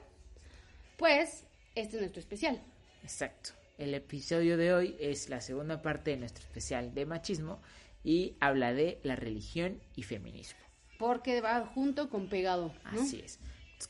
pues, 0.98 1.46
este 1.74 1.96
es 1.96 2.00
nuestro 2.02 2.20
especial. 2.20 2.60
Exacto. 3.02 3.52
El 3.78 3.94
episodio 3.94 4.58
de 4.58 4.74
hoy 4.74 4.94
es 5.00 5.30
la 5.30 5.40
segunda 5.40 5.80
parte 5.80 6.10
de 6.10 6.18
nuestro 6.18 6.44
especial 6.44 6.92
de 6.92 7.06
machismo 7.06 7.62
y 8.04 8.36
habla 8.40 8.72
de 8.72 9.00
la 9.02 9.16
religión 9.16 9.80
y 9.96 10.02
feminismo. 10.04 10.60
Porque 10.98 11.40
va 11.40 11.66
junto 11.66 12.08
con 12.10 12.28
pegado, 12.28 12.72
¿no? 12.92 13.00
Así 13.02 13.20
es. 13.24 13.40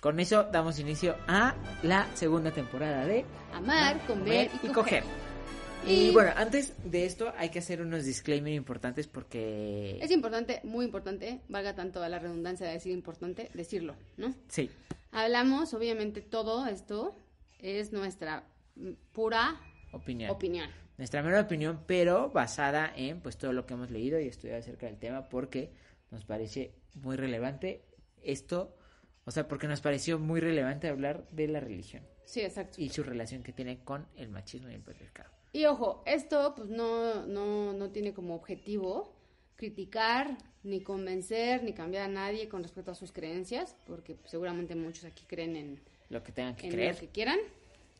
Con 0.00 0.18
eso 0.20 0.44
damos 0.44 0.78
inicio 0.78 1.14
a 1.28 1.54
la 1.82 2.06
segunda 2.16 2.50
temporada 2.50 3.04
de 3.04 3.24
Amar, 3.52 4.00
comer 4.06 4.50
y, 4.62 4.68
coger. 4.68 5.04
Y 5.86 6.06
Y- 6.08 6.10
bueno, 6.12 6.32
antes 6.36 6.72
de 6.84 7.04
esto 7.04 7.32
hay 7.36 7.50
que 7.50 7.58
hacer 7.58 7.82
unos 7.82 8.04
disclaimers 8.04 8.56
importantes 8.56 9.06
porque... 9.06 9.98
Es 10.00 10.10
importante, 10.10 10.60
muy 10.64 10.86
importante, 10.86 11.42
valga 11.48 11.74
tanto 11.74 12.02
a 12.02 12.08
la 12.08 12.18
redundancia 12.18 12.66
de 12.66 12.72
decir 12.72 12.92
importante, 12.92 13.50
decirlo, 13.52 13.94
¿no? 14.16 14.34
Sí, 14.48 14.70
Hablamos, 15.12 15.74
obviamente 15.74 16.22
todo 16.22 16.66
esto 16.66 17.16
es 17.60 17.92
nuestra 17.92 18.44
pura 19.12 19.60
opinión. 19.92 20.30
opinión. 20.30 20.70
Nuestra 20.96 21.22
mera 21.22 21.40
opinión, 21.40 21.82
pero 21.86 22.30
basada 22.30 22.92
en 22.94 23.20
pues 23.20 23.36
todo 23.36 23.52
lo 23.52 23.66
que 23.66 23.74
hemos 23.74 23.90
leído 23.90 24.20
y 24.20 24.28
estudiado 24.28 24.60
acerca 24.60 24.86
del 24.86 24.98
tema 24.98 25.28
porque 25.28 25.72
nos 26.10 26.24
parece 26.24 26.72
muy 26.94 27.16
relevante 27.16 27.82
esto, 28.22 28.76
o 29.24 29.30
sea, 29.30 29.48
porque 29.48 29.66
nos 29.66 29.80
pareció 29.80 30.18
muy 30.18 30.40
relevante 30.40 30.88
hablar 30.88 31.26
de 31.30 31.48
la 31.48 31.60
religión 31.60 32.04
Sí, 32.24 32.40
exacto. 32.40 32.80
y 32.80 32.90
su 32.90 33.02
relación 33.02 33.42
que 33.42 33.52
tiene 33.52 33.82
con 33.82 34.06
el 34.16 34.28
machismo 34.30 34.70
y 34.70 34.74
el 34.74 34.82
patriarcado. 34.82 35.30
Y 35.52 35.66
ojo, 35.66 36.02
esto 36.06 36.54
pues 36.56 36.68
no, 36.68 37.26
no, 37.26 37.72
no 37.72 37.90
tiene 37.90 38.12
como 38.14 38.34
objetivo 38.34 39.14
criticar, 39.56 40.36
ni 40.62 40.80
convencer, 40.80 41.62
ni 41.62 41.72
cambiar 41.72 42.04
a 42.04 42.08
nadie 42.08 42.48
con 42.48 42.62
respecto 42.62 42.90
a 42.90 42.94
sus 42.94 43.12
creencias, 43.12 43.76
porque 43.86 44.16
seguramente 44.24 44.74
muchos 44.74 45.04
aquí 45.04 45.24
creen 45.26 45.56
en, 45.56 45.80
Lo 46.08 46.22
que 46.22 46.32
tengan 46.32 46.56
que 46.56 46.66
en 46.66 46.72
creer. 46.72 46.94
lo 46.94 47.00
que 47.00 47.08
quieran. 47.08 47.38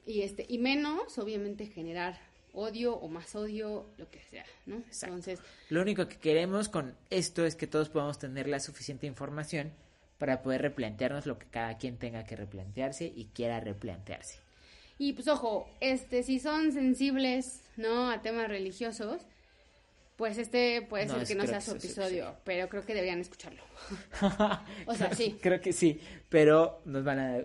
Y 0.07 0.22
este, 0.22 0.44
y 0.48 0.59
menos, 0.59 1.18
obviamente, 1.18 1.66
generar 1.66 2.18
odio 2.54 2.94
o 2.94 3.08
más 3.08 3.34
odio, 3.34 3.86
lo 3.98 4.08
que 4.10 4.20
sea, 4.30 4.44
¿no? 4.66 4.76
Exacto. 4.76 5.06
Entonces, 5.16 5.40
Lo 5.70 5.82
único 5.82 6.08
que 6.08 6.16
queremos 6.16 6.68
con 6.68 6.94
esto 7.10 7.44
es 7.44 7.56
que 7.56 7.66
todos 7.66 7.88
podamos 7.88 8.18
tener 8.18 8.46
la 8.48 8.60
suficiente 8.60 9.06
información 9.06 9.72
para 10.18 10.42
poder 10.42 10.62
replantearnos 10.62 11.26
lo 11.26 11.38
que 11.38 11.46
cada 11.46 11.76
quien 11.76 11.96
tenga 11.98 12.24
que 12.24 12.36
replantearse 12.36 13.12
y 13.14 13.26
quiera 13.34 13.60
replantearse. 13.60 14.38
Y 14.98 15.12
pues 15.14 15.26
ojo, 15.28 15.68
este, 15.80 16.22
si 16.22 16.38
son 16.38 16.72
sensibles, 16.72 17.60
¿no? 17.76 18.10
A 18.10 18.22
temas 18.22 18.48
religiosos, 18.48 19.22
pues 20.16 20.38
este 20.38 20.82
puede 20.82 21.06
No, 21.06 21.14
ser 21.18 21.26
que 21.26 21.34
no 21.34 21.46
sea 21.46 21.60
su 21.60 21.72
episodio. 21.72 22.36
pero 22.44 22.68
creo 22.68 22.84
que 22.86 22.94
deberían 22.94 23.20
escucharlo. 23.20 23.62
O 24.86 24.94
sea, 24.94 25.12
sí. 25.14 25.36
Creo 25.42 25.60
que 25.60 25.72
sí, 25.72 26.00
pero 26.28 26.80
nos 26.84 27.02
van 27.04 27.18
a 27.18 27.44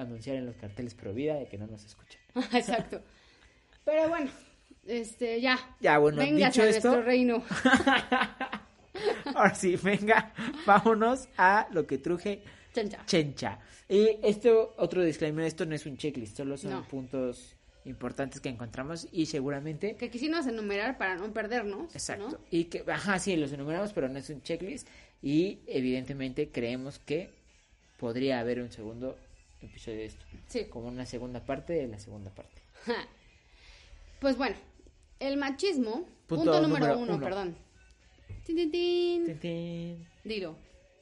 anunciar 0.00 0.36
en 0.36 0.46
los 0.46 0.56
carteles 0.56 0.94
pro 0.94 1.12
vida 1.12 1.34
de 1.34 1.46
que 1.46 1.58
no 1.58 1.66
nos 1.66 1.84
escuchan. 1.84 2.20
Exacto. 2.54 3.02
Pero 3.90 4.08
bueno, 4.10 4.30
este, 4.86 5.40
ya. 5.40 5.58
Ya, 5.80 5.96
bueno, 5.98 6.18
Véngase 6.18 6.60
dicho 6.60 6.62
a 6.62 6.68
esto- 6.76 6.88
nuestro 6.90 7.06
reino. 7.06 7.42
Ahora 9.34 9.54
sí, 9.54 9.76
venga, 9.76 10.32
vámonos 10.66 11.28
a 11.36 11.68
lo 11.70 11.86
que 11.86 11.98
truje 11.98 12.42
Chancha. 12.74 13.04
chencha. 13.06 13.58
Y 13.88 14.18
esto, 14.22 14.74
otro 14.76 15.02
disclaimer, 15.02 15.44
esto 15.46 15.64
no 15.64 15.74
es 15.74 15.86
un 15.86 15.96
checklist, 15.96 16.36
solo 16.36 16.56
son 16.58 16.70
No. 16.72 16.84
puntos 16.88 17.54
importantes 17.84 18.40
que 18.40 18.48
encontramos 18.50 19.06
y 19.12 19.26
seguramente... 19.26 19.94
Que 19.96 20.10
quisimos 20.10 20.46
enumerar 20.46 20.98
para 20.98 21.16
no 21.16 21.32
perdernos. 21.32 21.94
Exacto. 21.94 22.28
¿no? 22.32 22.38
Y 22.50 22.64
que, 22.64 22.84
ajá, 22.90 23.18
sí, 23.18 23.36
los 23.36 23.52
enumeramos, 23.52 23.92
pero 23.94 24.08
no 24.08 24.18
es 24.18 24.28
un 24.28 24.42
checklist. 24.42 24.86
Y 25.22 25.60
evidentemente 25.66 26.50
creemos 26.50 26.98
que 26.98 27.30
podría 27.98 28.40
haber 28.40 28.60
un 28.60 28.70
segundo 28.70 29.16
episodio 29.62 29.98
de 29.98 30.04
esto. 30.06 30.24
Sí. 30.48 30.66
Como 30.66 30.88
una 30.88 31.06
segunda 31.06 31.40
parte 31.40 31.72
de 31.74 31.86
la 31.88 31.98
segunda 31.98 32.30
parte. 32.30 32.60
Pues 34.20 34.36
bueno, 34.36 34.56
el 35.20 35.36
machismo, 35.36 36.06
Punto 36.26 36.44
punto, 36.44 36.60
número, 36.60 36.68
número 36.86 36.98
uno, 36.98 37.14
uno. 37.14 37.24
perdón. 37.24 37.56
Tin, 38.44 38.56
tin, 38.56 38.70
tin. 38.70 39.24
Tin, 39.26 39.38
tin. 39.38 40.08
Dilo. 40.24 40.56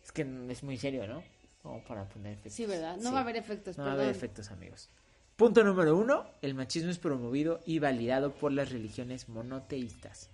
Es 0.04 0.12
que 0.12 0.26
es 0.50 0.62
muy 0.62 0.76
serio, 0.76 1.06
¿no? 1.06 1.22
Como 1.62 1.82
para 1.84 2.08
poner 2.08 2.32
efectos. 2.34 2.52
Sí, 2.52 2.66
¿verdad? 2.66 2.96
No 2.96 3.08
Sí. 3.08 3.12
va 3.12 3.18
a 3.18 3.22
haber 3.22 3.36
efectos, 3.36 3.76
No 3.78 3.84
va 3.84 3.90
a 3.90 3.94
haber 3.94 4.08
efectos, 4.08 4.50
amigos. 4.50 4.88
Punto 5.36 5.64
número 5.64 5.96
uno. 5.96 6.24
El 6.42 6.54
machismo 6.54 6.90
es 6.90 6.98
promovido 6.98 7.60
y 7.66 7.78
validado 7.78 8.32
por 8.34 8.52
las 8.52 8.70
religiones 8.70 9.28
monoteístas. 9.28 10.30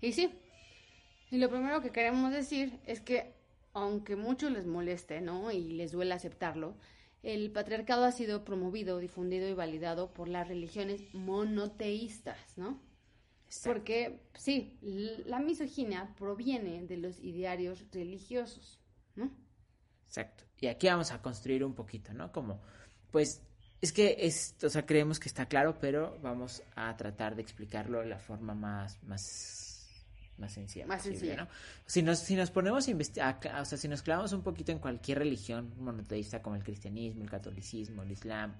Y 0.00 0.12
sí. 0.12 0.30
Y 1.30 1.38
lo 1.38 1.48
primero 1.48 1.80
que 1.80 1.90
queremos 1.90 2.30
decir 2.32 2.78
es 2.86 3.00
que, 3.00 3.32
aunque 3.72 4.14
mucho 4.16 4.50
les 4.50 4.66
moleste, 4.66 5.20
¿no? 5.20 5.50
Y 5.50 5.72
les 5.72 5.92
duele 5.92 6.14
aceptarlo, 6.14 6.74
el 7.22 7.50
patriarcado 7.50 8.04
ha 8.04 8.12
sido 8.12 8.44
promovido, 8.44 8.98
difundido 8.98 9.48
y 9.48 9.54
validado 9.54 10.12
por 10.12 10.28
las 10.28 10.48
religiones 10.48 11.02
monoteístas, 11.12 12.38
¿no? 12.56 12.80
Porque, 13.64 14.20
sí, 14.34 14.76
la 15.26 15.38
misoginia 15.38 16.14
proviene 16.18 16.84
de 16.86 16.96
los 16.96 17.20
idearios 17.20 17.84
religiosos, 17.92 18.80
¿no? 19.14 19.30
Exacto. 20.06 20.44
Y 20.60 20.66
aquí 20.66 20.88
vamos 20.88 21.12
a 21.12 21.22
construir 21.22 21.64
un 21.64 21.74
poquito, 21.74 22.12
¿no? 22.12 22.32
Como, 22.32 22.60
pues, 23.10 23.42
es 23.80 23.92
que 23.92 24.16
es, 24.20 24.56
o 24.62 24.68
sea, 24.68 24.86
creemos 24.86 25.20
que 25.20 25.28
está 25.28 25.46
claro, 25.46 25.78
pero 25.80 26.18
vamos 26.22 26.62
a 26.74 26.96
tratar 26.96 27.36
de 27.36 27.42
explicarlo 27.42 28.00
de 28.00 28.06
la 28.06 28.18
forma 28.18 28.54
más, 28.54 29.02
más, 29.04 29.65
más 30.38 30.52
sencilla. 30.52 30.86
Más 30.86 30.98
posible, 30.98 31.18
sencilla. 31.18 31.42
¿no? 31.44 31.48
Si 31.86 32.02
nos, 32.02 32.18
si 32.18 32.34
nos 32.36 32.50
ponemos 32.50 32.86
a 32.86 32.90
investigar, 32.90 33.38
o 33.60 33.64
sea, 33.64 33.78
si 33.78 33.88
nos 33.88 34.02
clavamos 34.02 34.32
un 34.32 34.42
poquito 34.42 34.72
en 34.72 34.78
cualquier 34.78 35.18
religión 35.18 35.72
monoteísta 35.78 36.42
como 36.42 36.56
el 36.56 36.62
cristianismo, 36.64 37.22
el 37.24 37.30
catolicismo, 37.30 38.02
el 38.02 38.10
islam, 38.12 38.54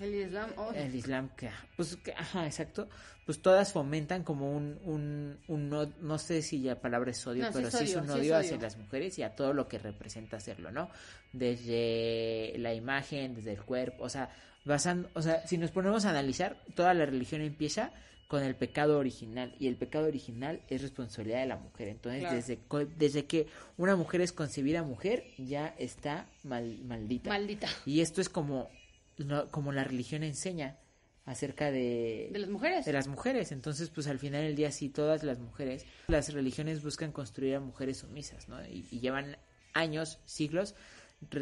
El 0.00 0.14
Islam, 0.14 0.50
oh, 0.56 0.72
el 0.72 0.94
islam, 0.94 1.28
que, 1.36 1.50
pues, 1.76 1.96
que, 1.96 2.12
ajá, 2.12 2.46
exacto, 2.46 2.88
pues 3.26 3.42
todas 3.42 3.72
fomentan 3.72 4.22
como 4.22 4.56
un, 4.56 4.78
un, 4.84 5.38
un 5.48 5.68
no, 5.68 5.86
no 6.00 6.18
sé 6.18 6.40
si 6.40 6.58
la 6.60 6.80
palabra 6.80 7.10
es 7.10 7.26
odio, 7.26 7.42
No, 7.42 7.48
sí 7.48 7.54
pero 7.56 7.68
es 7.68 7.74
sí 7.74 7.84
es 7.84 7.90
odio, 7.90 7.98
un 8.02 8.06
sí 8.06 8.12
es 8.12 8.18
odio 8.20 8.36
hacia 8.36 8.52
odio. 8.52 8.62
las 8.62 8.76
mujeres 8.78 9.18
y 9.18 9.22
a 9.24 9.34
todo 9.34 9.52
lo 9.52 9.66
que 9.68 9.78
representa 9.78 10.36
hacerlo, 10.36 10.70
¿no? 10.70 10.88
Desde 11.32 12.54
la 12.58 12.72
imagen, 12.74 13.34
desde 13.34 13.52
el 13.52 13.62
cuerpo, 13.62 14.04
o 14.04 14.08
sea, 14.08 14.30
basando, 14.64 15.08
o 15.14 15.22
sea, 15.22 15.46
si 15.46 15.58
nos 15.58 15.70
ponemos 15.72 16.04
a 16.04 16.10
analizar, 16.10 16.56
toda 16.74 16.94
la 16.94 17.04
religión 17.04 17.40
empieza 17.42 17.90
con 18.28 18.42
el 18.42 18.54
pecado 18.54 18.98
original 18.98 19.54
y 19.58 19.66
el 19.68 19.76
pecado 19.76 20.06
original 20.06 20.60
es 20.68 20.82
responsabilidad 20.82 21.40
de 21.40 21.46
la 21.46 21.56
mujer. 21.56 21.88
Entonces, 21.88 22.20
Claro. 22.20 22.36
desde, 22.36 22.58
desde 22.96 23.24
que 23.26 23.46
una 23.78 23.96
mujer 23.96 24.20
es 24.20 24.32
concebida 24.32 24.82
mujer, 24.82 25.24
ya 25.38 25.74
está 25.78 26.28
mal, 26.44 26.78
maldita. 26.84 27.30
maldita. 27.30 27.68
Y 27.86 28.00
esto 28.02 28.20
es 28.20 28.28
como, 28.28 28.68
no- 29.16 29.48
como 29.50 29.72
la 29.72 29.82
religión 29.82 30.22
enseña 30.22 30.76
acerca 31.24 31.70
de, 31.70 32.28
De 32.32 32.38
las 32.38 32.50
mujeres. 32.50 32.84
de 32.84 32.92
las 32.92 33.08
mujeres. 33.08 33.50
Entonces, 33.50 33.88
pues 33.90 34.06
al 34.06 34.18
final 34.18 34.42
del 34.42 34.56
día, 34.56 34.70
sí, 34.72 34.90
todas 34.90 35.24
las 35.24 35.38
mujeres, 35.38 35.86
las 36.08 36.32
religiones 36.32 36.82
buscan 36.82 37.12
construir 37.12 37.54
a 37.56 37.60
mujeres 37.60 37.96
sumisas, 37.98 38.46
¿no? 38.48 38.62
Y, 38.66 38.86
y 38.90 39.00
llevan 39.00 39.36
años, 39.72 40.18
siglos, 40.26 40.74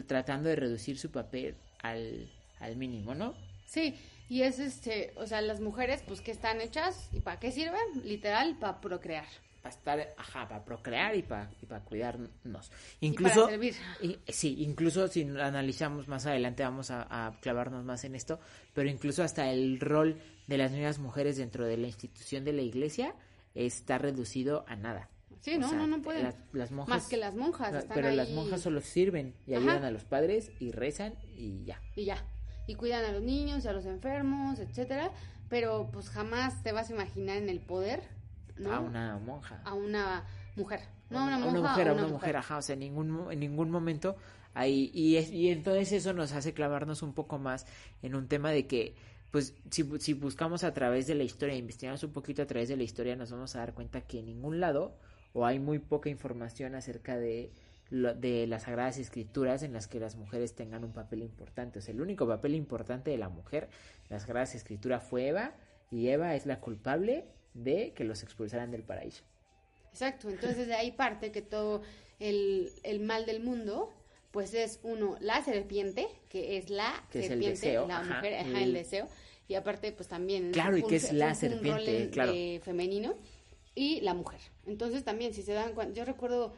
tratando 0.06 0.48
de 0.48 0.56
reducir 0.56 0.98
su 0.98 1.10
papel 1.10 1.56
al, 1.82 2.30
al 2.60 2.76
mínimo, 2.76 3.14
¿no? 3.14 3.34
Sí, 3.66 3.94
y 4.28 4.42
es 4.42 4.58
este, 4.58 5.12
o 5.16 5.26
sea, 5.26 5.40
las 5.40 5.60
mujeres, 5.60 6.02
pues, 6.06 6.20
¿qué 6.20 6.30
están 6.32 6.60
hechas? 6.60 7.08
¿Y 7.12 7.20
para 7.20 7.38
qué 7.38 7.50
sirven? 7.52 7.80
Literal, 8.04 8.58
para 8.58 8.80
procrear. 8.80 9.26
Para 9.62 9.74
estar, 9.74 10.14
ajá, 10.16 10.48
para 10.48 10.64
procrear 10.64 11.16
y 11.16 11.22
para, 11.22 11.50
y 11.60 11.66
para 11.66 11.82
cuidarnos. 11.84 12.30
Y 13.00 13.06
Incluso, 13.08 13.34
para 13.46 13.50
servir. 13.50 13.74
y- 14.00 14.18
sí, 14.28 14.62
incluso 14.62 15.08
si 15.08 15.22
analizamos 15.22 16.06
más 16.06 16.24
adelante 16.26 16.62
vamos 16.62 16.90
a, 16.92 17.26
a 17.26 17.40
clavarnos 17.40 17.84
más 17.84 18.04
en 18.04 18.14
esto, 18.14 18.38
pero 18.74 18.88
incluso 18.88 19.24
hasta 19.24 19.50
el 19.50 19.80
rol 19.80 20.20
de 20.46 20.58
las 20.58 20.70
mismas 20.70 20.98
mujeres 21.00 21.36
dentro 21.36 21.66
de 21.66 21.76
la 21.78 21.88
institución 21.88 22.44
de 22.44 22.52
la 22.52 22.62
iglesia 22.62 23.14
está 23.56 23.98
reducido 23.98 24.64
a 24.68 24.76
nada. 24.76 25.08
Sí, 25.40 25.54
O 25.56 25.58
no, 25.58 25.68
sea, 25.68 25.78
no, 25.78 25.86
no 25.88 26.02
pueden. 26.02 26.22
Las, 26.24 26.36
las 26.52 26.70
monjas, 26.70 26.96
Más 26.96 27.08
que 27.08 27.16
las 27.16 27.34
monjas. 27.34 27.74
están 27.74 27.94
pero 27.94 28.10
las 28.12 28.30
monjas 28.30 28.60
solo 28.60 28.80
sirven 28.80 29.34
y 29.46 29.54
Ajá. 29.54 29.62
ayudan 29.62 29.84
a 29.84 29.90
los 29.90 30.04
padres 30.04 30.50
y 30.60 30.70
rezan 30.72 31.14
y 31.36 31.64
ya. 31.64 31.80
Y 31.96 32.04
ya. 32.04 32.24
Y 32.66 32.74
cuidan 32.74 33.04
a 33.04 33.12
los 33.12 33.22
niños 33.22 33.64
y 33.64 33.68
a 33.68 33.72
los 33.72 33.86
enfermos, 33.86 34.58
etcétera. 34.58 35.10
Pero, 35.48 35.88
pues, 35.92 36.08
jamás 36.08 36.62
te 36.62 36.72
vas 36.72 36.90
a 36.90 36.94
imaginar 36.94 37.36
en 37.36 37.48
el 37.48 37.60
poder, 37.60 38.02
¿no? 38.56 38.72
A 38.72 38.80
una 38.80 39.18
monja. 39.18 39.60
A 39.64 39.74
una 39.74 40.24
mujer. 40.56 40.80
No, 41.10 41.24
una, 41.24 41.36
a 41.36 41.38
monja, 41.38 41.60
mujer, 41.60 41.88
a 41.88 41.92
una 41.92 42.08
mujer, 42.08 42.36
ajá, 42.36 42.56
o 42.56 42.62
sea, 42.62 42.72
en 42.72 42.80
ningún, 42.80 43.30
en 43.30 43.38
ningún 43.38 43.70
momento 43.70 44.16
hay, 44.54 44.90
y, 44.92 45.16
es, 45.16 45.30
y 45.30 45.50
entonces 45.50 45.92
eso 45.92 46.12
nos 46.14 46.32
hace 46.32 46.52
clavarnos 46.52 47.02
un 47.02 47.12
poco 47.12 47.38
más 47.38 47.66
en 48.02 48.16
un 48.16 48.26
tema 48.26 48.50
de 48.50 48.66
que, 48.66 48.96
pues, 49.30 49.54
si, 49.70 49.84
si 50.00 50.14
buscamos 50.14 50.64
a 50.64 50.72
través 50.72 51.06
de 51.06 51.14
la 51.14 51.22
historia, 51.22 51.54
investigamos 51.54 52.02
un 52.02 52.12
poquito 52.12 52.42
a 52.42 52.46
través 52.46 52.68
de 52.68 52.76
la 52.76 52.82
historia, 52.82 53.14
nos 53.14 53.30
vamos 53.30 53.54
a 53.54 53.60
dar 53.60 53.74
cuenta 53.74 54.00
que 54.00 54.18
en 54.18 54.26
ningún 54.26 54.58
lado, 54.58 54.96
o 55.32 55.46
hay 55.46 55.58
muy 55.60 55.78
poca 55.78 56.08
información 56.08 56.74
acerca 56.74 57.16
de, 57.16 57.52
de 57.90 58.46
las 58.48 58.64
sagradas 58.64 58.98
escrituras 58.98 59.62
en 59.62 59.72
las 59.72 59.86
que 59.86 60.00
las 60.00 60.16
mujeres 60.16 60.54
tengan 60.54 60.82
un 60.84 60.92
papel 60.92 61.22
importante. 61.22 61.78
O 61.78 61.82
sea, 61.82 61.94
el 61.94 62.00
único 62.00 62.26
papel 62.26 62.54
importante 62.54 63.10
de 63.10 63.18
la 63.18 63.28
mujer 63.28 63.68
en 64.04 64.10
las 64.10 64.22
sagradas 64.22 64.54
escrituras 64.54 65.04
fue 65.04 65.28
Eva, 65.28 65.54
y 65.90 66.08
Eva 66.08 66.34
es 66.34 66.46
la 66.46 66.58
culpable 66.60 67.26
de 67.54 67.92
que 67.94 68.02
los 68.04 68.22
expulsaran 68.24 68.70
del 68.72 68.82
paraíso. 68.82 69.22
Exacto, 69.92 70.28
entonces 70.28 70.66
de 70.66 70.74
ahí 70.74 70.90
parte 70.92 71.30
que 71.32 71.42
todo 71.42 71.80
el, 72.18 72.72
el 72.82 73.00
mal 73.00 73.24
del 73.24 73.40
mundo, 73.42 73.90
pues 74.32 74.52
es 74.52 74.80
uno, 74.82 75.16
la 75.20 75.42
serpiente, 75.42 76.06
que 76.28 76.58
es 76.58 76.68
la 76.70 76.92
Que 77.10 77.20
es 77.20 77.24
el 77.26 77.30
serpiente, 77.30 77.66
deseo, 77.66 77.86
la 77.88 77.98
ajá, 78.00 78.14
mujer, 78.16 78.34
ajá, 78.34 78.48
el- 78.48 78.56
el 78.56 78.72
deseo, 78.74 79.08
y 79.48 79.54
aparte 79.54 79.92
pues 79.92 80.08
también 80.08 80.50
Claro, 80.50 80.76
y 80.76 80.82
un- 80.82 80.88
que 80.88 80.96
es 80.96 81.12
la 81.12 81.28
un 81.28 81.34
serpiente, 81.36 82.00
rol 82.00 82.10
claro. 82.10 82.32
de 82.32 82.60
femenino 82.64 83.14
y 83.74 84.00
la 84.00 84.12
mujer. 84.12 84.40
Entonces 84.66 85.04
también, 85.04 85.32
si 85.32 85.42
se 85.42 85.52
dan 85.52 85.72
cuenta, 85.72 85.94
yo 85.94 86.04
recuerdo, 86.04 86.52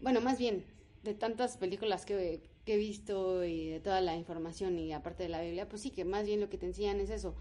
bueno, 0.00 0.20
más 0.20 0.38
bien, 0.38 0.64
de 1.02 1.14
tantas 1.14 1.56
películas 1.56 2.04
que, 2.06 2.40
que 2.64 2.74
he 2.74 2.76
visto 2.76 3.44
y 3.44 3.68
de 3.68 3.80
toda 3.80 4.00
la 4.00 4.16
información 4.16 4.78
y 4.78 4.92
aparte 4.92 5.24
de 5.24 5.28
la 5.28 5.40
Biblia, 5.42 5.68
pues 5.68 5.82
sí, 5.82 5.90
que 5.90 6.04
más 6.04 6.26
bien 6.26 6.40
lo 6.40 6.48
que 6.50 6.58
te 6.58 6.66
enseñan 6.66 7.00
es 7.00 7.10
eso. 7.10 7.34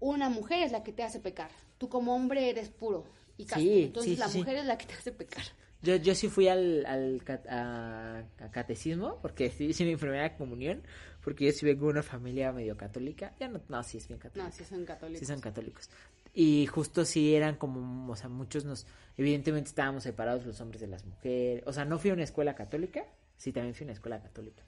Una 0.00 0.28
mujer 0.30 0.62
es 0.62 0.72
la 0.72 0.82
que 0.84 0.92
te 0.92 1.02
hace 1.04 1.20
pecar. 1.20 1.50
Tú 1.78 1.88
como 1.88 2.14
hombre 2.14 2.50
eres 2.50 2.70
puro 2.70 3.04
y 3.36 3.46
casto. 3.46 3.62
Sí, 3.62 3.82
Entonces 3.82 4.14
sí, 4.14 4.16
la 4.18 4.28
sí, 4.28 4.38
mujer 4.38 4.56
es 4.56 4.66
la 4.66 4.78
que 4.78 4.86
te 4.86 4.94
hace 4.94 5.12
pecar. 5.12 5.44
Yo, 5.82 5.96
yo 5.96 6.14
sí 6.14 6.28
fui 6.28 6.48
al, 6.48 6.84
al 6.86 7.22
ca- 7.24 7.42
a, 7.48 8.18
a 8.44 8.50
catecismo, 8.50 9.18
porque 9.22 9.50
sí 9.50 9.66
hice 9.66 9.84
mi 9.84 9.96
primera 9.96 10.36
comunión, 10.36 10.82
porque 11.22 11.46
yo 11.46 11.52
sí 11.52 11.64
vengo 11.66 11.86
de 11.86 11.92
una 11.92 12.02
familia 12.02 12.52
medio 12.52 12.76
católica. 12.76 13.34
Ya 13.38 13.48
no, 13.48 13.60
no, 13.68 13.82
sí 13.82 13.98
es 13.98 14.08
bien 14.08 14.18
católica. 14.18 14.48
No, 14.48 14.54
si 14.54 14.64
son 14.64 14.84
católicos. 14.84 15.20
Sí 15.20 15.26
son 15.26 15.40
católicos. 15.40 15.90
Y 16.34 16.66
justo 16.66 17.04
sí 17.04 17.34
eran 17.34 17.56
como, 17.56 18.10
o 18.12 18.16
sea, 18.16 18.28
muchos 18.28 18.64
nos, 18.64 18.86
evidentemente 19.16 19.68
estábamos 19.68 20.02
separados 20.02 20.44
los 20.44 20.60
hombres 20.60 20.80
de 20.80 20.86
las 20.86 21.04
mujeres. 21.04 21.62
O 21.66 21.72
sea, 21.72 21.84
no 21.84 21.98
fui 21.98 22.10
a 22.10 22.14
una 22.14 22.24
escuela 22.24 22.54
católica, 22.54 23.04
sí 23.36 23.52
también 23.52 23.74
fui 23.74 23.84
a 23.84 23.86
una 23.86 23.92
escuela 23.94 24.20
católica. 24.20 24.62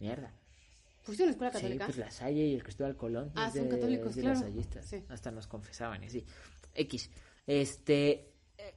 Mierda. 0.00 0.32
¿Fuiste 1.02 1.22
a 1.22 1.26
una 1.26 1.32
escuela 1.32 1.52
católica? 1.52 1.86
Sí, 1.86 1.92
pues 1.92 1.98
la 1.98 2.10
Salle 2.10 2.44
y 2.46 2.54
el 2.54 2.62
Cristóbal 2.62 2.96
Colón. 2.96 3.32
Ah, 3.34 3.50
son 3.50 3.68
católicos, 3.68 4.14
de 4.14 4.20
claro. 4.22 4.38
los 4.38 4.48
sallistas. 4.48 4.84
Sí. 4.86 5.02
Hasta 5.08 5.30
nos 5.30 5.46
confesaban 5.46 6.02
y 6.02 6.06
así. 6.06 6.24
X. 6.74 7.10
Este. 7.46 8.32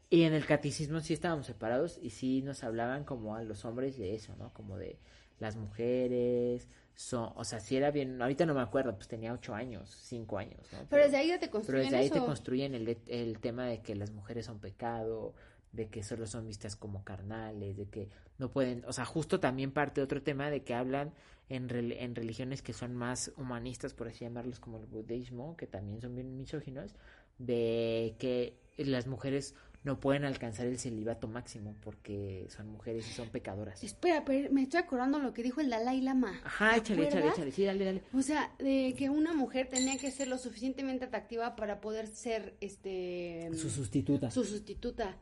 Y 0.09 0.23
en 0.23 0.33
el 0.33 0.45
catecismo 0.45 0.99
sí 0.99 1.13
estábamos 1.13 1.45
separados 1.45 1.99
y 2.01 2.09
sí 2.11 2.41
nos 2.41 2.63
hablaban 2.63 3.03
como 3.03 3.35
a 3.35 3.43
los 3.43 3.65
hombres 3.65 3.97
de 3.97 4.15
eso, 4.15 4.35
¿no? 4.37 4.53
Como 4.53 4.77
de 4.77 4.97
las 5.39 5.55
mujeres, 5.55 6.67
son, 6.93 7.31
o 7.35 7.43
sea, 7.43 7.59
si 7.59 7.75
era 7.75 7.89
bien, 7.89 8.21
ahorita 8.21 8.45
no 8.45 8.53
me 8.53 8.61
acuerdo, 8.61 8.95
pues 8.95 9.07
tenía 9.07 9.33
ocho 9.33 9.55
años, 9.55 9.89
cinco 10.03 10.37
años, 10.37 10.59
¿no? 10.71 10.79
Pero, 10.89 11.03
desde 11.03 11.17
ahí 11.17 11.29
ya 11.29 11.39
te 11.39 11.47
pero 11.47 11.51
construyen 11.53 11.83
desde 11.85 11.97
ahí 11.97 12.09
te 12.09 12.19
construyen 12.19 12.75
el, 12.75 12.97
el 13.07 13.39
tema 13.39 13.65
de 13.65 13.81
que 13.81 13.95
las 13.95 14.11
mujeres 14.11 14.45
son 14.45 14.59
pecado, 14.59 15.33
de 15.71 15.87
que 15.87 16.03
solo 16.03 16.27
son 16.27 16.47
vistas 16.47 16.75
como 16.75 17.03
carnales, 17.03 17.77
de 17.77 17.87
que 17.87 18.09
no 18.37 18.51
pueden, 18.51 18.83
o 18.85 18.93
sea, 18.93 19.05
justo 19.05 19.39
también 19.39 19.71
parte 19.71 20.01
de 20.01 20.05
otro 20.05 20.21
tema 20.21 20.49
de 20.49 20.63
que 20.63 20.73
hablan 20.73 21.13
en, 21.49 21.69
en 21.71 22.15
religiones 22.15 22.61
que 22.61 22.73
son 22.73 22.95
más 22.95 23.31
humanistas, 23.37 23.93
por 23.93 24.07
así 24.07 24.25
llamarlos, 24.25 24.59
como 24.59 24.77
el 24.77 24.85
budismo, 24.85 25.55
que 25.57 25.67
también 25.67 26.01
son 26.01 26.15
bien 26.15 26.37
misóginos, 26.37 26.95
de 27.37 28.15
que 28.19 28.57
las 28.77 29.07
mujeres 29.07 29.55
no 29.83 29.99
pueden 29.99 30.25
alcanzar 30.25 30.67
el 30.67 30.77
celibato 30.77 31.27
máximo 31.27 31.75
porque 31.81 32.45
son 32.49 32.67
mujeres 32.67 33.09
y 33.09 33.13
son 33.13 33.29
pecadoras. 33.29 33.83
Espera, 33.83 34.23
pero 34.23 34.51
me 34.51 34.63
estoy 34.63 34.79
acordando 34.79 35.17
lo 35.17 35.33
que 35.33 35.41
dijo 35.41 35.59
el 35.59 35.69
Dalai 35.69 36.01
Lama. 36.01 36.39
Ajá, 36.43 36.73
¿Te 36.73 36.77
échale, 36.79 37.07
échale, 37.07 37.27
échale, 37.29 37.51
sí, 37.51 37.63
dale, 37.63 37.85
dale. 37.85 38.03
O 38.13 38.21
sea, 38.21 38.53
de 38.59 38.93
que 38.97 39.09
una 39.09 39.33
mujer 39.33 39.67
tenía 39.69 39.97
que 39.97 40.11
ser 40.11 40.27
lo 40.27 40.37
suficientemente 40.37 41.05
atractiva 41.05 41.55
para 41.55 41.81
poder 41.81 42.07
ser 42.07 42.55
este 42.61 43.49
Su 43.55 43.69
sustituta. 43.71 44.29
su 44.29 44.43
sustituta. 44.43 45.17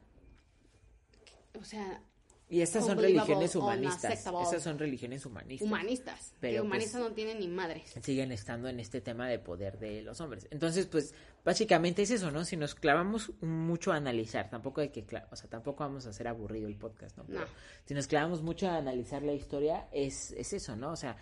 O 1.60 1.64
sea, 1.64 2.02
Y 2.50 2.62
estas 2.62 2.86
son 2.86 2.98
religiones 2.98 3.56
humanistas. 3.56 4.12
Estas 4.14 4.64
son 4.64 4.78
religiones 4.80 5.26
humanistas. 5.26 5.68
humanistas. 5.68 6.34
Pero, 6.40 6.56
que 6.56 6.68
humanistas 6.68 7.00
pues, 7.00 7.10
no 7.10 7.16
tienen 7.16 7.40
ni 7.40 7.48
madres. 7.48 7.94
siguen 8.02 8.32
estando 8.32 8.68
en 8.70 8.80
este 8.80 9.02
tema 9.02 9.28
de 9.30 9.40
poder 9.40 9.78
de 9.80 10.02
los 10.02 10.20
hombres. 10.20 10.48
Entonces, 10.52 10.88
pues, 10.88 11.14
básicamente 11.46 12.02
es 12.04 12.12
eso, 12.12 12.32
¿no? 12.32 12.44
Si 12.46 12.58
nos 12.58 12.76
clavamos 12.76 13.32
mucho 13.42 13.92
a 13.92 13.96
analizar, 13.96 14.50
tampoco 14.50 14.82
hay 14.82 14.90
que, 14.90 15.06
o 15.32 15.36
sea, 15.36 15.50
tampoco 15.50 15.84
vamos 15.84 16.06
a 16.06 16.10
hacer 16.10 16.28
aburrido 16.28 16.68
el 16.68 16.76
podcast, 16.76 17.18
¿no? 17.18 17.24
Pero 17.26 17.40
No. 17.42 17.46
Si 17.86 17.94
nos 17.94 18.08
clavamos 18.08 18.42
mucho 18.42 18.68
a 18.70 18.78
analizar 18.78 19.22
la 19.24 19.34
historia, 19.34 19.88
es, 19.92 20.32
es 20.32 20.54
eso, 20.54 20.76
¿no? 20.76 20.92
O 20.92 20.96
sea, 20.96 21.18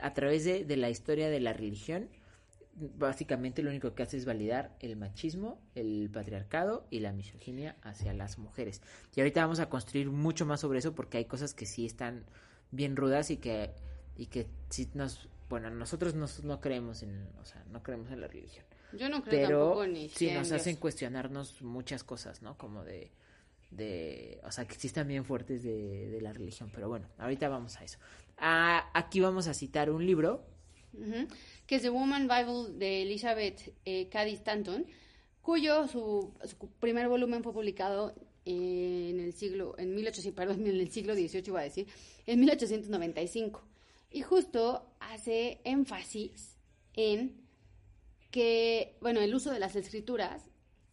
a 0.00 0.14
través 0.14 0.44
de, 0.44 0.64
de 0.64 0.76
la 0.76 0.90
historia 0.90 1.28
de 1.30 1.40
la 1.40 1.52
religión, 1.52 2.08
básicamente 2.80 3.62
lo 3.62 3.70
único 3.70 3.94
que 3.94 4.02
hace 4.04 4.16
es 4.16 4.24
validar 4.24 4.76
el 4.80 4.96
machismo, 4.96 5.60
el 5.74 6.10
patriarcado 6.12 6.86
y 6.90 7.00
la 7.00 7.12
misoginia 7.12 7.76
hacia 7.82 8.12
las 8.12 8.38
mujeres. 8.38 8.82
Y 9.16 9.20
ahorita 9.20 9.40
vamos 9.42 9.58
a 9.60 9.68
construir 9.68 10.10
mucho 10.10 10.46
más 10.46 10.60
sobre 10.60 10.78
eso 10.78 10.94
porque 10.94 11.18
hay 11.18 11.24
cosas 11.24 11.54
que 11.54 11.66
sí 11.66 11.86
están 11.86 12.24
bien 12.70 12.96
rudas 12.96 13.30
y 13.30 13.38
que 13.38 13.72
y 14.16 14.26
que 14.26 14.46
sí 14.68 14.88
nos 14.94 15.28
bueno, 15.48 15.70
nosotros 15.70 16.14
nos- 16.14 16.44
no 16.44 16.60
creemos 16.60 17.02
en, 17.02 17.26
o 17.40 17.44
sea, 17.44 17.64
no 17.70 17.82
creemos 17.82 18.10
en 18.10 18.20
la 18.20 18.28
religión, 18.28 18.66
Yo 18.92 19.08
no 19.08 19.22
creo 19.22 19.46
pero 19.46 19.58
tampoco 19.58 19.86
ni 19.86 20.08
sí 20.08 20.28
en 20.28 20.34
nos 20.36 20.52
hacen 20.52 20.76
cuestionarnos 20.76 21.60
muchas 21.62 22.04
cosas, 22.04 22.42
¿no? 22.42 22.56
Como 22.56 22.84
de 22.84 23.10
de, 23.70 24.40
o 24.44 24.50
sea, 24.50 24.66
que 24.66 24.74
sí 24.76 24.86
están 24.86 25.08
bien 25.08 25.24
fuertes 25.24 25.62
de, 25.62 26.08
de 26.08 26.20
la 26.20 26.32
religión, 26.32 26.70
pero 26.74 26.88
bueno, 26.88 27.06
ahorita 27.18 27.48
vamos 27.48 27.76
a 27.76 27.84
eso. 27.84 27.98
Ah, 28.38 28.90
aquí 28.94 29.20
vamos 29.20 29.46
a 29.46 29.54
citar 29.54 29.90
un 29.90 30.06
libro 30.06 30.42
que 31.66 31.76
es 31.76 31.82
The 31.82 31.90
Woman 31.90 32.28
Bible 32.28 32.76
de 32.76 33.02
Elizabeth 33.02 33.74
eh, 33.84 34.08
Cady 34.08 34.32
Stanton, 34.32 34.86
cuyo 35.42 35.86
su, 35.86 36.32
su 36.44 36.68
primer 36.80 37.08
volumen 37.08 37.42
fue 37.42 37.52
publicado 37.52 38.14
en 38.44 39.20
el 39.20 39.32
siglo, 39.34 39.74
en 39.78 39.94
1800, 39.94 40.34
perdón, 40.34 40.66
en 40.66 40.80
el 40.80 40.90
siglo 40.90 41.14
XVIII 41.14 41.44
iba 41.46 41.60
a 41.60 41.64
decir, 41.64 41.86
en 42.26 42.40
1895. 42.40 43.62
Y 44.10 44.22
justo 44.22 44.90
hace 45.00 45.60
énfasis 45.64 46.56
en 46.94 47.36
que, 48.30 48.96
bueno, 49.00 49.20
el 49.20 49.34
uso 49.34 49.50
de 49.50 49.58
las 49.58 49.76
escrituras 49.76 50.42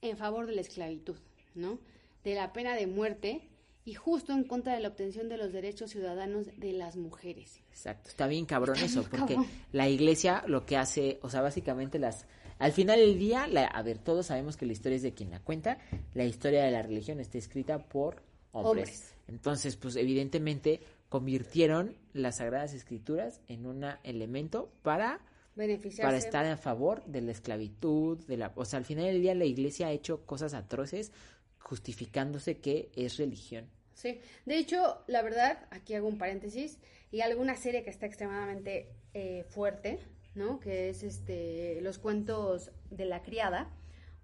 en 0.01 0.17
favor 0.17 0.45
de 0.47 0.53
la 0.55 0.61
esclavitud, 0.61 1.17
¿no? 1.53 1.79
De 2.23 2.35
la 2.35 2.53
pena 2.53 2.75
de 2.75 2.87
muerte 2.87 3.49
y 3.83 3.93
justo 3.93 4.33
en 4.33 4.43
contra 4.45 4.73
de 4.73 4.79
la 4.79 4.87
obtención 4.87 5.29
de 5.29 5.37
los 5.37 5.51
derechos 5.53 5.91
ciudadanos 5.91 6.47
de 6.57 6.71
las 6.73 6.95
mujeres. 6.95 7.61
Exacto, 7.69 8.09
está 8.09 8.27
bien 8.27 8.45
cabrón 8.45 8.75
Está 8.75 8.85
eso, 8.87 8.99
bien 9.01 9.09
porque 9.11 9.33
cabrón. 9.35 9.51
la 9.71 9.89
iglesia 9.89 10.43
lo 10.47 10.65
que 10.65 10.77
hace, 10.77 11.19
o 11.21 11.29
sea, 11.29 11.41
básicamente 11.41 11.99
las... 11.99 12.25
Al 12.57 12.71
final 12.71 12.99
del 12.99 13.19
día, 13.19 13.47
la- 13.47 13.65
a 13.67 13.81
ver, 13.83 13.97
todos 13.99 14.27
sabemos 14.27 14.55
que 14.57 14.65
la 14.65 14.71
historia 14.71 14.95
es 14.95 15.01
de 15.03 15.13
quien 15.13 15.29
la 15.29 15.41
cuenta, 15.41 15.77
la 16.13 16.23
historia 16.23 16.63
de 16.63 16.71
la 16.71 16.81
religión 16.81 17.19
está 17.19 17.37
escrita 17.37 17.77
por 17.79 18.23
hombres. 18.53 18.89
Hombres. 18.89 19.15
Entonces, 19.27 19.75
pues 19.75 19.97
evidentemente 19.97 20.79
convirtieron 21.09 21.95
las 22.13 22.37
Sagradas 22.37 22.73
Escrituras 22.73 23.41
en 23.47 23.65
un 23.65 23.85
elemento 24.03 24.71
para, 24.83 25.19
Beneficiarse. 25.55 26.01
para 26.03 26.17
estar 26.17 26.45
a 26.45 26.57
favor 26.57 27.03
de 27.05 27.21
la 27.21 27.31
esclavitud, 27.31 28.17
de 28.27 28.37
la... 28.37 28.51
O 28.55 28.65
sea, 28.65 28.77
al 28.79 28.85
final 28.85 29.05
del 29.05 29.21
día 29.21 29.33
la 29.35 29.45
iglesia 29.45 29.87
ha 29.87 29.91
hecho 29.91 30.25
cosas 30.25 30.53
atroces 30.53 31.11
justificándose 31.59 32.57
que 32.59 32.91
es 32.95 33.17
religión. 33.17 33.69
Sí, 33.93 34.19
de 34.45 34.57
hecho, 34.57 35.03
la 35.07 35.21
verdad, 35.21 35.65
aquí 35.71 35.93
hago 35.95 36.07
un 36.07 36.17
paréntesis, 36.17 36.77
y 37.11 37.21
alguna 37.21 37.55
serie 37.55 37.83
que 37.83 37.89
está 37.89 38.05
extremadamente 38.05 38.89
eh, 39.13 39.45
fuerte, 39.49 39.99
¿no? 40.35 40.59
Que 40.59 40.89
es 40.89 41.01
este 41.03 41.79
Los 41.81 41.97
cuentos 41.97 42.71
de 42.91 43.05
la 43.05 43.21
criada, 43.23 43.71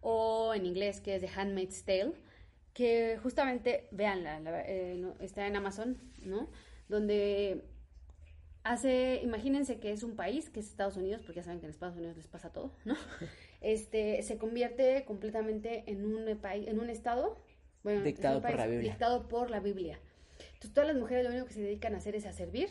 o 0.02 0.54
en 0.54 0.66
inglés 0.66 1.00
que 1.00 1.16
es 1.16 1.22
The 1.22 1.30
Handmaid's 1.30 1.84
Tale, 1.86 2.14
que 2.74 3.18
justamente, 3.24 3.88
véanla, 3.92 4.40
la- 4.42 4.64
eh, 4.68 4.96
no- 4.98 5.16
está 5.20 5.48
en 5.48 5.56
Amazon, 5.56 5.98
¿no? 6.24 6.50
Donde 6.90 7.64
hace, 8.64 9.22
imagínense 9.24 9.80
que 9.80 9.92
es 9.92 10.04
un 10.04 10.16
país, 10.16 10.50
que 10.50 10.60
es 10.60 10.68
Estados 10.68 10.98
Unidos, 10.98 11.22
porque 11.24 11.40
ya 11.40 11.44
saben 11.44 11.60
que 11.60 11.66
en 11.66 11.72
Estados 11.72 11.98
Unidos 11.98 12.18
les 12.18 12.28
pasa 12.28 12.52
todo, 12.52 12.74
¿no? 12.86 12.96
Este, 13.62 14.24
se 14.24 14.40
convierte 14.40 15.06
completamente 15.06 15.84
en 15.86 16.04
un 16.04 16.36
país, 16.40 16.68
en 16.68 16.80
un 16.80 16.90
estado, 16.90 17.38
bueno, 17.84 18.02
Dictado 18.02 18.38
un 18.38 18.42
por 18.42 18.56
la 18.56 18.66
Biblia. 18.66 18.90
dictado 18.90 19.28
por 19.28 19.52
la 19.52 19.60
Biblia. 19.60 20.00
Entonces 20.54 20.74
todas 20.74 20.88
las 20.88 20.98
mujeres 20.98 21.24
lo 21.24 21.30
único 21.30 21.46
que 21.46 21.54
se 21.54 21.62
dedican 21.62 21.94
a 21.94 21.98
hacer 21.98 22.16
es 22.16 22.26
a 22.26 22.34
servir. 22.34 22.70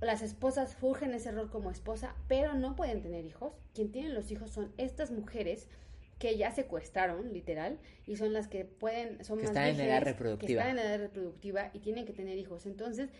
Las 0.00 0.22
esposas 0.22 0.74
furgen 0.74 1.12
ese 1.12 1.30
rol 1.30 1.50
como 1.50 1.70
esposa, 1.70 2.16
pero 2.26 2.54
no 2.54 2.74
pueden 2.74 3.02
tener 3.02 3.24
hijos. 3.26 3.52
Quien 3.74 3.92
tienen 3.92 4.14
los 4.14 4.30
hijos 4.30 4.50
son 4.50 4.72
estas 4.78 5.10
mujeres 5.10 5.68
que 6.18 6.36
ya 6.36 6.52
secuestraron, 6.52 7.32
literal, 7.32 7.78
y 8.06 8.16
son 8.16 8.32
las 8.32 8.48
que 8.48 8.64
pueden, 8.64 9.24
son 9.24 9.38
Que 9.38 9.44
más 9.44 9.50
están 9.50 9.68
en 9.68 9.80
edad 9.80 10.02
reproductiva. 10.02 10.46
Que 10.46 10.68
están 10.68 10.78
en 10.78 10.86
edad 10.86 10.98
reproductiva 10.98 11.70
y 11.74 11.80
tienen 11.80 12.06
que 12.06 12.12
tener 12.12 12.38
hijos. 12.38 12.64
Entonces, 12.66 13.10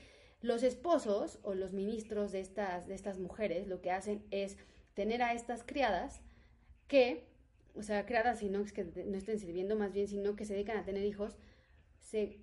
los 0.43 0.65
esposos 0.65 1.39
o 1.43 1.55
los 1.55 1.73
ministros 1.73 2.33
de 2.33 2.41
estas, 2.41 2.87
de 2.89 2.95
estas 2.95 3.19
mujeres 3.19 3.69
lo 3.69 3.81
que 3.81 3.91
hacen 3.91 4.25
es 4.31 4.59
tener 4.95 5.23
a 5.23 5.33
estas 5.33 5.63
criadas 5.63 6.21
que, 6.89 7.25
o 7.75 7.83
sea, 7.83 8.05
criadas 8.05 8.43
y 8.43 8.51
no 8.51 8.61
es 8.61 8.73
que 8.73 8.85
no 8.85 9.17
estén 9.17 9.39
sirviendo 9.39 9.77
más 9.77 9.93
bien, 9.93 10.09
sino 10.09 10.37
que 10.37 10.45
se 10.45 10.55
dedican 10.55 10.77
a 10.77 10.85
tener 10.85 11.05
hijos, 11.05 11.39
se 12.01 12.41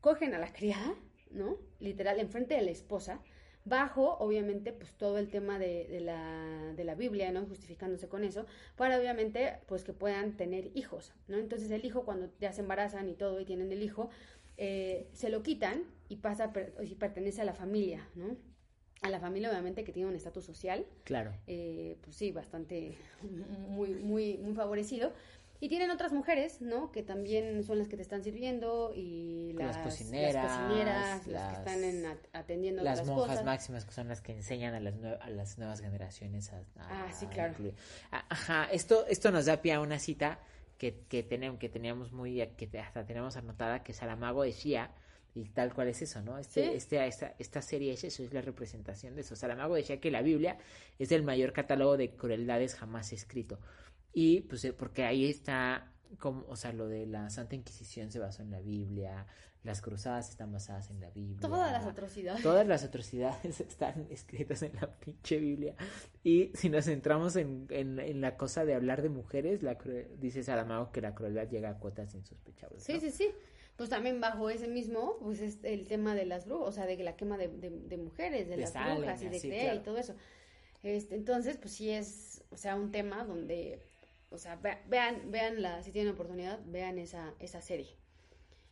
cogen 0.00 0.34
a 0.34 0.38
la 0.38 0.52
criada, 0.52 0.94
¿no? 1.30 1.58
Literal, 1.80 2.20
enfrente 2.20 2.54
de 2.54 2.62
la 2.62 2.70
esposa, 2.70 3.20
bajo, 3.64 4.16
obviamente, 4.18 4.72
pues 4.72 4.94
todo 4.94 5.18
el 5.18 5.28
tema 5.28 5.58
de, 5.58 5.88
de 5.88 6.00
la, 6.00 6.72
de 6.76 6.84
la 6.84 6.94
Biblia, 6.94 7.32
¿no? 7.32 7.44
Justificándose 7.44 8.08
con 8.08 8.22
eso, 8.22 8.46
para 8.76 8.98
obviamente, 8.98 9.58
pues 9.66 9.82
que 9.82 9.92
puedan 9.92 10.36
tener 10.36 10.70
hijos, 10.74 11.12
¿no? 11.26 11.36
Entonces 11.36 11.70
el 11.72 11.84
hijo, 11.84 12.04
cuando 12.04 12.30
ya 12.38 12.52
se 12.52 12.60
embarazan 12.60 13.08
y 13.08 13.14
todo 13.14 13.40
y 13.40 13.44
tienen 13.44 13.72
el 13.72 13.82
hijo, 13.82 14.08
eh, 14.56 15.08
se 15.12 15.28
lo 15.28 15.42
quitan 15.42 15.82
y 16.08 16.16
pasa, 16.16 16.52
per- 16.52 16.74
y 16.82 16.94
pertenece 16.94 17.40
a 17.42 17.44
la 17.44 17.54
familia, 17.54 18.08
¿no? 18.14 18.36
A 19.02 19.10
la 19.10 19.20
familia, 19.20 19.50
obviamente, 19.50 19.84
que 19.84 19.92
tiene 19.92 20.08
un 20.08 20.14
estatus 20.16 20.44
social, 20.44 20.86
Claro. 21.04 21.32
eh, 21.46 21.98
pues 22.02 22.16
sí, 22.16 22.32
bastante, 22.32 22.96
muy, 23.68 23.90
muy, 23.94 24.38
muy 24.38 24.54
favorecido. 24.54 25.12
Y 25.58 25.68
tienen 25.70 25.90
otras 25.90 26.12
mujeres, 26.12 26.60
¿no? 26.60 26.92
Que 26.92 27.02
también 27.02 27.62
son 27.64 27.78
las 27.78 27.88
que 27.88 27.96
te 27.96 28.02
están 28.02 28.22
sirviendo 28.22 28.92
y 28.94 29.54
Las 29.54 29.76
las, 29.76 29.84
cocineras, 29.86 30.34
las, 30.34 30.58
cocineras, 30.58 31.08
las 31.08 31.26
las- 31.28 31.48
que 31.48 31.58
están 31.58 31.84
en 31.84 32.06
at- 32.06 32.26
atendiendo 32.34 32.82
Las 32.82 33.00
otras 33.00 33.08
monjas 33.16 33.28
cosas. 33.30 33.44
máximas 33.46 33.84
que 33.86 33.92
son 33.92 34.08
las 34.08 34.20
que 34.20 34.32
enseñan 34.32 34.74
a 34.74 34.80
las, 34.80 34.94
nue- 34.96 35.18
a 35.18 35.30
las 35.30 35.56
nuevas 35.56 35.80
generaciones 35.80 36.52
a, 36.52 36.58
a- 36.76 37.06
Ah, 37.06 37.12
sí, 37.12 37.26
claro. 37.28 37.52
incluir. 37.52 37.74
Ah, 38.12 38.26
Ajá, 38.28 38.64
esto, 38.70 39.06
esto 39.08 39.30
nos 39.30 39.46
da 39.46 39.62
pie 39.62 39.72
a 39.72 39.80
una 39.80 39.98
cita 39.98 40.40
que, 40.76 41.00
que, 41.08 41.22
tenemos, 41.22 41.58
que 41.58 41.70
teníamos 41.70 42.12
muy, 42.12 42.46
que 42.58 42.78
hasta 42.78 43.06
tenemos 43.06 43.36
anotada, 43.38 43.82
que 43.82 43.94
Saramago 43.94 44.42
decía, 44.42 44.90
y 45.36 45.44
tal 45.50 45.74
cual 45.74 45.88
es 45.88 46.00
eso, 46.02 46.22
¿no? 46.22 46.38
Este, 46.38 46.64
Sí. 46.64 46.70
este, 46.76 47.06
esta, 47.06 47.34
esta 47.38 47.60
serie 47.62 47.92
es 47.92 48.02
eso, 48.04 48.22
es 48.22 48.32
la 48.32 48.40
representación 48.40 49.14
de 49.14 49.20
eso. 49.20 49.36
Saramago 49.36 49.74
decía 49.74 50.00
que 50.00 50.10
la 50.10 50.22
Biblia 50.22 50.58
es 50.98 51.12
el 51.12 51.22
mayor 51.22 51.52
catálogo 51.52 51.96
de 51.96 52.10
crueldades 52.16 52.74
jamás 52.74 53.12
escrito. 53.12 53.58
Y 54.12 54.40
pues 54.42 54.64
eh, 54.64 54.72
porque 54.72 55.04
ahí 55.04 55.28
está, 55.28 55.92
como, 56.18 56.46
o 56.48 56.56
sea, 56.56 56.72
lo 56.72 56.88
de 56.88 57.04
la 57.06 57.28
Santa 57.28 57.54
Inquisición 57.54 58.10
se 58.10 58.18
basó 58.18 58.42
en 58.42 58.50
la 58.50 58.60
Biblia, 58.60 59.26
las 59.62 59.82
cruzadas 59.82 60.30
están 60.30 60.52
basadas 60.52 60.90
en 60.90 61.00
la 61.00 61.10
Biblia. 61.10 61.40
Todas 61.40 61.72
las 61.72 61.84
atrocidades. 61.84 62.42
Todas 62.42 62.66
las 62.66 62.84
atrocidades 62.84 63.60
están 63.60 64.06
escritas 64.10 64.62
en 64.62 64.72
la 64.80 64.86
pinche 64.90 65.38
Biblia. 65.38 65.74
Y 66.24 66.52
si 66.54 66.70
nos 66.70 66.84
centramos 66.86 67.36
en, 67.36 67.66
en, 67.70 67.98
en 67.98 68.20
la 68.20 68.36
cosa 68.36 68.64
de 68.64 68.74
hablar 68.74 69.02
de 69.02 69.08
mujeres, 69.10 69.62
la 69.62 69.76
dice 70.18 70.42
Saramago 70.44 70.92
que 70.92 71.00
la 71.02 71.14
crueldad 71.14 71.48
llega 71.50 71.68
a 71.70 71.78
cuotas 71.78 72.14
insospechables. 72.14 72.82
Sí, 72.82 73.00
sí, 73.00 73.10
sí. 73.10 73.28
Pues 73.76 73.90
también 73.90 74.20
bajo 74.20 74.48
ese 74.48 74.68
mismo, 74.68 75.18
pues 75.20 75.40
es 75.40 75.58
el 75.62 75.86
tema 75.86 76.14
de 76.14 76.24
las 76.24 76.46
brujas, 76.46 76.68
o 76.68 76.72
sea, 76.72 76.86
de 76.86 76.96
la 76.98 77.14
quema 77.16 77.36
de, 77.36 77.48
de- 77.48 77.70
de 77.70 77.96
mujeres, 77.98 78.48
de, 78.48 78.56
las 78.56 78.72
brujas 78.72 79.22
y 79.22 79.28
de 79.28 79.40
claro. 79.40 79.76
y 79.76 79.82
todo 79.82 79.98
eso. 79.98 80.14
Este, 80.82 81.14
entonces, 81.14 81.56
pues 81.58 81.74
sí 81.74 81.90
es, 81.90 82.42
o 82.50 82.56
sea, 82.56 82.74
un 82.76 82.90
tema 82.90 83.24
donde, 83.24 83.82
o 84.30 84.38
sea, 84.38 84.56
ve- 84.56 84.78
vean, 84.88 85.30
vean 85.30 85.60
la, 85.60 85.82
si 85.82 85.92
tienen 85.92 86.14
oportunidad, 86.14 86.58
vean 86.66 86.98
esa, 86.98 87.34
esa 87.38 87.60
serie. 87.60 87.88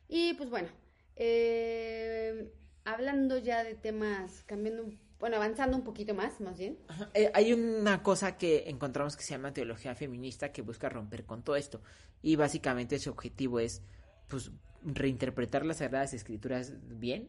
Y 0.09 0.35
pues 0.35 0.49
bueno, 0.49 0.69
eh, 1.17 2.53
hablando 2.85 3.39
ya 3.39 3.65
de 3.65 3.75
temas, 3.75 4.43
cambiando, 4.47 4.85
un- 4.85 4.99
bueno, 5.19 5.37
avanzando 5.37 5.77
un 5.77 5.85
poquito 5.85 6.15
más, 6.15 6.41
más 6.41 6.59
bien. 6.59 6.79
Ajá. 6.89 7.11
Eh, 7.15 7.31
hay 7.35 7.53
una 7.53 8.03
cosa 8.03 8.37
que 8.37 8.69
encontramos 8.69 9.17
que 9.17 9.23
se 9.23 9.31
llama 9.31 9.53
teología 9.53 9.95
feminista 9.95 10.53
que 10.53 10.63
busca 10.63 10.89
romper 10.89 11.25
con 11.25 11.43
todo 11.43 11.57
esto. 11.57 11.81
Y 12.23 12.37
básicamente 12.37 12.99
su 12.99 13.11
objetivo 13.11 13.61
es 13.61 13.83
pues 14.29 14.51
reinterpretar 14.85 15.65
las 15.65 15.79
Sagradas 15.79 16.15
Escrituras 16.15 16.75
bien, 16.89 17.29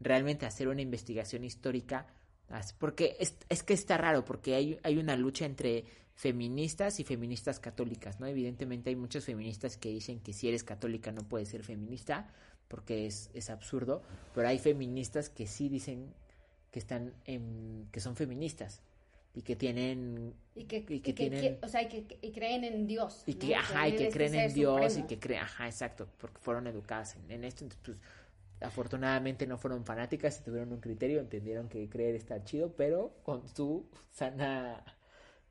realmente 0.00 0.46
hacer 0.46 0.68
una 0.68 0.82
investigación 0.82 1.44
histórica. 1.44 2.06
Porque 2.78 3.16
es, 3.18 3.36
es 3.48 3.62
que 3.62 3.74
está 3.74 3.96
raro, 3.96 4.24
porque 4.24 4.54
hay, 4.54 4.78
hay 4.82 4.98
una 4.98 5.16
lucha 5.16 5.46
entre 5.46 5.84
feministas 6.14 7.00
y 7.00 7.04
feministas 7.04 7.58
católicas, 7.58 8.20
¿no? 8.20 8.26
Evidentemente 8.26 8.90
hay 8.90 8.96
muchas 8.96 9.24
feministas 9.24 9.76
que 9.76 9.90
dicen 9.90 10.20
que 10.20 10.32
si 10.32 10.48
eres 10.48 10.62
católica 10.64 11.12
no 11.12 11.22
puedes 11.28 11.48
ser 11.48 11.62
feminista, 11.62 12.32
porque 12.68 13.06
es, 13.06 13.30
es 13.34 13.50
absurdo, 13.50 14.02
pero 14.34 14.48
hay 14.48 14.58
feministas 14.58 15.28
que 15.28 15.46
sí 15.46 15.68
dicen 15.68 16.14
que 16.70 16.78
están 16.78 17.14
que 17.90 18.00
son 18.00 18.16
feministas 18.16 18.82
y 19.36 19.42
que 19.42 19.54
tienen 19.54 20.34
Y 20.56 20.64
que, 20.64 20.78
Y 20.78 20.82
que 20.82 20.94
y 20.94 21.00
que 21.00 21.12
tienen- 21.12 21.58
o 21.62 21.68
sea, 21.68 21.82
y 21.82 21.88
que, 21.88 22.18
y 22.22 22.32
creen 22.32 22.64
en 22.64 22.86
Dios. 22.88 23.22
y 23.26 23.34
¿no? 23.34 23.38
que 23.38 23.54
ajá 23.54 23.88
y 23.88 23.94
que 23.96 24.08
creen 24.08 24.34
en 24.34 24.52
Dios 24.54 24.80
supremo. 24.92 25.04
y 25.04 25.08
que 25.08 25.18
creen 25.20 25.42
ajá 25.42 25.66
exacto 25.66 26.08
porque 26.18 26.38
fueron 26.40 26.66
educadas 26.66 27.14
en, 27.16 27.30
en 27.30 27.44
esto 27.44 27.62
entonces 27.64 27.82
pues 27.84 27.98
afortunadamente 28.62 29.46
no 29.46 29.58
fueron 29.58 29.84
fanáticas 29.84 30.40
y 30.40 30.44
tuvieron 30.44 30.72
un 30.72 30.80
criterio 30.80 31.20
entendieron 31.20 31.68
que 31.68 31.88
creer 31.88 32.14
está 32.14 32.42
chido 32.42 32.72
pero 32.74 33.12
con 33.22 33.46
su 33.48 33.86
sana 34.10 34.82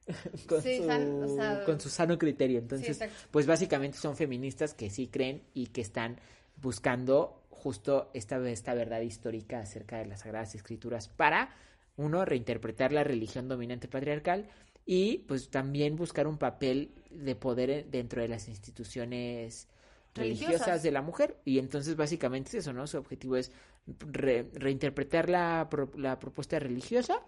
con, 0.47 0.61
Sí, 0.61 0.77
su, 0.77 0.85
san- 0.85 1.23
o 1.23 1.35
sea, 1.35 1.63
con 1.65 1.79
su 1.79 1.89
sano 1.89 2.17
criterio 2.17 2.59
entonces 2.59 2.99
pues 3.31 3.45
básicamente 3.45 3.97
son 3.97 4.15
feministas 4.17 4.73
que 4.73 4.89
sí 4.89 5.07
creen 5.07 5.43
y 5.53 5.67
que 5.67 5.81
están 5.81 6.19
buscando 6.59 7.43
justo 7.49 8.09
esta, 8.13 8.37
esta 8.49 8.73
verdad 8.73 9.01
histórica 9.01 9.59
acerca 9.59 9.97
de 9.97 10.05
las 10.05 10.21
Sagradas 10.21 10.53
Escrituras 10.55 11.07
para, 11.07 11.49
uno, 11.97 12.25
reinterpretar 12.25 12.91
la 12.91 13.03
religión 13.03 13.47
dominante 13.47 13.87
patriarcal 13.87 14.47
y 14.85 15.19
pues 15.19 15.49
también 15.49 15.95
buscar 15.95 16.27
un 16.27 16.37
papel 16.37 16.91
de 17.09 17.35
poder 17.35 17.69
en- 17.69 17.91
dentro 17.91 18.21
de 18.21 18.27
las 18.27 18.47
instituciones 18.47 19.67
religiosas, 20.13 20.47
Religiosas. 20.49 20.83
de 20.83 20.91
la 20.91 21.01
mujer. 21.01 21.37
Y 21.45 21.59
entonces 21.59 21.95
básicamente 21.95 22.49
es 22.49 22.55
eso, 22.55 22.73
¿no? 22.73 22.85
Su 22.87 22.97
objetivo 22.97 23.35
es 23.37 23.51
re- 23.87 24.49
reinterpretar 24.53 25.29
la, 25.29 25.67
pro- 25.69 25.91
la 25.97 26.19
propuesta 26.19 26.59
religiosa, 26.59 27.21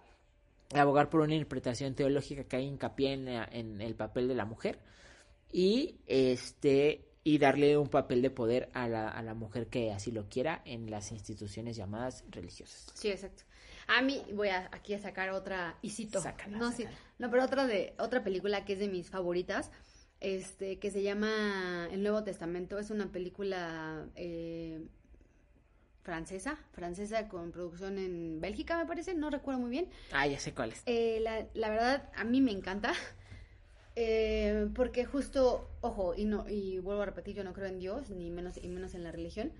abogar 0.74 1.08
por 1.10 1.20
una 1.20 1.34
interpretación 1.34 1.94
teológica 1.94 2.44
que 2.44 2.56
haga 2.56 2.64
hincapié 2.64 3.12
en, 3.14 3.28
en 3.28 3.80
el 3.80 3.94
papel 3.94 4.28
de 4.28 4.34
la 4.34 4.44
mujer 4.44 4.78
y 5.52 5.96
este 6.06 7.04
y 7.24 7.36
darle 7.38 7.76
un 7.76 7.88
papel 7.88 8.22
de 8.22 8.30
poder 8.30 8.70
a 8.72 8.88
la, 8.88 9.08
a 9.08 9.22
la 9.22 9.34
mujer 9.34 9.66
que 9.66 9.92
así 9.92 10.10
lo 10.12 10.28
quiera 10.30 10.62
en 10.64 10.90
las 10.90 11.12
instituciones 11.12 11.76
llamadas 11.76 12.24
religiosas. 12.30 12.86
Sí, 12.94 13.08
exacto. 13.10 13.42
A 13.88 14.02
mí 14.02 14.22
voy 14.34 14.48
a, 14.48 14.68
aquí 14.72 14.94
a 14.94 14.98
sacar 14.98 15.30
otra, 15.30 15.76
y 15.82 15.90
cito, 15.90 16.20
Sácala, 16.20 16.58
no, 16.58 16.72
sí, 16.72 16.84
no, 17.18 17.30
pero 17.30 17.44
otra 17.44 17.66
de 17.66 17.94
otra 17.98 18.22
película 18.22 18.64
que 18.64 18.74
es 18.74 18.78
de 18.78 18.88
mis 18.88 19.08
favoritas, 19.08 19.70
este, 20.20 20.78
que 20.78 20.90
se 20.90 21.02
llama 21.02 21.88
El 21.90 22.02
Nuevo 22.02 22.22
Testamento, 22.22 22.78
es 22.78 22.90
una 22.90 23.10
película 23.10 24.06
eh, 24.14 24.86
francesa, 26.02 26.58
francesa 26.72 27.28
con 27.28 27.50
producción 27.50 27.98
en 27.98 28.40
Bélgica, 28.40 28.76
me 28.76 28.86
parece, 28.86 29.14
no 29.14 29.30
recuerdo 29.30 29.60
muy 29.60 29.70
bien. 29.70 29.88
Ah, 30.12 30.26
ya 30.26 30.38
sé 30.38 30.52
cuál 30.54 30.72
es. 30.72 30.82
Eh, 30.86 31.20
la, 31.22 31.46
la 31.54 31.70
verdad, 31.70 32.10
a 32.14 32.24
mí 32.24 32.40
me 32.40 32.50
encanta. 32.50 32.92
eh, 33.96 34.68
porque 34.74 35.04
justo, 35.04 35.70
ojo, 35.80 36.14
y 36.14 36.24
no, 36.24 36.48
y 36.48 36.78
vuelvo 36.78 37.02
a 37.02 37.06
repetir, 37.06 37.36
yo 37.36 37.44
no 37.44 37.52
creo 37.52 37.68
en 37.68 37.78
Dios, 37.78 38.10
ni 38.10 38.30
menos, 38.30 38.56
y 38.56 38.68
menos 38.68 38.94
en 38.94 39.04
la 39.04 39.12
religión. 39.12 39.52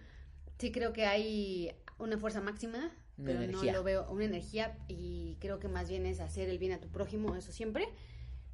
Sí 0.58 0.72
creo 0.72 0.92
que 0.92 1.06
hay 1.06 1.74
una 1.98 2.18
fuerza 2.18 2.40
máxima, 2.40 2.92
pero 3.24 3.42
energía. 3.42 3.72
no 3.72 3.78
lo 3.78 3.84
veo, 3.84 4.10
una 4.10 4.24
energía, 4.24 4.78
y 4.88 5.36
creo 5.40 5.58
que 5.58 5.68
más 5.68 5.88
bien 5.88 6.06
es 6.06 6.20
hacer 6.20 6.48
el 6.48 6.58
bien 6.58 6.72
a 6.72 6.80
tu 6.80 6.88
prójimo, 6.88 7.36
eso 7.36 7.52
siempre. 7.52 7.88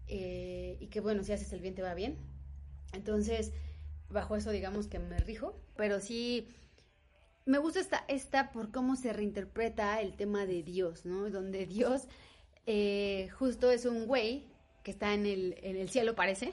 Eh, 0.06 0.76
y 0.80 0.88
que 0.88 1.00
bueno, 1.00 1.22
si 1.22 1.32
haces 1.32 1.52
el 1.52 1.60
bien 1.60 1.74
te 1.74 1.82
va 1.82 1.94
bien. 1.94 2.18
Entonces, 2.92 3.52
bajo 4.10 4.36
eso 4.36 4.50
digamos 4.50 4.86
que 4.86 4.98
me 4.98 5.18
rijo, 5.18 5.58
pero 5.76 6.00
sí 6.00 6.48
me 7.46 7.58
gusta 7.58 7.80
esta, 7.80 8.04
esta 8.08 8.52
por 8.52 8.70
cómo 8.70 8.96
se 8.96 9.12
reinterpreta 9.12 10.00
el 10.00 10.16
tema 10.16 10.46
de 10.46 10.62
Dios, 10.62 11.04
¿no? 11.04 11.28
Donde 11.30 11.66
Dios 11.66 12.08
eh, 12.66 13.28
justo 13.38 13.70
es 13.70 13.84
un 13.84 14.06
güey 14.06 14.46
que 14.82 14.90
está 14.90 15.14
en 15.14 15.26
el, 15.26 15.56
en 15.62 15.76
el 15.76 15.88
cielo, 15.90 16.14
parece, 16.14 16.52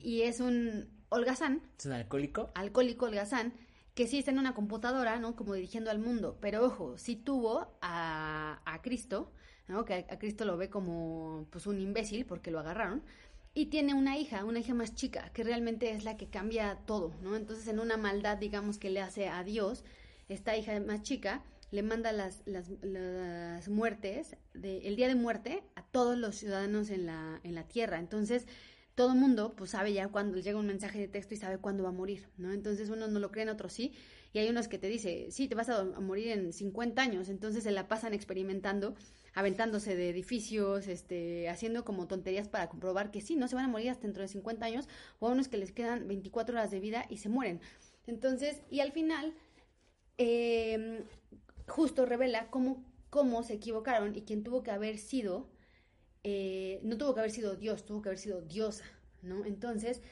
y 0.00 0.22
es 0.22 0.40
un 0.40 0.88
holgazán, 1.08 1.62
¿Es 1.78 1.86
un 1.86 1.92
alcohólico? 1.92 2.50
alcohólico 2.54 3.06
holgazán, 3.06 3.52
que 3.94 4.06
sí 4.06 4.18
está 4.18 4.30
en 4.30 4.38
una 4.38 4.54
computadora, 4.54 5.18
¿no? 5.18 5.36
Como 5.36 5.54
dirigiendo 5.54 5.90
al 5.90 5.98
mundo, 5.98 6.38
pero 6.40 6.64
ojo, 6.64 6.96
sí 6.96 7.16
tuvo 7.16 7.76
a, 7.82 8.60
a 8.64 8.82
Cristo, 8.82 9.30
¿no? 9.68 9.84
Que 9.84 10.06
a, 10.08 10.18
Cristo 10.18 10.44
lo 10.44 10.56
ve 10.56 10.70
como 10.70 11.46
pues 11.50 11.66
un 11.66 11.80
imbécil 11.80 12.24
porque 12.24 12.50
lo 12.50 12.60
agarraron. 12.60 13.02
Y 13.54 13.66
tiene 13.66 13.92
una 13.92 14.16
hija, 14.16 14.44
una 14.44 14.60
hija 14.60 14.72
más 14.72 14.94
chica, 14.94 15.30
que 15.34 15.44
realmente 15.44 15.90
es 15.92 16.04
la 16.04 16.16
que 16.16 16.28
cambia 16.28 16.78
todo, 16.86 17.12
¿no? 17.22 17.36
Entonces, 17.36 17.68
en 17.68 17.80
una 17.80 17.98
maldad, 17.98 18.38
digamos, 18.38 18.78
que 18.78 18.88
le 18.88 19.02
hace 19.02 19.28
a 19.28 19.44
Dios, 19.44 19.84
esta 20.30 20.56
hija 20.56 20.80
más 20.80 21.02
chica 21.02 21.42
le 21.70 21.82
manda 21.82 22.12
las, 22.12 22.42
las, 22.46 22.70
las 22.82 23.68
muertes, 23.68 24.36
de, 24.54 24.86
el 24.88 24.96
día 24.96 25.08
de 25.08 25.16
muerte, 25.16 25.62
a 25.74 25.82
todos 25.82 26.16
los 26.16 26.36
ciudadanos 26.36 26.88
en 26.88 27.06
la, 27.06 27.40
en 27.42 27.54
la 27.54 27.64
tierra. 27.64 27.98
Entonces, 27.98 28.46
todo 28.94 29.14
mundo 29.14 29.54
pues 29.56 29.70
sabe 29.70 29.92
ya 29.92 30.08
cuando 30.08 30.38
llega 30.38 30.58
un 30.58 30.66
mensaje 30.66 30.98
de 30.98 31.08
texto 31.08 31.34
y 31.34 31.38
sabe 31.38 31.58
cuándo 31.58 31.84
va 31.84 31.90
a 31.90 31.92
morir, 31.92 32.28
¿no? 32.36 32.52
Entonces 32.52 32.90
unos 32.90 33.10
no 33.10 33.18
lo 33.18 33.30
creen, 33.30 33.48
otros 33.48 33.72
sí, 33.72 33.94
y 34.32 34.38
hay 34.38 34.48
unos 34.48 34.68
que 34.68 34.78
te 34.78 34.88
dice, 34.88 35.28
sí, 35.30 35.48
te 35.48 35.54
vas 35.54 35.68
a, 35.68 35.80
a 35.80 36.00
morir 36.00 36.28
en 36.28 36.52
50 36.52 37.00
años, 37.00 37.28
entonces 37.28 37.64
se 37.64 37.70
la 37.70 37.88
pasan 37.88 38.14
experimentando, 38.14 38.94
aventándose 39.34 39.96
de 39.96 40.10
edificios, 40.10 40.88
este, 40.88 41.48
haciendo 41.48 41.84
como 41.84 42.06
tonterías 42.06 42.48
para 42.48 42.68
comprobar 42.68 43.10
que 43.10 43.20
sí, 43.20 43.36
no 43.36 43.48
se 43.48 43.54
van 43.54 43.64
a 43.64 43.68
morir 43.68 43.90
hasta 43.90 44.02
dentro 44.02 44.22
de 44.22 44.28
50 44.28 44.64
años, 44.64 44.88
o 45.20 45.28
a 45.28 45.32
unos 45.32 45.48
que 45.48 45.56
les 45.56 45.72
quedan 45.72 46.06
24 46.08 46.54
horas 46.54 46.70
de 46.70 46.80
vida 46.80 47.06
y 47.08 47.18
se 47.18 47.28
mueren. 47.28 47.60
Entonces, 48.06 48.62
y 48.70 48.80
al 48.80 48.92
final, 48.92 49.34
eh, 50.18 51.04
justo 51.66 52.06
revela 52.06 52.50
cómo, 52.50 52.84
cómo 53.10 53.42
se 53.42 53.54
equivocaron 53.54 54.14
y 54.16 54.22
quién 54.22 54.42
tuvo 54.42 54.62
que 54.62 54.70
haber 54.70 54.98
sido 54.98 55.51
eh, 56.24 56.80
no 56.82 56.96
tuvo 56.98 57.14
que 57.14 57.20
haber 57.20 57.32
sido 57.32 57.56
Dios, 57.56 57.84
tuvo 57.84 58.02
que 58.02 58.10
haber 58.10 58.18
sido 58.18 58.42
diosa, 58.42 58.84
¿no? 59.22 59.44
Entonces, 59.44 60.02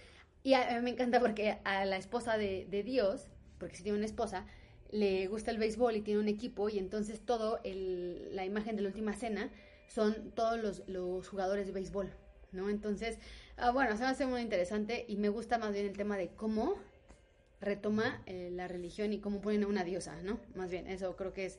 y 0.42 0.54
a, 0.54 0.74
mí 0.76 0.82
me 0.82 0.90
encanta 0.90 1.20
porque 1.20 1.58
a 1.64 1.84
la 1.84 1.96
esposa 1.96 2.38
de, 2.38 2.66
de 2.70 2.82
Dios, 2.82 3.28
porque 3.58 3.76
si 3.76 3.82
tiene 3.82 3.98
una 3.98 4.06
esposa, 4.06 4.46
le 4.90 5.26
gusta 5.28 5.50
el 5.50 5.58
béisbol 5.58 5.96
y 5.96 6.02
tiene 6.02 6.20
un 6.20 6.28
equipo 6.28 6.68
y 6.68 6.78
entonces 6.78 7.20
todo, 7.20 7.60
el, 7.64 8.34
la 8.34 8.44
imagen 8.44 8.76
de 8.76 8.82
la 8.82 8.88
última 8.88 9.14
cena 9.14 9.50
son 9.88 10.32
todos 10.32 10.60
los, 10.60 10.88
los 10.88 11.28
jugadores 11.28 11.66
de 11.66 11.72
béisbol, 11.72 12.10
¿no? 12.52 12.70
Entonces, 12.70 13.18
ah, 13.56 13.70
bueno, 13.70 13.96
se 13.96 14.02
me 14.02 14.08
hace 14.08 14.26
muy 14.26 14.40
interesante 14.40 15.04
y 15.08 15.16
me 15.16 15.28
gusta 15.28 15.58
más 15.58 15.72
bien 15.72 15.86
el 15.86 15.96
tema 15.96 16.16
de 16.16 16.28
cómo 16.28 16.76
retoma 17.60 18.22
eh, 18.26 18.50
la 18.52 18.68
religión 18.68 19.12
y 19.12 19.20
cómo 19.20 19.40
ponen 19.40 19.64
a 19.64 19.66
una 19.66 19.84
diosa, 19.84 20.20
¿no? 20.22 20.40
Más 20.54 20.70
bien, 20.70 20.86
eso 20.86 21.14
creo 21.16 21.32
que 21.32 21.46
es 21.46 21.58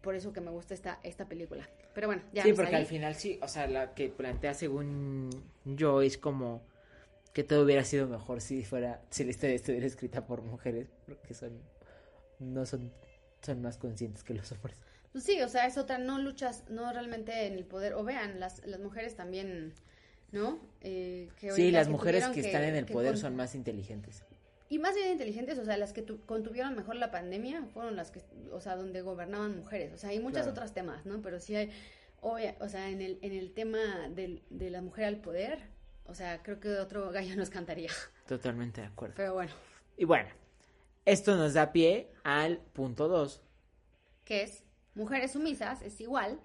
por 0.00 0.14
eso 0.14 0.32
que 0.32 0.40
me 0.40 0.50
gusta 0.50 0.74
esta, 0.74 0.98
esta 1.02 1.26
película. 1.26 1.68
Pero 1.94 2.08
bueno, 2.08 2.22
ya 2.32 2.42
sí, 2.42 2.52
porque 2.52 2.72
salí. 2.72 2.82
al 2.82 2.86
final 2.86 3.14
sí, 3.14 3.38
o 3.42 3.48
sea, 3.48 3.66
la 3.66 3.94
que 3.94 4.08
plantea 4.08 4.54
según 4.54 5.30
yo 5.64 6.02
es 6.02 6.18
como 6.18 6.62
que 7.32 7.44
todo 7.44 7.64
hubiera 7.64 7.84
sido 7.84 8.06
mejor 8.08 8.40
si 8.40 8.64
fuera, 8.64 9.00
si 9.10 9.24
la 9.24 9.30
historia 9.30 9.56
estuviera 9.56 9.86
escrita 9.86 10.26
por 10.26 10.42
mujeres, 10.42 10.88
porque 11.06 11.34
son, 11.34 11.52
no 12.38 12.66
son, 12.66 12.92
son 13.42 13.62
más 13.62 13.78
conscientes 13.78 14.22
que 14.24 14.34
los 14.34 14.50
hombres. 14.52 14.76
Pues 15.12 15.24
sí, 15.24 15.40
o 15.42 15.48
sea, 15.48 15.66
es 15.66 15.76
otra, 15.78 15.98
no 15.98 16.18
luchas, 16.18 16.64
no 16.68 16.92
realmente 16.92 17.46
en 17.46 17.54
el 17.54 17.64
poder, 17.64 17.94
o 17.94 18.02
vean, 18.04 18.40
las, 18.40 18.66
las 18.66 18.80
mujeres 18.80 19.14
también, 19.14 19.72
¿no? 20.32 20.58
Eh, 20.80 21.28
que 21.38 21.52
Sí, 21.52 21.70
las 21.70 21.88
mujeres 21.88 22.26
que, 22.28 22.40
están 22.40 22.64
en 22.64 22.76
el 22.76 22.86
poder 22.86 23.12
con- 23.12 23.18
son 23.20 23.36
más 23.36 23.54
inteligentes. 23.54 24.24
Y 24.72 24.78
más 24.78 24.94
bien 24.94 25.12
inteligentes, 25.12 25.58
o 25.58 25.64
sea, 25.66 25.76
las 25.76 25.92
que 25.92 26.00
tu- 26.00 26.20
contuvieron 26.24 26.74
mejor 26.74 26.96
la 26.96 27.10
pandemia 27.10 27.62
fueron 27.74 27.94
las 27.94 28.10
que, 28.10 28.22
o 28.52 28.58
sea, 28.58 28.74
donde 28.74 29.02
gobernaban 29.02 29.54
mujeres, 29.54 29.92
o 29.92 29.98
sea, 29.98 30.08
hay 30.10 30.18
muchos 30.18 30.38
Claro. 30.44 30.52
otros 30.52 30.72
temas, 30.72 31.04
¿no? 31.04 31.20
Pero 31.20 31.40
sí 31.40 31.54
hay, 31.54 31.70
obvia- 32.22 32.56
o 32.58 32.68
sea, 32.70 32.88
en 32.88 33.02
el, 33.02 33.18
en 33.20 33.32
el 33.32 33.52
tema 33.52 34.08
del, 34.08 34.42
de 34.48 34.70
la 34.70 34.80
mujer 34.80 35.04
al 35.04 35.18
poder, 35.18 35.58
o 36.06 36.14
sea, 36.14 36.42
creo 36.42 36.58
que 36.58 36.70
otro 36.78 37.10
gallo 37.10 37.36
nos 37.36 37.50
cantaría, 37.50 37.90
Totalmente 38.26 38.80
de 38.80 38.86
acuerdo. 38.86 39.14
pero 39.16 39.34
bueno, 39.34 39.52
Y 39.98 40.06
bueno, 40.06 40.30
esto 41.04 41.36
nos 41.36 41.52
da 41.52 41.70
pie 41.72 42.10
al 42.24 42.56
punto 42.72 43.08
2. 43.08 43.42
que 44.24 44.42
es, 44.42 44.64
mujeres 44.94 45.32
sumisas 45.32 45.82
es 45.82 46.00
igual 46.00 46.40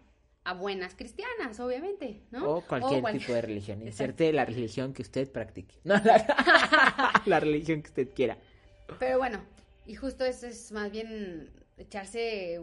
a 0.48 0.54
buenas 0.54 0.96
cristianas, 0.96 1.60
obviamente, 1.60 2.22
¿no? 2.32 2.50
O 2.50 2.62
cualquier 2.62 3.02
cual- 3.02 3.20
tipo 3.20 3.34
de 3.34 3.42
religión. 3.42 3.82
Inserte 3.86 4.32
la 4.32 4.46
religión 4.46 4.94
que 4.94 5.02
usted 5.02 5.30
practique. 5.30 5.76
No, 5.84 5.96
la, 5.96 7.22
la 7.26 7.40
religión 7.42 7.82
que 7.82 7.90
usted 7.90 8.14
quiera. 8.14 8.38
Pero 8.98 9.18
bueno, 9.18 9.44
y 9.86 9.96
justo 9.96 10.24
eso 10.24 10.48
es 10.48 10.72
más 10.72 10.90
bien 10.90 11.52
echarse 11.78 12.62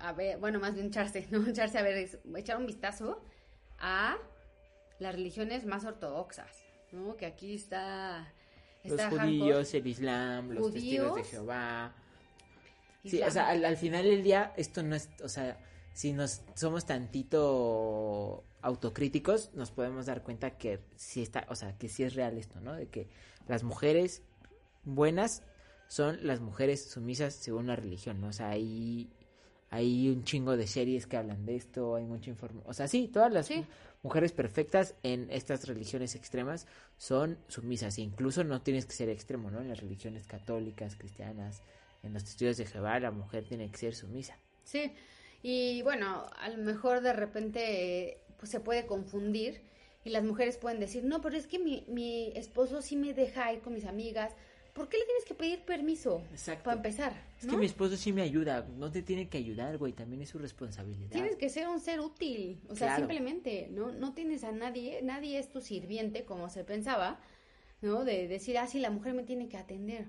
a, 0.00 0.12
ver, 0.12 0.38
bueno, 0.38 0.58
más 0.58 0.74
bien 0.74 0.86
echarse, 0.88 1.28
¿no? 1.30 1.46
Echarse 1.46 1.78
a 1.78 1.82
ver, 1.82 1.96
es 1.98 2.18
echar 2.36 2.56
un 2.56 2.66
vistazo 2.66 3.22
a 3.78 4.16
las 4.98 5.14
religiones 5.14 5.66
más 5.66 5.84
ortodoxas, 5.84 6.64
¿no? 6.90 7.16
Que 7.16 7.26
aquí 7.26 7.54
está... 7.54 8.32
Los 8.82 9.00
judíos, 9.02 9.68
hardcore. 9.68 9.78
el 9.78 9.86
islam, 9.86 10.50
los 10.50 10.72
testigos 10.72 11.04
de 11.04 11.10
Judíos, 11.10 11.28
Jehová. 11.30 11.94
Sí, 13.04 13.22
o 13.22 13.30
sea, 13.30 13.48
al, 13.48 13.64
al 13.64 13.76
final 13.76 14.02
del 14.04 14.22
día, 14.24 14.52
esto 14.56 14.82
no 14.82 14.96
es, 14.96 15.08
o 15.22 15.28
sea, 15.28 15.56
si 15.94 16.12
nos 16.12 16.42
somos 16.54 16.84
tantito 16.84 18.44
autocríticos, 18.62 19.50
nos 19.54 19.70
podemos 19.70 20.06
dar 20.06 20.22
cuenta 20.22 20.58
que 20.58 20.80
sí 20.96 21.22
está, 21.22 21.46
o 21.48 21.54
sea, 21.54 21.76
que 21.78 21.88
sí 21.88 22.02
es 22.02 22.14
real 22.14 22.36
esto, 22.36 22.60
¿no? 22.60 22.74
De 22.74 22.88
que 22.88 23.08
las 23.48 23.62
mujeres 23.62 24.22
buenas 24.84 25.42
son 25.88 26.18
las 26.26 26.40
mujeres 26.40 26.84
sumisas 26.90 27.34
según 27.34 27.66
la 27.68 27.76
religión, 27.76 28.20
¿no? 28.20 28.28
O 28.28 28.32
sea, 28.32 28.50
hay, 28.50 29.10
hay 29.70 30.08
un 30.08 30.24
chingo 30.24 30.56
de 30.56 30.66
series 30.66 31.06
que 31.06 31.16
hablan 31.16 31.44
de 31.46 31.56
esto, 31.56 31.94
hay 31.94 32.04
mucha 32.04 32.30
información, 32.30 32.64
o 32.68 32.74
sea, 32.74 32.88
sí, 32.88 33.08
todas 33.08 33.32
las 33.32 33.46
Sí. 33.46 33.64
mujeres 34.02 34.32
perfectas 34.32 34.94
en 35.02 35.30
estas 35.30 35.66
religiones 35.68 36.14
extremas 36.14 36.66
son 36.96 37.38
sumisas, 37.48 37.98
e 37.98 38.02
incluso 38.02 38.44
no 38.44 38.62
tienes 38.62 38.86
que 38.86 38.92
ser 38.94 39.08
extremo, 39.10 39.50
¿no? 39.50 39.60
En 39.60 39.68
las 39.68 39.80
religiones 39.80 40.26
católicas, 40.26 40.96
cristianas, 40.96 41.62
en 42.02 42.12
los 42.14 42.24
testigos 42.24 42.56
de 42.56 42.66
Jehová, 42.66 42.98
la 42.98 43.10
mujer 43.10 43.44
tiene 43.46 43.70
que 43.70 43.78
ser 43.78 43.94
sumisa. 43.94 44.36
Sí, 44.64 44.92
y 45.46 45.82
bueno, 45.82 46.24
a 46.40 46.48
lo 46.48 46.56
mejor 46.56 47.02
de 47.02 47.12
repente 47.12 48.08
eh, 48.08 48.18
pues 48.38 48.50
se 48.50 48.60
puede 48.60 48.86
confundir 48.86 49.60
y 50.02 50.08
las 50.08 50.24
mujeres 50.24 50.56
pueden 50.56 50.80
decir, 50.80 51.04
no, 51.04 51.20
pero 51.20 51.36
es 51.36 51.46
que 51.46 51.58
mi, 51.58 51.84
mi 51.86 52.32
esposo 52.34 52.80
sí 52.80 52.96
me 52.96 53.12
deja 53.12 53.52
ir 53.52 53.60
con 53.60 53.74
mis 53.74 53.84
amigas. 53.84 54.32
¿Por 54.72 54.88
qué 54.88 54.96
le 54.96 55.04
tienes 55.04 55.24
que 55.26 55.34
pedir 55.34 55.60
permiso? 55.66 56.22
Exacto. 56.30 56.64
Para 56.64 56.76
empezar. 56.78 57.12
Es 57.38 57.44
¿no? 57.44 57.52
que 57.52 57.56
mi 57.58 57.66
esposo 57.66 57.94
sí 57.98 58.10
me 58.10 58.22
ayuda, 58.22 58.66
no 58.76 58.90
te 58.90 59.02
tiene 59.02 59.28
que 59.28 59.36
ayudar, 59.36 59.76
güey, 59.76 59.92
también 59.92 60.22
es 60.22 60.30
su 60.30 60.38
responsabilidad. 60.38 61.10
Tienes 61.10 61.36
que 61.36 61.50
ser 61.50 61.68
un 61.68 61.78
ser 61.78 62.00
útil, 62.00 62.62
o 62.70 62.74
sea, 62.74 62.88
Claro. 62.88 63.02
simplemente, 63.02 63.68
¿no? 63.70 63.92
No 63.92 64.14
tienes 64.14 64.44
a 64.44 64.50
nadie, 64.50 65.02
nadie 65.02 65.38
es 65.38 65.50
tu 65.50 65.60
sirviente 65.60 66.24
como 66.24 66.48
se 66.48 66.64
pensaba, 66.64 67.20
¿no? 67.82 68.04
De 68.06 68.28
decir, 68.28 68.56
ah, 68.56 68.66
sí, 68.66 68.80
la 68.80 68.90
mujer 68.90 69.12
me 69.12 69.24
tiene 69.24 69.48
que 69.48 69.58
atender. 69.58 70.06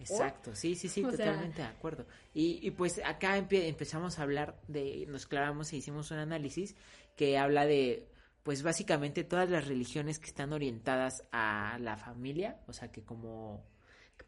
Exacto, 0.00 0.54
sí, 0.54 0.74
sí, 0.74 0.88
sí, 0.88 1.02
O 1.04 1.10
sea- 1.12 1.26
totalmente 1.26 1.62
de 1.62 1.68
acuerdo. 1.68 2.06
Y, 2.34 2.58
y 2.66 2.70
pues 2.72 3.00
acá 3.04 3.38
empe- 3.38 3.66
empezamos 3.68 4.18
a 4.18 4.22
hablar 4.22 4.58
de, 4.68 5.06
nos 5.08 5.26
clavamos 5.26 5.72
e 5.72 5.76
hicimos 5.76 6.10
un 6.10 6.18
análisis 6.18 6.74
que 7.16 7.36
habla 7.38 7.66
de, 7.66 8.08
pues 8.42 8.62
básicamente 8.62 9.24
todas 9.24 9.48
las 9.50 9.68
religiones 9.68 10.18
que 10.18 10.26
están 10.26 10.52
orientadas 10.52 11.24
a 11.32 11.78
la 11.80 11.96
familia, 11.96 12.60
o 12.66 12.72
sea 12.72 12.90
que 12.90 13.02
como 13.04 13.62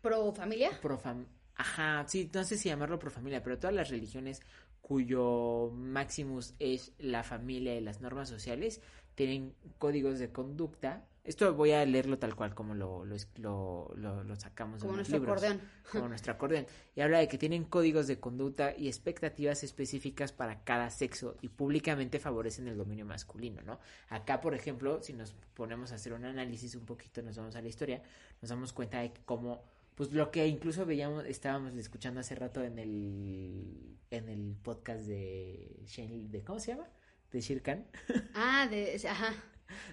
Pro 0.00 0.32
familia. 0.32 0.70
pro 0.80 0.98
fam- 0.98 1.26
ajá, 1.54 2.04
sí, 2.08 2.30
no 2.32 2.44
sé 2.44 2.56
si 2.58 2.68
llamarlo 2.68 2.98
pro 2.98 3.10
familia, 3.10 3.42
pero 3.42 3.58
todas 3.58 3.74
las 3.74 3.88
religiones 3.88 4.40
cuyo 4.80 5.70
maximus 5.72 6.54
es 6.58 6.92
la 6.98 7.22
familia 7.22 7.74
y 7.76 7.80
las 7.80 8.00
normas 8.00 8.28
sociales 8.28 8.80
tienen 9.14 9.54
códigos 9.78 10.18
de 10.18 10.30
conducta. 10.32 11.06
Esto 11.24 11.54
voy 11.54 11.70
a 11.70 11.84
leerlo 11.86 12.18
tal 12.18 12.34
cual 12.34 12.52
como 12.54 12.74
lo, 12.74 13.04
lo, 13.04 13.92
lo, 13.96 14.36
sacamos 14.36 14.80
Como 14.80 14.94
de 14.94 14.98
los 14.98 15.08
nuestro 15.08 15.18
libros. 15.18 15.42
acordeón. 15.42 15.60
Como 15.92 16.08
nuestro 16.08 16.32
acordeón. 16.32 16.66
Y 16.96 17.00
habla 17.00 17.18
de 17.18 17.28
que 17.28 17.38
tienen 17.38 17.64
códigos 17.64 18.08
de 18.08 18.18
conducta 18.18 18.74
y 18.76 18.88
expectativas 18.88 19.62
específicas 19.62 20.32
para 20.32 20.64
cada 20.64 20.90
sexo 20.90 21.36
y 21.40 21.48
públicamente 21.48 22.18
favorecen 22.18 22.66
el 22.66 22.76
dominio 22.76 23.04
masculino, 23.06 23.62
¿no? 23.62 23.78
Acá, 24.08 24.40
por 24.40 24.54
ejemplo, 24.54 25.00
si 25.00 25.12
nos 25.12 25.32
ponemos 25.54 25.92
a 25.92 25.94
hacer 25.94 26.12
un 26.12 26.24
análisis 26.24 26.74
un 26.74 26.86
poquito, 26.86 27.22
nos 27.22 27.36
vamos 27.36 27.54
a 27.54 27.62
la 27.62 27.68
historia, 27.68 28.02
nos 28.40 28.48
damos 28.50 28.72
cuenta 28.72 29.00
de 29.00 29.12
que 29.12 29.20
cómo 29.24 29.62
pues 29.94 30.10
lo 30.12 30.30
que 30.30 30.46
incluso 30.48 30.86
veíamos, 30.86 31.26
estábamos 31.26 31.74
escuchando 31.76 32.18
hace 32.20 32.34
rato 32.34 32.64
en 32.64 32.78
el 32.78 33.96
en 34.10 34.28
el 34.28 34.56
podcast 34.62 35.02
de 35.04 35.82
Shane, 35.86 36.28
de 36.30 36.42
¿cómo 36.42 36.58
se 36.58 36.72
llama? 36.72 36.88
De 37.30 37.40
Shirkan, 37.40 37.86
Ah, 38.34 38.66
de, 38.68 39.00
ajá. 39.08 39.34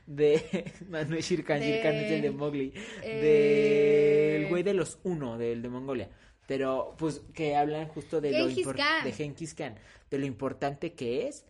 De 0.05 0.71
no, 0.89 0.97
es 0.99 1.25
Shirkan, 1.29 1.59
De- 1.59 1.65
Shirkan 1.67 1.95
es 1.95 2.11
el 2.11 2.21
de 2.21 2.31
Mowgli, 2.31 2.73
Eh, 3.03 4.37
del 4.39 4.49
güey 4.49 4.63
de 4.63 4.73
los 4.73 4.99
uno, 5.03 5.37
del 5.37 5.61
de 5.61 5.69
Mongolia. 5.69 6.09
Pero 6.47 6.95
pues 6.97 7.21
que 7.33 7.55
hablan 7.55 7.87
justo 7.89 8.21
de 8.21 8.31
Genghis 8.33 8.65
lo 8.65 8.73
Khan. 8.73 9.03
de 9.03 9.11
Genghis 9.11 9.53
Khan, 9.53 9.75
de 10.09 10.17
lo 10.17 10.25
importante 10.25 10.93
que 10.93 11.27
es 11.27 11.45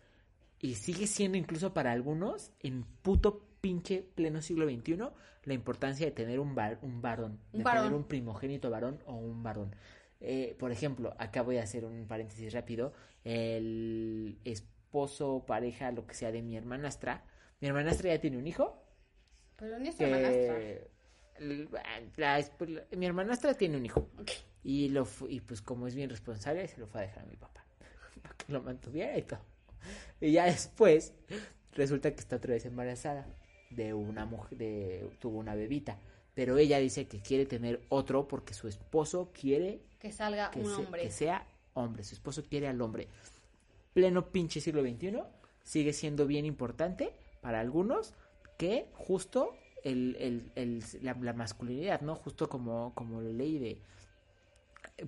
y 0.61 0.75
sigue 0.75 1.07
siendo 1.07 1.37
incluso 1.37 1.73
para 1.73 1.91
algunos 1.93 2.51
en 2.59 2.83
puto 3.01 3.45
pinche 3.61 4.03
pleno 4.15 4.41
siglo 4.41 4.65
XXI 4.69 4.97
la 5.45 5.53
importancia 5.53 6.05
de 6.05 6.11
tener 6.11 6.39
un, 6.41 6.53
var- 6.53 6.79
un 6.81 7.01
varón, 7.01 7.39
Un 7.53 7.59
de 7.59 7.63
varón. 7.63 7.83
tener 7.85 7.97
un 7.97 8.03
primogénito 8.05 8.69
varón 8.69 8.99
o 9.05 9.13
un 9.15 9.41
varón. 9.41 9.73
Eh, 10.19 10.55
por 10.59 10.71
ejemplo, 10.73 11.15
acá 11.17 11.43
voy 11.43 11.57
a 11.57 11.63
hacer 11.63 11.85
un 11.85 12.05
paréntesis 12.05 12.51
rápido. 12.51 12.91
El 13.23 14.37
esposo, 14.43 15.45
pareja, 15.47 15.91
lo 15.93 16.05
que 16.05 16.13
sea 16.13 16.31
de 16.33 16.41
mi 16.41 16.57
hermanastra. 16.57 17.23
Mi 17.61 17.67
hermanastra 17.67 18.09
ya 18.13 18.21
tiene 18.21 18.37
un 18.37 18.47
hijo. 18.47 18.81
Pero 19.57 19.77
ni 19.79 19.89
es 19.89 19.99
hermanastra. 19.99 20.57
que 20.57 20.89
la 22.17 22.39
esp- 22.39 22.67
la- 22.67 22.97
mi 22.97 23.05
hermanastra 23.05 23.53
tiene 23.53 23.77
un 23.77 23.85
hijo. 23.85 24.09
Y, 24.63 24.89
lo 24.89 25.07
y 25.27 25.39
pues 25.41 25.61
como 25.61 25.87
es 25.87 25.95
bien 25.95 26.09
responsable, 26.09 26.67
se 26.67 26.77
lo 26.79 26.87
fue 26.87 27.01
a 27.01 27.03
dejar 27.03 27.23
a 27.23 27.27
mi 27.27 27.35
papá. 27.35 27.63
Para 28.21 28.35
que 28.35 28.51
lo 28.53 28.61
mantuviera 28.61 29.17
y 29.17 29.21
todo. 29.23 29.39
Y 30.21 30.31
ya 30.33 30.45
después, 30.45 31.13
resulta 31.73 32.11
que 32.13 32.19
está 32.19 32.37
otra 32.37 32.53
vez 32.53 32.65
embarazada 32.65 33.25
de 33.69 33.93
una 33.93 34.25
mujer, 34.25 34.57
de, 34.57 35.09
tuvo 35.19 35.39
una 35.39 35.55
bebita. 35.55 35.97
Pero 36.33 36.57
ella 36.57 36.79
dice 36.79 37.07
que 37.07 37.19
quiere 37.21 37.45
tener 37.45 37.81
otro 37.89 38.27
porque 38.27 38.53
su 38.53 38.67
esposo 38.67 39.31
quiere 39.33 39.81
Que 39.99 40.11
salga 40.11 40.51
que, 40.51 40.59
un 40.59 40.65
se- 40.65 40.73
hombre. 40.75 41.01
que 41.03 41.11
sea 41.11 41.45
hombre. 41.73 42.03
Su 42.03 42.15
esposo 42.15 42.43
quiere 42.43 42.67
al 42.67 42.81
hombre. 42.81 43.07
Pleno 43.93 44.29
pinche 44.31 44.61
siglo 44.61 44.81
XXI 44.81 45.21
sigue 45.63 45.93
siendo 45.93 46.25
bien 46.27 46.45
importante 46.45 47.13
para 47.41 47.59
algunos 47.59 48.13
que 48.57 48.87
justo 48.93 49.55
el, 49.83 50.15
el- 50.19 50.51
el- 50.55 50.83
la, 51.01 51.13
la 51.21 51.33
masculinidad, 51.33 52.01
¿no? 52.01 52.15
Justo 52.15 52.49
como, 52.49 52.93
como 52.95 53.21
la 53.21 53.29
ley 53.31 53.57
de 53.57 53.81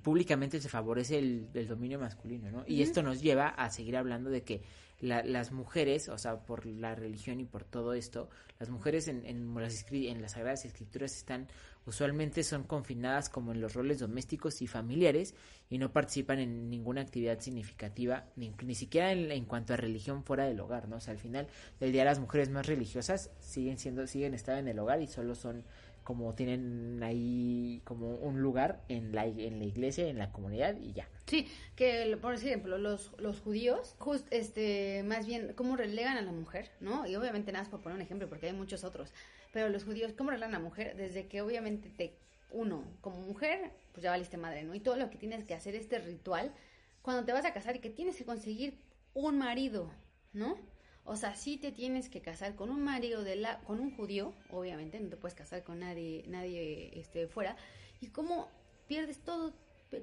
públicamente 0.03 0.59
se 0.61 0.69
favorece 0.69 1.19
el, 1.19 1.47
el 1.53 1.67
dominio 1.67 1.99
masculino, 1.99 2.49
¿no? 2.51 2.63
Y 2.67 2.81
esto 2.81 3.03
nos 3.03 3.21
lleva 3.21 3.47
a 3.49 3.69
seguir 3.69 3.97
hablando 3.97 4.29
de 4.29 4.43
que 4.43 4.61
la- 5.01 5.23
las 5.23 5.51
mujeres, 5.51 6.07
o 6.09 6.17
sea, 6.17 6.37
por 6.45 6.65
la 6.65 6.95
religión 6.95 7.39
y 7.39 7.45
por 7.45 7.63
todo 7.65 7.93
esto, 7.93 8.29
las 8.59 8.69
mujeres 8.69 9.07
en, 9.07 9.25
en, 9.25 9.53
las, 9.53 9.85
en 9.91 10.21
las 10.21 10.31
sagradas 10.33 10.63
escrituras 10.65 11.15
están 11.17 11.47
usualmente 11.87 12.43
son 12.43 12.63
confinadas 12.63 13.27
como 13.29 13.51
en 13.51 13.59
los 13.59 13.73
roles 13.73 13.97
domésticos 13.97 14.61
y 14.61 14.67
familiares 14.67 15.33
y 15.67 15.79
no 15.79 15.91
participan 15.91 16.37
en 16.37 16.69
ninguna 16.69 17.01
actividad 17.01 17.39
significativa, 17.39 18.27
ni, 18.35 18.53
ni 18.63 18.75
siquiera 18.75 19.11
en, 19.11 19.31
en 19.31 19.45
cuanto 19.45 19.73
a 19.73 19.77
religión 19.77 20.23
fuera 20.23 20.45
del 20.45 20.59
hogar, 20.59 20.87
¿no? 20.87 20.97
O 20.97 20.99
sea, 20.99 21.13
al 21.13 21.19
final 21.19 21.47
del 21.79 21.91
día 21.91 22.05
las 22.05 22.19
mujeres 22.19 22.51
más 22.51 22.67
religiosas 22.67 23.31
siguen 23.39 23.79
siendo, 23.79 24.05
siguen 24.05 24.35
estando 24.35 24.59
en 24.59 24.67
el 24.67 24.77
hogar 24.77 25.01
y 25.01 25.07
solo 25.07 25.33
son 25.33 25.63
como 26.11 26.35
tienen 26.35 27.01
ahí 27.03 27.81
como 27.85 28.15
un 28.15 28.41
lugar 28.41 28.81
en 28.89 29.15
la, 29.15 29.25
en 29.25 29.59
la 29.59 29.63
iglesia, 29.63 30.09
en 30.09 30.17
la 30.17 30.33
comunidad 30.33 30.75
y 30.77 30.91
ya. 30.91 31.07
Sí, 31.25 31.47
que 31.77 32.17
por 32.21 32.33
ejemplo, 32.33 32.77
los, 32.77 33.13
los 33.17 33.39
judíos, 33.39 33.95
just, 33.97 34.27
este, 34.29 35.03
más 35.03 35.25
bien, 35.25 35.53
cómo 35.55 35.77
relegan 35.77 36.17
a 36.17 36.21
la 36.21 36.33
mujer, 36.33 36.69
¿no? 36.81 37.07
Y 37.07 37.15
obviamente 37.15 37.53
nada 37.53 37.63
más 37.63 37.71
por 37.71 37.79
poner 37.79 37.95
un 37.95 38.01
ejemplo, 38.01 38.27
porque 38.27 38.47
hay 38.47 38.51
muchos 38.51 38.83
otros. 38.83 39.13
Pero 39.53 39.69
los 39.69 39.85
judíos, 39.85 40.11
¿cómo 40.11 40.31
relegan 40.31 40.53
a 40.53 40.57
la 40.57 40.63
mujer? 40.65 40.97
Desde 40.97 41.27
que 41.27 41.41
obviamente 41.41 41.87
te, 41.87 42.17
uno, 42.51 42.83
como 42.99 43.21
mujer, 43.21 43.71
pues 43.93 44.03
ya 44.03 44.09
valiste 44.09 44.35
madre, 44.35 44.63
¿no? 44.63 44.75
Y 44.75 44.81
todo 44.81 44.97
lo 44.97 45.09
que 45.09 45.17
tienes 45.17 45.45
que 45.45 45.53
hacer, 45.53 45.75
este 45.75 45.97
ritual, 45.99 46.51
cuando 47.03 47.23
te 47.23 47.31
vas 47.31 47.45
a 47.45 47.53
casar 47.53 47.77
y 47.77 47.79
que 47.79 47.89
tienes 47.89 48.17
que 48.17 48.25
conseguir 48.25 48.77
un 49.13 49.37
marido, 49.37 49.89
¿no? 50.33 50.57
O 51.03 51.15
sea, 51.15 51.35
sí 51.35 51.57
te 51.57 51.71
tienes 51.71 52.09
que 52.09 52.21
casar 52.21 52.55
con 52.55 52.69
un 52.69 52.83
marido 52.83 53.23
de 53.23 53.35
la, 53.35 53.59
con 53.61 53.79
un 53.79 53.95
judío, 53.95 54.33
obviamente, 54.51 54.99
no 54.99 55.09
te 55.09 55.17
puedes 55.17 55.35
casar 55.35 55.63
con 55.63 55.79
nadie, 55.79 56.23
nadie 56.27 56.91
este, 56.99 57.27
fuera. 57.27 57.55
Y 57.99 58.07
cómo 58.07 58.49
pierdes 58.87 59.19
todo, 59.19 59.53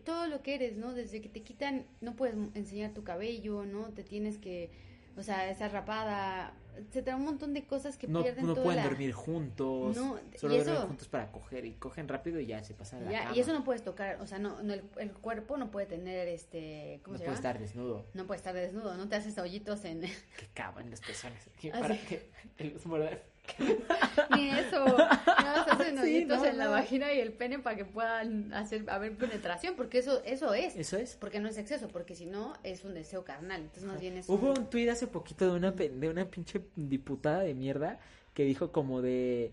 todo 0.04 0.26
lo 0.26 0.42
que 0.42 0.54
eres, 0.54 0.76
¿no? 0.76 0.92
Desde 0.92 1.20
que 1.20 1.28
te 1.28 1.42
quitan, 1.42 1.86
no 2.00 2.16
puedes 2.16 2.34
enseñar 2.54 2.92
tu 2.94 3.04
cabello, 3.04 3.64
¿no? 3.64 3.92
Te 3.92 4.02
tienes 4.02 4.38
que, 4.38 4.70
o 5.16 5.22
sea, 5.22 5.48
estar 5.50 5.72
rapada, 5.72 6.54
etcétera, 6.78 7.16
un 7.16 7.24
montón 7.24 7.52
de 7.54 7.66
cosas 7.66 7.96
que 7.98 8.06
No, 8.08 8.22
pierden 8.22 8.46
no 8.46 8.52
toda 8.54 8.64
pueden 8.64 8.82
la- 8.82 8.88
dormir 8.88 9.12
juntos, 9.12 9.96
No, 9.96 10.18
solo 10.36 10.54
y 10.54 10.56
duermen 10.58 10.74
eso- 10.76 10.86
juntos 10.86 11.08
para 11.08 11.30
coger 11.32 11.64
y 11.64 11.72
cogen 11.74 12.08
rápido 12.08 12.40
y 12.40 12.46
ya 12.46 12.62
se 12.64 12.74
pasan 12.74 13.02
a 13.02 13.04
la 13.06 13.10
Ya, 13.12 13.22
cama. 13.24 13.36
y 13.36 13.40
eso 13.40 13.52
no 13.52 13.64
puedes 13.64 13.82
tocar, 13.82 14.20
o 14.20 14.26
sea, 14.26 14.38
no, 14.38 14.62
no 14.62 14.72
el, 14.72 14.82
el 14.98 15.12
cuerpo 15.12 15.56
no 15.56 15.70
puede 15.70 15.86
tener, 15.86 16.28
este, 16.28 17.00
¿cómo 17.04 17.14
No 17.14 17.18
se 17.18 17.24
puede 17.24 17.36
estar 17.36 17.58
desnudo. 17.58 18.06
No 18.14 18.26
puede 18.26 18.38
estar 18.38 18.54
desnudo, 18.54 18.96
no 18.96 19.08
te 19.08 19.16
haces 19.16 19.36
hoyitos 19.38 19.84
en... 19.84 20.00
Que 20.02 20.46
caban 20.54 20.90
las 20.90 21.00
personas 21.00 21.38
Ah, 21.72 21.80
para 21.80 21.96
que 21.98 22.30
el 22.58 22.78
muerda- 22.84 23.18
Ni 24.36 24.50
eso. 24.50 24.84
Nada 24.86 25.64
más 25.66 25.68
hacen 25.68 25.96
Sí, 25.98 26.02
hoyitos 26.04 26.38
no, 26.38 26.44
en 26.44 26.58
la 26.58 26.68
vagina 26.68 27.12
y 27.12 27.20
el 27.20 27.32
pene 27.32 27.58
para 27.58 27.76
que 27.76 27.84
puedan 27.84 28.52
hacer 28.54 28.88
haber 28.90 29.16
penetración, 29.16 29.74
porque 29.76 29.98
eso 29.98 30.22
eso 30.24 30.54
es. 30.54 30.76
Eso 30.76 30.96
es. 30.96 31.16
Porque 31.16 31.40
no 31.40 31.48
es 31.48 31.58
exceso, 31.58 31.88
porque 31.88 32.14
si 32.14 32.26
no 32.26 32.54
es 32.62 32.84
un 32.84 32.94
deseo 32.94 33.24
carnal. 33.24 33.60
Entonces 33.62 33.84
más 33.84 34.00
bien 34.00 34.16
es 34.18 34.28
Hubo 34.28 34.52
un- 34.52 34.58
un 34.58 34.66
tuit 34.70 34.88
hace 34.88 35.06
poquito 35.06 35.46
de 35.50 35.56
una, 35.56 35.70
de 35.72 36.08
una 36.08 36.24
pinche 36.26 36.60
diputada 36.76 37.40
de 37.40 37.54
mierda 37.54 37.98
que 38.34 38.44
dijo 38.44 38.70
como 38.72 39.02
de 39.02 39.52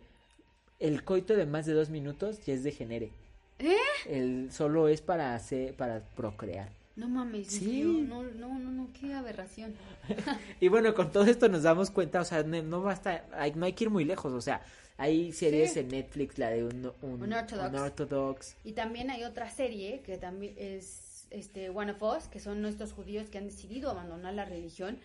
el 0.79 1.03
coito 1.03 1.35
de 1.35 1.45
más 1.45 1.65
de 1.65 1.73
dos 1.73 1.89
minutos 1.89 2.45
ya 2.45 2.53
es 2.53 2.63
de 2.63 2.71
genere. 2.71 3.11
¿Eh? 3.59 3.77
El 4.07 4.51
solo 4.51 4.89
es 4.89 5.01
para 5.01 5.33
hacer, 5.33 5.73
para 5.75 6.01
procrear. 6.15 6.69
No 6.95 7.09
mames, 7.09 7.53
¿en 7.53 7.59
Sí. 7.59 7.83
No, 8.07 8.23
no, 8.23 8.57
no, 8.57 8.71
no, 8.71 8.89
qué 8.99 9.13
aberración. 9.13 9.73
Y 10.61 10.69
bueno, 10.69 10.93
con 10.93 11.11
todo 11.11 11.25
esto 11.25 11.49
nos 11.49 11.63
damos 11.63 11.91
cuenta, 11.91 12.21
o 12.21 12.25
sea, 12.25 12.43
no, 12.43 12.61
no 12.63 12.81
basta, 12.81 13.25
hay, 13.33 13.51
no 13.53 13.65
hay 13.65 13.73
que 13.73 13.85
ir 13.85 13.89
muy 13.89 14.05
lejos, 14.05 14.31
o 14.31 14.41
sea, 14.41 14.61
hay 14.97 15.33
series 15.33 15.73
Sí. 15.73 15.79
en 15.79 15.89
Netflix, 15.89 16.37
la 16.37 16.49
de 16.51 16.63
un, 16.63 16.91
un, 17.01 17.21
Unorthodox. 17.23 17.69
Unorthodox. 17.69 18.55
Y 18.63 18.71
también 18.71 19.09
hay 19.11 19.23
otra 19.25 19.49
serie 19.49 20.01
que 20.05 20.17
también 20.17 20.53
es 20.57 21.27
este 21.31 21.69
One 21.69 21.91
of 21.91 22.01
Us, 22.01 22.27
que 22.29 22.39
son 22.39 22.61
nuestros 22.61 22.93
judíos 22.93 23.29
que 23.29 23.37
han 23.37 23.45
decidido 23.45 23.89
abandonar 23.91 24.33
la 24.33 24.45
religión 24.45 24.97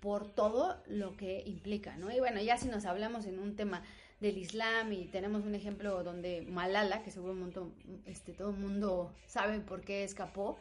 por 0.00 0.26
todo 0.26 0.76
lo 0.86 1.16
que 1.16 1.42
implica, 1.46 1.96
¿no? 1.96 2.10
Y 2.10 2.18
bueno, 2.20 2.40
ya 2.42 2.58
si 2.58 2.68
nos 2.68 2.84
hablamos 2.84 3.24
en 3.26 3.38
un 3.38 3.56
tema 3.56 3.82
del 4.20 4.36
Islam 4.36 4.92
y 4.92 5.06
tenemos 5.06 5.44
un 5.44 5.54
ejemplo 5.54 6.02
donde 6.04 6.42
Malala, 6.42 7.02
que 7.02 7.10
seguro 7.10 7.32
un 7.32 7.40
montón, 7.40 7.72
este, 8.06 8.32
todo 8.32 8.50
el 8.50 8.56
mundo 8.56 9.12
sabe 9.26 9.60
por 9.60 9.80
qué 9.80 10.04
escapó 10.04 10.58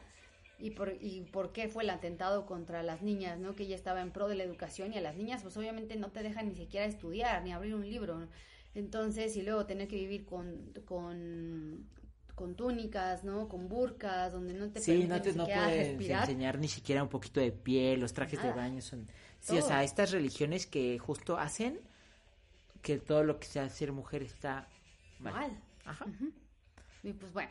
y 0.59 0.71
por, 0.71 0.97
y 0.99 1.21
por 1.31 1.51
qué 1.51 1.69
fue 1.69 1.83
el 1.83 1.89
atentado 1.89 2.45
contra 2.45 2.81
las 2.83 3.01
niñas, 3.01 3.39
¿no? 3.39 3.55
Que 3.55 3.63
ella 3.63 3.75
estaba 3.75 4.01
en 4.01 4.11
pro 4.11 4.27
de 4.27 4.35
la 4.35 4.43
educación 4.43 4.93
y 4.93 4.97
a 4.97 5.01
las 5.01 5.15
niñas 5.15 5.43
pues 5.43 5.55
obviamente 5.57 5.95
no 5.95 6.09
te 6.09 6.23
dejan 6.23 6.49
ni 6.49 6.55
siquiera 6.55 6.85
estudiar 6.85 7.43
ni 7.43 7.51
abrir 7.53 7.75
un 7.75 7.87
libro, 7.87 8.17
¿no? 8.19 8.27
Entonces, 8.75 9.35
y 9.35 9.41
luego 9.41 9.65
tener 9.65 9.87
que 9.87 9.95
vivir 9.95 10.25
con, 10.25 10.71
con, 10.85 11.87
con 12.35 12.55
túnicas, 12.55 13.23
¿no? 13.23 13.47
Con 13.49 13.67
burcas, 13.69 14.31
donde 14.31 14.53
no 14.53 14.69
te 14.69 14.79
Sí, 14.81 15.05
no 15.05 15.21
te 15.21 15.33
no 15.33 15.45
puedes 15.45 15.87
respirar. 15.89 16.21
enseñar 16.21 16.59
ni 16.59 16.67
siquiera 16.67 17.01
un 17.01 17.09
poquito 17.09 17.39
de 17.39 17.51
piel, 17.51 17.99
los 17.99 18.13
trajes 18.13 18.41
de 18.41 18.51
baño 18.51 18.81
son... 18.81 19.07
Sí, 19.39 19.57
o 19.57 19.61
sea, 19.61 19.83
estas 19.83 20.11
religiones 20.11 20.67
que 20.67 20.99
justo 20.99 21.37
hacen 21.37 21.79
que 22.81 22.97
todo 22.97 23.23
lo 23.23 23.39
que 23.39 23.47
sea 23.47 23.67
ser 23.69 23.91
mujer 23.91 24.23
está 24.23 24.67
mal. 25.19 25.33
Mal. 25.33 25.51
Ajá. 25.85 26.05
Y 27.03 27.13
pues 27.13 27.33
bueno, 27.33 27.49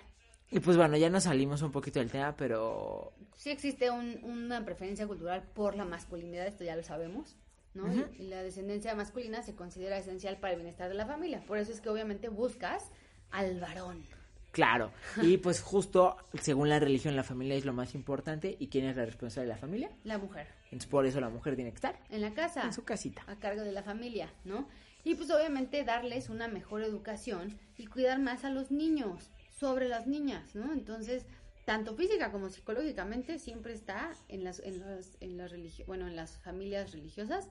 Y 0.51 0.61
pues 0.61 0.77
bueno, 0.77 0.97
ya 0.97 1.11
nos 1.11 1.25
salimos 1.25 1.63
un 1.63 1.73
poquito 1.73 1.99
del 1.99 2.11
tema, 2.11 2.37
pero 2.37 3.13
sí 3.37 3.51
existe 3.51 3.91
un- 3.91 4.21
una 4.23 4.65
preferencia 4.65 5.07
cultural 5.07 5.43
por 5.55 5.75
la 5.77 5.85
masculinidad, 5.85 6.47
esto 6.47 6.63
ya 6.65 6.77
lo 6.77 6.83
sabemos, 6.85 7.37
¿no? 7.75 7.93
Y- 7.93 8.23
y, 8.23 8.27
la 8.29 8.43
descendencia 8.43 8.95
masculina 8.95 9.43
se 9.43 9.55
considera 9.57 9.99
esencial 9.99 10.37
para 10.39 10.53
el 10.55 10.61
bienestar 10.61 10.89
de 10.89 10.95
la 10.95 11.05
familia. 11.07 11.43
Por 11.47 11.59
eso 11.59 11.73
es 11.73 11.81
que 11.81 11.89
obviamente 11.89 12.29
buscas 12.29 12.91
al 13.33 13.59
varón. 13.61 14.05
claro. 14.53 14.91
Y 15.21 15.37
pues 15.43 15.61
justo 15.61 16.17
según 16.41 16.69
la 16.71 16.79
religión 16.79 17.15
la 17.17 17.25
familia 17.25 17.57
es 17.57 17.65
lo 17.67 17.75
más 17.75 17.95
importante 17.95 18.57
y 18.59 18.69
quién 18.69 18.87
es 18.87 18.97
la 18.97 19.05
responsable 19.05 19.49
de 19.49 19.55
la 19.55 19.59
familia. 19.61 19.91
La 20.05 20.17
mujer. 20.17 20.47
Entonces 20.67 20.89
por 20.89 21.05
eso 21.07 21.21
la 21.21 21.29
mujer 21.29 21.57
tiene 21.57 21.71
que 21.73 21.75
estar 21.77 21.99
En 22.09 22.23
la 22.23 22.33
casa. 22.33 22.63
en 22.63 22.73
su 22.73 22.85
casita. 22.85 23.23
a 23.27 23.37
cargo 23.37 23.63
de 23.63 23.73
la 23.73 23.83
familia, 23.83 24.33
¿no? 24.45 24.67
Y 25.05 25.15
pues 25.17 25.31
obviamente 25.31 25.85
darles 25.85 26.31
una 26.31 26.49
mejor 26.49 26.83
educación 26.83 27.59
y 27.77 27.87
cuidar 27.87 28.19
más 28.19 28.45
a 28.45 28.51
los 28.51 28.71
niños 28.71 29.31
sobre 29.59 29.89
las 29.89 30.07
niñas, 30.07 30.55
¿no? 30.55 30.73
Entonces, 30.73 31.27
tanto 31.65 31.97
física 31.97 32.31
como 32.31 32.49
psicológicamente 32.49 33.39
siempre 33.39 33.73
está 33.73 34.13
en 34.29 34.45
las 34.45 34.61
en 34.61 34.81
las 34.81 35.17
en 35.21 35.37
las 35.37 35.53
bueno, 35.87 36.07
en 36.07 36.17
las 36.17 36.39
familias 36.39 36.93
religiosas 36.93 37.49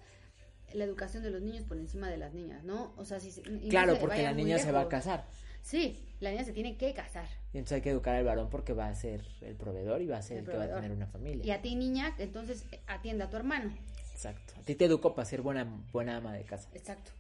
la 0.74 0.84
educación 0.84 1.24
de 1.24 1.30
los 1.30 1.42
niños 1.42 1.64
por 1.66 1.78
encima 1.78 2.10
de 2.10 2.18
las 2.18 2.34
niñas, 2.34 2.64
¿no? 2.64 2.94
O 2.98 3.06
sea, 3.06 3.20
si 3.20 3.30
no 3.50 3.70
Claro, 3.70 3.96
se 3.96 4.02
porque 4.02 4.24
la 4.24 4.34
niña 4.34 4.58
se 4.58 4.72
va 4.72 4.82
a 4.82 4.90
casar. 4.90 5.26
Sí, 5.62 6.00
la 6.20 6.32
niña 6.32 6.44
se 6.44 6.54
tiene 6.54 6.78
que 6.78 6.94
casar. 6.94 7.28
Y 7.54 7.58
entonces 7.58 7.78
hay 7.78 7.82
que 7.82 7.90
educar 7.90 8.16
al 8.16 8.24
varón 8.24 8.50
porque 8.50 8.74
va 8.74 8.88
a 8.88 8.96
ser 8.96 9.26
el 9.42 9.56
proveedor 9.56 10.02
y 10.02 10.08
va 10.08 10.18
a 10.18 10.22
ser 10.22 10.38
El 10.38 10.46
el, 10.46 10.52
que 10.52 10.58
va 10.58 10.64
a 10.66 10.76
tener 10.76 10.92
una 10.92 11.08
familia. 11.08 11.46
Y 11.46 11.52
a 11.52 11.62
ti 11.62 11.76
niña, 11.76 12.14
entonces 12.20 12.66
atiende 12.88 13.24
a 13.24 13.30
tu 13.30 13.38
hermano. 13.38 13.74
Exacto. 14.12 14.54
A 14.60 14.64
ti 14.64 14.76
te 14.76 14.86
educo 14.86 15.16
para 15.16 15.26
ser 15.26 15.42
buena, 15.42 15.66
buena 15.92 16.18
ama 16.18 16.34
de 16.34 16.44
casa. 16.44 16.70
Exacto. 16.74 17.12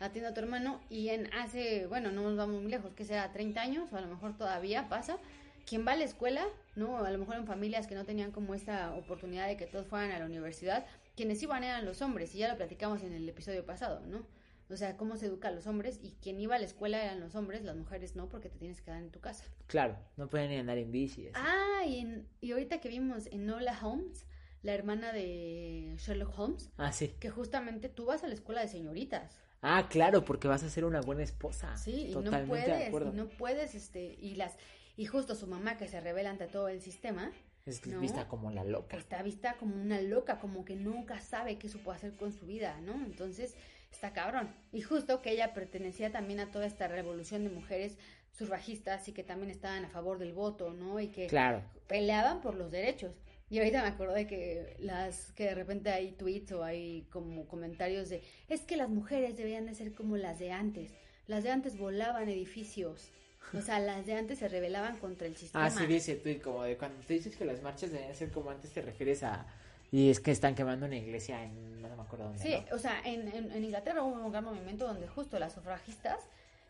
Atiende 0.00 0.28
a 0.30 0.34
tu 0.34 0.40
hermano 0.40 0.80
y 0.90 1.08
en 1.08 1.32
hace, 1.34 1.86
bueno, 1.88 2.12
no 2.12 2.22
nos 2.22 2.36
vamos 2.36 2.62
muy 2.62 2.70
lejos, 2.70 2.94
que 2.94 3.04
sea 3.04 3.32
30 3.32 3.60
años 3.60 3.92
o 3.92 3.96
a 3.96 4.00
lo 4.00 4.06
mejor 4.06 4.36
todavía 4.36 4.88
pasa. 4.88 5.18
Quien 5.66 5.86
va 5.86 5.92
a 5.92 5.96
la 5.96 6.04
escuela, 6.04 6.46
¿no? 6.76 7.04
A 7.04 7.10
lo 7.10 7.18
mejor 7.18 7.36
en 7.36 7.46
familias 7.46 7.86
que 7.86 7.94
no 7.94 8.04
tenían 8.04 8.30
como 8.30 8.54
esta 8.54 8.94
oportunidad 8.94 9.48
de 9.48 9.56
que 9.56 9.66
todos 9.66 9.86
fueran 9.86 10.12
a 10.12 10.18
la 10.18 10.24
universidad, 10.24 10.86
quienes 11.14 11.42
iban 11.42 11.62
eran 11.64 11.84
los 11.84 12.00
hombres 12.00 12.34
y 12.34 12.38
ya 12.38 12.48
lo 12.48 12.56
platicamos 12.56 13.02
en 13.02 13.12
el 13.12 13.28
episodio 13.28 13.66
pasado, 13.66 14.00
¿no? 14.06 14.24
O 14.70 14.76
sea, 14.76 14.96
cómo 14.96 15.16
se 15.16 15.26
educa 15.26 15.48
a 15.48 15.50
los 15.50 15.66
hombres 15.66 15.98
y 16.02 16.12
quien 16.22 16.40
iba 16.40 16.54
a 16.54 16.58
la 16.58 16.64
escuela 16.66 17.02
eran 17.02 17.20
los 17.20 17.34
hombres, 17.34 17.64
las 17.64 17.74
mujeres 17.76 18.16
no, 18.16 18.28
porque 18.28 18.48
te 18.50 18.58
tienes 18.58 18.78
que 18.78 18.84
quedar 18.86 19.02
en 19.02 19.10
tu 19.10 19.20
casa. 19.20 19.44
Claro, 19.66 19.96
no 20.16 20.28
pueden 20.30 20.50
ni 20.50 20.56
andar 20.58 20.78
en 20.78 20.90
bici. 20.92 21.28
así. 21.28 21.32
Ah, 21.34 21.84
y, 21.86 21.98
en- 22.00 22.28
y 22.40 22.52
ahorita 22.52 22.78
que 22.80 22.88
vimos 22.88 23.26
en 23.26 23.46
Nola 23.46 23.78
Holmes, 23.82 24.26
la 24.62 24.72
hermana 24.74 25.12
de 25.12 25.96
Sherlock 25.98 26.38
Holmes, 26.38 26.70
Ah, 26.78 26.92
sí. 26.92 27.14
que 27.20 27.30
justamente 27.30 27.88
tú 27.88 28.06
vas 28.06 28.22
a 28.24 28.28
la 28.28 28.34
escuela 28.34 28.60
de 28.60 28.68
señoritas. 28.68 29.36
Ah, 29.62 29.88
claro, 29.90 30.24
porque 30.24 30.46
vas 30.48 30.62
a 30.62 30.70
ser 30.70 30.84
una 30.84 31.00
buena 31.00 31.22
esposa. 31.22 31.76
Sí, 31.76 32.08
y 32.10 32.14
no 32.14 32.22
Totalmente 32.22 32.56
de 32.60 32.66
puedes, 32.68 32.88
acuerdo. 32.88 33.10
y 33.12 33.16
no 33.16 33.28
puedes, 33.28 33.74
este, 33.74 34.16
y 34.20 34.36
las, 34.36 34.56
y 34.96 35.06
justo 35.06 35.34
su 35.34 35.46
mamá 35.46 35.76
que 35.76 35.88
se 35.88 36.00
revela 36.00 36.30
ante 36.30 36.46
todo 36.46 36.68
el 36.68 36.80
sistema, 36.80 37.32
Es 37.66 37.84
¿no? 37.86 38.00
vista 38.00 38.28
como 38.28 38.50
la 38.50 38.62
loca. 38.64 38.96
está 38.96 39.22
vista 39.22 39.56
como 39.58 39.74
una 39.74 40.00
loca, 40.00 40.38
como 40.38 40.64
que 40.64 40.76
nunca 40.76 41.20
sabe 41.20 41.58
qué 41.58 41.68
supo 41.68 41.90
hacer 41.92 42.14
con 42.16 42.32
su 42.32 42.46
vida, 42.46 42.80
¿no? 42.82 42.94
Entonces, 43.04 43.56
está 43.90 44.12
cabrón. 44.12 44.54
Y 44.72 44.80
justo 44.82 45.22
que 45.22 45.32
ella 45.32 45.54
pertenecía 45.54 46.12
también 46.12 46.38
a 46.40 46.50
toda 46.50 46.66
esta 46.66 46.86
revolución 46.88 47.42
de 47.44 47.50
mujeres 47.50 47.98
sufragistas 48.32 49.08
y 49.08 49.12
que 49.12 49.24
también 49.24 49.50
estaban 49.50 49.84
a 49.84 49.88
favor 49.88 50.18
del 50.18 50.32
voto, 50.32 50.72
¿no? 50.72 51.00
Y 51.00 51.08
que 51.08 51.26
Claro. 51.26 51.62
peleaban 51.88 52.40
por 52.40 52.54
los 52.54 52.70
derechos. 52.70 53.12
Y 53.50 53.58
ahorita 53.58 53.82
me 53.82 53.88
acordé 53.88 54.26
que 54.26 54.76
las 54.78 55.32
que 55.32 55.44
de 55.44 55.54
repente 55.54 55.90
hay 55.90 56.12
tweets 56.12 56.52
o 56.52 56.64
hay 56.64 57.06
como 57.10 57.46
comentarios 57.46 58.08
de 58.10 58.22
es 58.48 58.60
que 58.62 58.76
las 58.76 58.88
mujeres 58.90 59.36
deberían 59.36 59.66
de 59.66 59.74
ser 59.74 59.92
como 59.94 60.16
las 60.16 60.38
de 60.38 60.52
antes. 60.52 60.92
Las 61.26 61.44
de 61.44 61.50
antes 61.50 61.78
volaban 61.78 62.28
edificios. 62.28 63.10
O 63.54 63.62
sea, 63.62 63.78
las 63.80 64.04
de 64.04 64.12
antes 64.14 64.40
se 64.40 64.48
rebelaban 64.48 64.98
contra 64.98 65.26
el 65.26 65.34
sistema. 65.36 65.64
Ah, 65.64 65.70
sí, 65.70 65.86
vi 65.86 65.96
ese 65.96 66.16
tweet 66.16 66.40
como 66.40 66.62
de 66.64 66.76
cuando 66.76 67.00
te 67.06 67.14
dices 67.14 67.34
que 67.36 67.46
las 67.46 67.62
marchas 67.62 67.90
deben 67.90 68.14
ser 68.14 68.30
como 68.30 68.50
antes, 68.50 68.70
te 68.72 68.82
refieres 68.82 69.22
a... 69.22 69.46
Y 69.90 70.10
es 70.10 70.20
que 70.20 70.30
están 70.32 70.54
quemando 70.54 70.84
una 70.84 70.96
iglesia 70.96 71.42
en... 71.42 71.80
no 71.80 71.88
me 71.96 72.02
acuerdo 72.02 72.26
dónde, 72.26 72.42
Sí, 72.42 72.52
¿no? 72.68 72.76
o 72.76 72.78
sea, 72.78 73.00
en, 73.06 73.26
en- 73.28 73.50
en 73.50 73.64
Inglaterra 73.64 74.02
hubo 74.02 74.22
un 74.22 74.30
gran 74.30 74.44
movimiento 74.44 74.86
donde 74.86 75.08
justo 75.08 75.38
las 75.38 75.54
sufragistas 75.54 76.18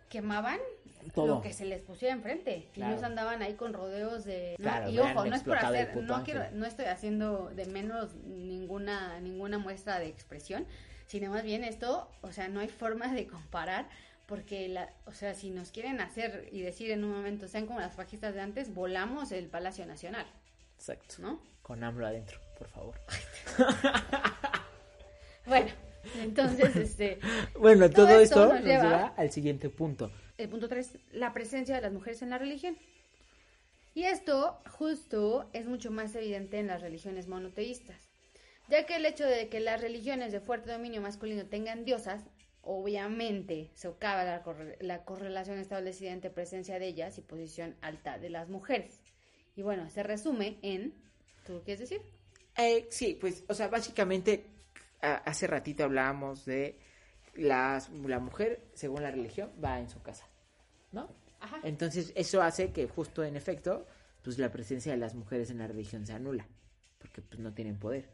quemaban 0.09 0.59
Todo. 1.15 1.27
lo 1.27 1.41
que 1.43 1.53
se 1.53 1.65
les 1.65 1.81
pusiera 1.83 2.15
enfrente 2.15 2.69
Claro. 2.75 2.97
y 2.97 2.99
se 2.99 3.05
andaban 3.05 3.41
ahí 3.43 3.55
con 3.55 3.73
rodeos 3.73 4.25
de 4.25 4.57
¿no? 4.59 4.63
Claro, 4.65 4.91
y 4.91 4.99
ojo 4.99 5.25
no 5.25 5.35
es 5.37 5.43
por 5.43 5.57
hacer 5.59 5.97
no 5.97 6.15
ángel. 6.17 6.35
quiero 6.37 6.51
no 6.57 6.67
estoy 6.67 6.87
haciendo 6.87 7.51
de 7.55 7.67
menos 7.67 8.15
ninguna 8.25 9.21
ninguna 9.21 9.59
muestra 9.59 9.99
de 9.99 10.07
expresión 10.09 10.67
sino 11.07 11.31
más 11.31 11.43
bien 11.45 11.65
esto 11.65 12.11
o 12.21 12.33
sea 12.33 12.49
no 12.49 12.61
hay 12.61 12.69
forma 12.69 13.13
de 13.13 13.27
comparar 13.27 13.89
porque 14.27 14.69
la, 14.69 14.93
o 15.07 15.13
sea 15.13 15.33
si 15.35 15.49
nos 15.51 15.71
quieren 15.71 16.01
hacer 16.03 16.49
y 16.53 16.61
decir 16.61 16.91
en 16.91 17.05
un 17.05 17.13
momento 17.13 17.49
sean 17.49 17.67
como 17.67 17.81
las 17.81 17.95
fajistas 17.95 18.35
de 18.35 18.41
antes 18.43 18.75
volamos 18.75 19.33
el 19.33 19.47
Palacio 19.49 19.87
Nacional 19.87 20.27
Exacto. 20.77 21.15
no 21.21 21.41
Con 21.63 21.83
AMLO 21.85 22.07
adentro, 22.07 22.39
por 22.59 22.69
favor. 22.69 22.95
bueno 25.47 25.71
entonces 26.17 26.75
este 26.77 27.19
Bueno, 27.59 27.89
Todo 27.91 28.07
todo, 28.07 28.21
esto 28.21 28.43
esto 28.43 28.45
nos 28.55 28.55
nos 28.55 28.65
lleva- 28.65 29.15
al 29.17 29.31
siguiente 29.31 29.71
punto. 29.71 30.11
El 30.37 30.49
punto 30.49 30.69
3, 30.69 30.99
la 31.13 31.33
presencia 31.33 31.75
de 31.77 31.81
las 31.83 31.93
mujeres 31.93 32.23
en 32.23 32.31
la 32.31 32.39
religión. 32.39 32.77
Y 33.95 34.05
esto 34.05 34.61
justo 34.79 35.49
es 35.53 35.67
mucho 35.67 35.91
más 35.91 36.15
evidente 36.15 36.59
en 36.61 36.69
las 36.69 36.81
religiones 36.81 37.27
monoteístas, 37.27 37.97
ya 38.69 38.87
que 38.87 38.97
el 38.97 39.07
hecho 39.07 39.25
de 39.27 39.49
que 39.49 39.59
las 39.61 39.81
religiones 39.81 40.31
de 40.33 40.41
fuerte 40.41 40.71
dominio 40.71 41.01
masculino 41.01 41.45
tengan 41.47 41.85
diosas, 41.85 42.23
obviamente 42.63 43.71
socava 43.75 44.23
la, 44.25 44.43
corre- 44.45 44.77
la 44.81 45.05
correlación 45.05 45.59
establecida 45.59 46.13
entre 46.13 46.31
presencia 46.31 46.79
de 46.79 46.87
ellas 46.87 47.19
y 47.19 47.23
posición 47.23 47.75
alta 47.81 48.19
de 48.19 48.31
las 48.31 48.49
mujeres. 48.49 49.01
Y 49.57 49.63
bueno, 49.63 49.91
se 49.91 50.03
resume 50.05 50.59
en... 50.63 50.95
¿Tú 51.45 51.63
quieres 51.65 51.81
decir? 51.81 52.03
Eh, 52.57 52.87
sí, 52.91 53.17
pues, 53.21 53.43
o 53.49 53.55
sea, 53.55 53.69
básicamente, 53.69 54.45
hace 55.01 55.47
ratito 55.47 55.85
hablábamos 55.85 56.45
de 56.45 56.79
las, 57.35 57.91
la 57.91 58.19
mujer, 58.19 58.63
según 58.75 59.03
la 59.03 59.11
religión, 59.11 59.51
va 59.63 59.79
en 59.79 59.89
su 59.89 60.03
casa, 60.03 60.27
¿no? 60.93 61.09
Ajá. 61.41 61.61
Entonces, 61.63 62.13
eso 62.17 62.43
hace 62.43 62.73
que 62.73 62.89
justo 62.89 63.23
en 63.25 63.37
efecto, 63.37 63.87
pues 64.23 64.39
la 64.39 64.51
presencia 64.51 64.93
de 64.93 64.99
las 64.99 65.15
mujeres 65.15 65.51
en 65.51 65.59
la 65.59 65.67
religión 65.67 66.05
se 66.05 66.13
anula, 66.13 66.49
porque 66.99 67.23
pues 67.23 67.41
no 67.41 67.55
tienen 67.55 67.79
poder. 67.79 68.11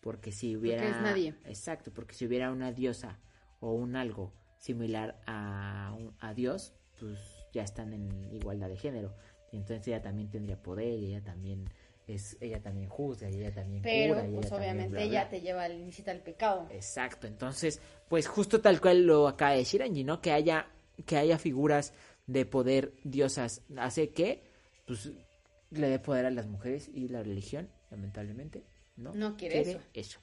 Porque 0.00 0.30
si 0.30 0.56
hubiera... 0.56 0.84
es 0.84 1.00
nadie. 1.00 1.34
Exacto, 1.44 1.90
porque 1.92 2.14
si 2.14 2.26
hubiera 2.26 2.52
una 2.52 2.70
diosa 2.70 3.18
o 3.60 3.72
un 3.72 3.96
algo 3.96 4.32
similar 4.58 5.20
a, 5.26 5.96
a 6.20 6.34
Dios, 6.34 6.74
pues 7.00 7.18
ya 7.52 7.62
están 7.62 7.92
en 7.92 8.32
igualdad 8.32 8.68
de 8.68 8.76
género. 8.76 9.14
Y 9.52 9.56
entonces 9.56 9.88
ella 9.88 10.02
también 10.02 10.30
tendría 10.30 10.62
poder 10.62 10.98
y 10.98 11.06
ella 11.06 11.24
también 11.24 11.70
es 12.06 12.36
ella 12.40 12.62
también 12.62 12.88
juzga 12.88 13.28
y 13.30 13.34
ella 13.34 13.52
también 13.52 13.82
Pero, 13.82 14.14
cura 14.14 14.20
pues 14.22 14.30
ella 14.32 14.40
también 14.48 14.54
obviamente 14.62 14.90
bla, 14.90 14.98
bla. 15.00 15.08
ella 15.08 15.28
te 15.28 15.40
lleva, 15.40 15.64
al- 15.64 15.80
incita 15.80 16.10
al 16.12 16.20
pecado. 16.20 16.68
Exacto, 16.70 17.26
entonces, 17.26 17.80
pues 18.08 18.26
justo 18.28 18.60
tal 18.60 18.80
cual 18.80 19.04
lo 19.06 19.26
acaba 19.28 19.52
de 19.52 19.58
decir 19.58 19.82
Angie, 19.82 20.04
¿no? 20.04 20.20
Que 20.20 20.30
haya, 20.32 20.68
que 21.04 21.16
haya 21.16 21.38
figuras 21.38 21.92
de 22.26 22.46
poder 22.46 22.92
diosas 23.04 23.62
hace 23.76 24.10
que, 24.10 24.42
pues, 24.86 25.10
le 25.70 25.88
dé 25.88 25.98
poder 25.98 26.26
a 26.26 26.30
las 26.30 26.46
mujeres 26.46 26.88
y 26.94 27.08
la 27.08 27.22
religión, 27.22 27.68
lamentablemente, 27.90 28.62
¿no? 28.96 29.12
No 29.14 29.36
quiere 29.36 29.80
eso. 29.94 30.20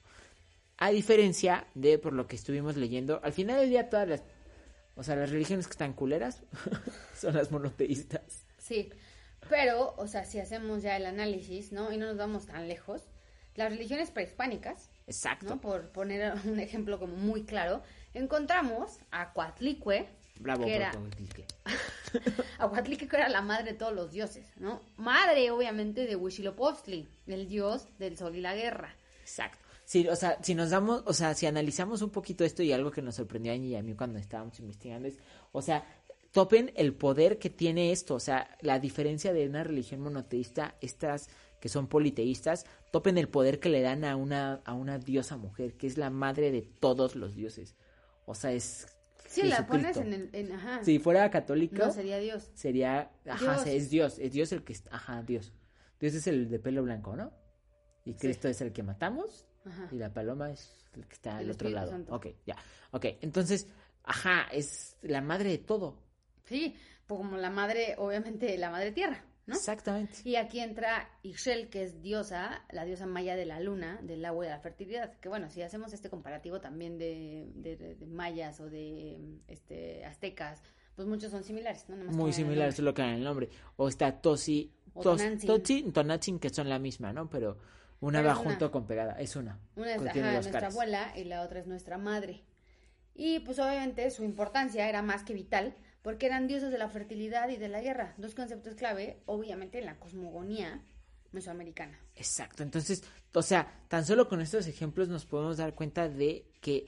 A 0.78 0.90
diferencia 0.90 1.66
de, 1.74 1.98
por 1.98 2.12
lo 2.14 2.26
que 2.26 2.34
estuvimos 2.36 2.76
leyendo, 2.76 3.20
al 3.22 3.32
final 3.32 3.60
del 3.60 3.68
día 3.70 3.88
todas 3.90 4.08
las, 4.08 4.22
o 4.96 5.02
sea, 5.02 5.16
las 5.16 5.30
religiones 5.30 5.66
que 5.66 5.72
están 5.72 5.92
culeras 5.92 6.42
son 7.16 7.34
las 7.34 7.50
monoteístas. 7.52 8.44
Sí, 8.58 8.90
Pero, 9.48 9.94
o 9.96 10.06
sea, 10.06 10.24
si 10.24 10.38
hacemos 10.40 10.82
ya 10.82 10.96
el 10.96 11.06
análisis, 11.06 11.72
¿no? 11.72 11.92
Y 11.92 11.96
no 11.96 12.06
nos 12.06 12.16
vamos 12.16 12.46
tan 12.46 12.68
lejos, 12.68 13.02
las 13.54 13.70
religiones 13.70 14.10
prehispánicas, 14.10 14.90
Exacto. 15.06 15.46
¿no? 15.46 15.60
Por 15.60 15.90
poner 15.90 16.34
un 16.44 16.58
ejemplo 16.60 16.98
como 16.98 17.16
muy 17.16 17.44
claro, 17.44 17.82
encontramos 18.12 18.98
a 19.10 19.32
Coatlicue, 19.32 20.08
Bravo, 20.40 20.64
que 20.64 20.74
era, 20.74 20.90
Coatlicue. 20.90 21.46
a 22.58 22.68
Coatlicue 22.68 23.08
que 23.08 23.16
era 23.16 23.28
la 23.28 23.42
madre 23.42 23.72
de 23.72 23.74
todos 23.74 23.94
los 23.94 24.10
dioses, 24.10 24.46
¿no? 24.56 24.80
Madre, 24.96 25.50
obviamente, 25.50 26.06
de 26.06 26.16
Huitzilopochtli, 26.16 27.08
el 27.26 27.48
dios 27.48 27.86
del 27.98 28.16
sol 28.16 28.34
y 28.34 28.40
la 28.40 28.54
guerra. 28.54 28.96
Exacto. 29.20 29.58
Sí, 29.84 30.08
o 30.08 30.16
sea, 30.16 30.38
si 30.42 30.54
nos 30.54 30.70
damos, 30.70 31.02
o 31.04 31.12
sea, 31.12 31.34
si 31.34 31.46
analizamos 31.46 32.00
un 32.00 32.10
poquito 32.10 32.42
esto 32.44 32.62
y 32.62 32.72
algo 32.72 32.90
que 32.90 33.02
nos 33.02 33.16
sorprendió 33.16 33.52
a 33.52 33.54
Angie 33.54 33.70
y 33.70 33.76
a 33.76 33.82
mí 33.82 33.94
cuando 33.94 34.18
estábamos 34.18 34.58
investigando 34.58 35.08
es, 35.08 35.18
o 35.52 35.60
sea, 35.60 35.86
topen 36.34 36.72
el 36.74 36.94
poder 36.94 37.38
que 37.38 37.48
tiene 37.48 37.92
esto, 37.92 38.16
o 38.16 38.20
sea, 38.20 38.56
la 38.60 38.80
diferencia 38.80 39.32
de 39.32 39.48
una 39.48 39.62
religión 39.62 40.00
monoteísta, 40.00 40.74
estas 40.80 41.28
que 41.60 41.68
son 41.68 41.86
politeístas, 41.86 42.66
topen 42.90 43.16
el 43.18 43.28
poder 43.28 43.60
que 43.60 43.68
le 43.68 43.80
dan 43.82 44.04
a 44.04 44.16
una, 44.16 44.54
a 44.64 44.74
una 44.74 44.98
diosa 44.98 45.36
mujer, 45.36 45.74
que 45.76 45.86
es 45.86 45.96
la 45.96 46.10
madre 46.10 46.50
de 46.50 46.62
todos 46.62 47.14
los 47.14 47.36
dioses. 47.36 47.76
O 48.26 48.34
sea, 48.34 48.50
es... 48.52 48.88
Sí, 49.28 49.44
la 49.44 49.58
Jesucristo. 49.58 49.72
pones 49.72 49.96
en 49.96 50.12
el... 50.12 50.30
En, 50.32 50.52
ajá. 50.52 50.82
Si 50.84 50.98
fuera 50.98 51.30
católico, 51.30 51.76
No, 51.86 51.92
sería 51.92 52.18
dios. 52.18 52.50
sería, 52.54 53.12
ajá, 53.28 53.54
Dios. 53.62 53.66
es 53.68 53.90
Dios, 53.90 54.18
es 54.18 54.32
Dios 54.32 54.50
el 54.50 54.64
que, 54.64 54.76
ajá, 54.90 55.22
Dios. 55.22 55.52
Dios 56.00 56.14
es 56.14 56.26
el 56.26 56.50
de 56.50 56.58
pelo 56.58 56.82
blanco, 56.82 57.14
¿no? 57.14 57.32
Y 58.04 58.14
Cristo 58.14 58.48
es 58.48 58.60
el 58.60 58.72
que 58.72 58.82
matamos 58.82 59.46
Ajá. 59.64 59.88
y 59.92 59.96
la 59.98 60.12
paloma 60.12 60.50
es 60.50 60.84
el 60.94 61.06
que 61.06 61.14
está 61.14 61.36
al 61.38 61.44
otro 61.50 61.68
Espíritu 61.68 61.74
lado. 61.76 61.90
Santo. 61.92 62.12
Ok, 62.14 62.26
ya. 62.44 62.56
Ok, 62.90 63.06
entonces, 63.22 63.68
ajá, 64.02 64.48
es 64.52 64.96
la 65.00 65.20
madre 65.20 65.48
de 65.50 65.58
todo. 65.58 66.02
Sí, 66.44 66.76
pues 67.06 67.18
como 67.18 67.36
la 67.36 67.50
madre, 67.50 67.94
obviamente, 67.98 68.56
la 68.58 68.70
madre 68.70 68.92
tierra, 68.92 69.24
¿no? 69.46 69.54
Exactamente. 69.54 70.18
Y 70.24 70.36
aquí 70.36 70.60
entra 70.60 71.08
Ixchel, 71.22 71.68
que 71.70 71.82
es 71.84 72.00
diosa, 72.02 72.62
la 72.70 72.84
diosa 72.84 73.06
maya 73.06 73.36
de 73.36 73.44
la 73.46 73.60
luna, 73.60 73.98
del 74.02 74.24
agua 74.24 74.44
y 74.44 74.48
de 74.48 74.54
la 74.54 74.60
fertilidad. 74.60 75.12
Que 75.20 75.28
bueno, 75.28 75.50
si 75.50 75.62
hacemos 75.62 75.92
este 75.92 76.08
comparativo 76.10 76.60
también 76.60 76.98
de, 76.98 77.50
de- 77.54 77.76
de- 77.76 77.94
de 77.94 78.06
mayas 78.06 78.60
o 78.60 78.68
de 78.70 79.18
este, 79.48 80.04
aztecas, 80.04 80.62
pues 80.96 81.08
muchos 81.08 81.30
son 81.30 81.42
similares, 81.44 81.86
¿no? 81.88 81.96
Nada 81.96 82.06
más 82.08 82.14
Muy 82.16 82.24
cambian 82.24 82.28
el 82.28 82.34
similar, 82.34 82.66
nombre. 82.68 82.76
solo 82.76 82.94
que 82.94 83.02
en 83.02 83.08
el 83.08 83.24
nombre. 83.24 83.48
O 83.76 83.88
está 83.88 84.20
Tosi. 84.20 84.72
Totsi, 85.46 85.90
Tonantzin, 85.92 86.38
que 86.38 86.50
son 86.50 86.68
la 86.68 86.78
misma, 86.78 87.12
¿no? 87.12 87.28
Pero 87.28 87.58
una 88.00 88.20
Pero 88.20 88.28
va 88.28 88.38
una. 88.40 88.50
junto 88.50 88.70
con 88.70 88.86
pegada, 88.86 89.18
es 89.18 89.34
una. 89.34 89.58
Una 89.76 89.94
es 89.96 90.02
ajá, 90.06 90.32
nuestra 90.32 90.52
caras. 90.52 90.72
abuela 90.74 91.12
y 91.16 91.24
la 91.24 91.42
otra 91.42 91.58
es 91.58 91.66
nuestra 91.66 91.98
madre. 91.98 92.44
Y 93.14 93.40
pues 93.40 93.58
obviamente 93.58 94.08
su 94.10 94.22
importancia 94.24 94.88
era 94.88 95.02
más 95.02 95.24
que 95.24 95.34
vital 95.34 95.74
porque 96.04 96.26
eran 96.26 96.46
dioses 96.46 96.70
de 96.70 96.76
la 96.78 96.90
fertilidad 96.90 97.48
y 97.48 97.56
de 97.56 97.68
la 97.68 97.80
guerra, 97.80 98.14
dos 98.18 98.34
conceptos 98.34 98.74
clave, 98.74 99.22
obviamente, 99.24 99.78
en 99.78 99.86
la 99.86 99.98
cosmogonía 99.98 100.82
mesoamericana. 101.32 101.98
Exacto, 102.14 102.62
entonces, 102.62 103.02
o 103.32 103.42
sea, 103.42 103.82
tan 103.88 104.04
solo 104.04 104.28
con 104.28 104.40
estos 104.42 104.66
ejemplos 104.68 105.08
nos 105.08 105.24
podemos 105.24 105.56
dar 105.56 105.74
cuenta 105.74 106.08
de 106.08 106.44
que 106.60 106.86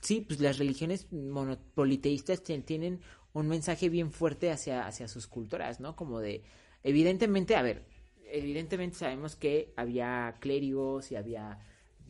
sí, 0.00 0.22
pues 0.22 0.40
las 0.40 0.58
religiones 0.58 1.12
monopoliteístas 1.12 2.42
tien- 2.42 2.64
tienen 2.64 3.00
un 3.34 3.46
mensaje 3.46 3.88
bien 3.90 4.10
fuerte 4.10 4.50
hacia, 4.50 4.86
hacia 4.86 5.06
sus 5.06 5.26
culturas, 5.26 5.78
¿no? 5.78 5.94
Como 5.94 6.20
de, 6.20 6.42
evidentemente, 6.82 7.56
a 7.56 7.62
ver, 7.62 7.84
evidentemente 8.30 8.96
sabemos 8.96 9.36
que 9.36 9.72
había 9.76 10.36
clérigos 10.40 11.12
y 11.12 11.16
había 11.16 11.58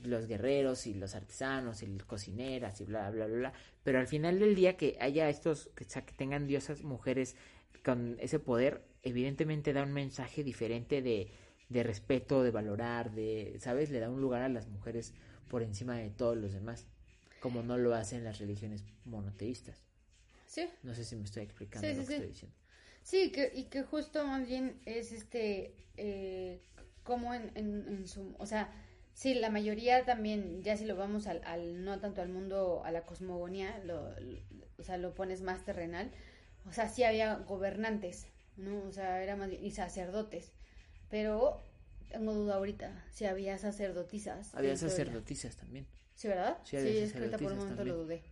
los 0.05 0.27
guerreros 0.27 0.87
y 0.87 0.95
los 0.95 1.15
artesanos 1.15 1.83
y 1.83 1.87
las 1.87 2.05
cocineras 2.05 2.81
y 2.81 2.85
bla, 2.85 3.11
bla, 3.11 3.27
bla, 3.27 3.37
bla, 3.37 3.53
pero 3.85 3.99
al 4.01 4.09
final 4.09 4.39
del 4.41 4.55
día 4.55 4.77
que 4.77 4.97
haya 5.01 5.29
estos, 5.29 5.71
que, 5.77 5.85
o 5.85 5.89
sea, 5.89 6.05
que 6.07 6.15
tengan 6.15 6.47
diosas 6.47 6.83
mujeres 6.83 7.37
con 7.85 8.17
ese 8.21 8.39
poder, 8.39 8.83
evidentemente 9.03 9.73
da 9.73 9.83
un 9.85 9.93
mensaje 9.93 10.43
diferente 10.43 11.03
de, 11.03 11.31
de 11.69 11.83
respeto, 11.83 12.43
de 12.43 12.51
valorar, 12.51 13.13
de, 13.13 13.57
¿sabes? 13.61 13.91
Le 13.91 14.01
da 14.01 14.11
un 14.11 14.21
lugar 14.21 14.43
a 14.43 14.49
las 14.49 14.69
mujeres 14.69 15.13
por 15.49 15.63
encima 15.63 15.97
de 15.97 16.11
todos 16.11 16.37
los 16.37 16.53
demás, 16.53 16.87
como 17.41 17.63
no 17.63 17.77
lo 17.77 17.95
hacen 17.95 18.25
las 18.25 18.39
religiones 18.39 18.85
monoteístas. 19.05 19.85
Sí, 20.47 20.69
No 20.83 20.95
sé 20.95 21.05
si 21.05 21.17
me 21.17 21.25
estoy 21.25 21.43
explicando 21.45 21.87
Sí, 21.89 21.95
lo 21.95 22.01
sí, 22.01 22.01
que 22.01 22.07
sí. 22.07 22.13
estoy 22.15 22.29
diciendo. 22.29 22.57
Sí, 23.03 23.33
que, 23.33 23.53
y 23.55 23.65
que 23.65 23.83
justo 23.83 24.27
más 24.27 24.47
bien 24.47 24.81
es 24.87 25.13
este, 25.13 25.75
eh, 25.97 26.61
como 27.03 27.35
en, 27.35 27.51
en, 27.55 27.87
en 27.89 28.09
su, 28.09 28.35
o 28.39 28.47
sea, 28.47 28.73
sí, 29.15 29.35
la 29.35 29.49
mayoría 29.51 30.05
también, 30.05 30.63
ya 30.63 30.77
si 30.77 30.85
lo 30.85 30.97
vamos 30.97 31.27
al, 31.27 31.41
al 31.45 31.85
no 31.85 31.99
tanto 32.01 32.21
al 32.21 32.29
mundo, 32.29 32.83
a 32.85 32.91
la 32.91 33.03
cosmogonía, 33.07 33.79
lo, 33.85 34.11
lo- 34.21 34.39
o 34.79 34.83
sea, 34.83 34.97
lo 34.99 35.15
pones 35.15 35.41
más 35.41 35.65
terrenal, 35.65 36.11
o 36.67 36.73
sea, 36.73 36.89
sí 36.89 37.05
había 37.05 37.37
gobernantes, 37.37 38.27
¿no? 38.57 38.83
O 38.85 38.93
sea, 38.93 39.23
era 39.23 39.37
más 39.37 39.49
bien, 39.51 39.65
y 39.65 39.71
sacerdotes, 39.71 40.53
pero 41.11 41.61
tengo 42.11 42.33
duda 42.35 42.57
ahorita, 42.57 43.05
si 43.11 43.25
había 43.27 43.57
sacerdotisas. 43.59 44.55
Había 44.55 44.77
sacerdotisas 44.77 45.57
también. 45.57 45.87
Sí, 46.15 46.29
¿verdad? 46.29 46.59
Sí, 46.65 46.77
había 46.77 46.91
es 47.05 47.13
que 47.13 47.19
ahorita 47.19 47.39
por 47.39 47.53
un 47.53 47.59
momento 47.59 47.85
lo 47.85 47.97
dudé. 48.05 48.23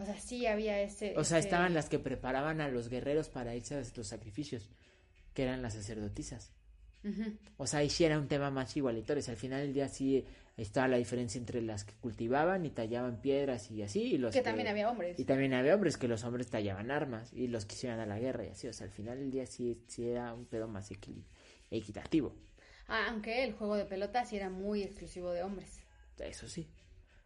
O 0.00 0.04
sea, 0.04 0.18
sí 0.18 0.46
había 0.46 0.80
ese... 0.80 1.16
O 1.18 1.24
sea, 1.24 1.38
ese- 1.38 1.48
estaban 1.48 1.74
las 1.74 1.88
que 1.88 1.98
preparaban 1.98 2.60
a 2.60 2.68
los 2.68 2.88
guerreros 2.88 3.28
para 3.28 3.54
irse 3.54 3.74
a 3.76 3.82
los 3.96 4.06
sacrificios, 4.06 4.68
que 5.34 5.42
eran 5.44 5.62
las 5.62 5.74
sacerdotisas. 5.74 6.52
O 7.56 7.66
sea, 7.66 7.80
ahí 7.80 7.90
sí 7.90 8.04
era 8.04 8.18
un 8.18 8.28
tema 8.28 8.50
más 8.50 8.76
igualitario. 8.76 9.20
O 9.20 9.24
sea, 9.24 9.32
al 9.32 9.38
final 9.38 9.60
del 9.60 9.72
día 9.72 9.88
sí 9.88 10.24
estaba 10.56 10.88
la 10.88 10.98
diferencia 10.98 11.38
entre 11.38 11.62
las 11.62 11.84
que 11.84 11.94
cultivaban 11.94 12.66
y 12.66 12.70
tallaban 12.70 13.22
piedras 13.22 13.70
y 13.70 13.82
así, 13.82 14.02
y 14.02 14.18
los 14.18 14.34
Que 14.34 14.42
también 14.42 14.68
había 14.68 14.90
hombres. 14.90 15.18
Y 15.18 15.24
también 15.24 15.54
había 15.54 15.74
hombres 15.74 15.96
que 15.96 16.08
los 16.08 16.22
hombres 16.24 16.48
tallaban 16.48 16.90
armas 16.90 17.32
y 17.32 17.46
los 17.46 17.64
que 17.64 17.74
se 17.76 17.86
iban 17.86 18.00
a 18.00 18.06
la 18.06 18.18
guerra 18.18 18.44
y 18.44 18.48
así. 18.48 18.68
O 18.68 18.72
sea, 18.72 18.86
al 18.86 18.92
final 18.92 19.18
del 19.18 19.30
día 19.30 19.46
sí, 19.46 19.82
sí 19.86 20.06
era 20.08 20.34
un 20.34 20.44
pedo 20.46 20.68
más 20.68 20.90
equitativo. 21.70 22.34
Ah, 22.88 23.06
aunque 23.10 23.44
el 23.44 23.52
juego 23.54 23.76
de 23.76 23.84
pelota 23.86 24.24
sí 24.24 24.36
era 24.36 24.50
muy 24.50 24.82
exclusivo 24.82 25.30
de 25.30 25.42
hombres. 25.42 25.80
Eso 26.18 26.48
sí. 26.48 26.68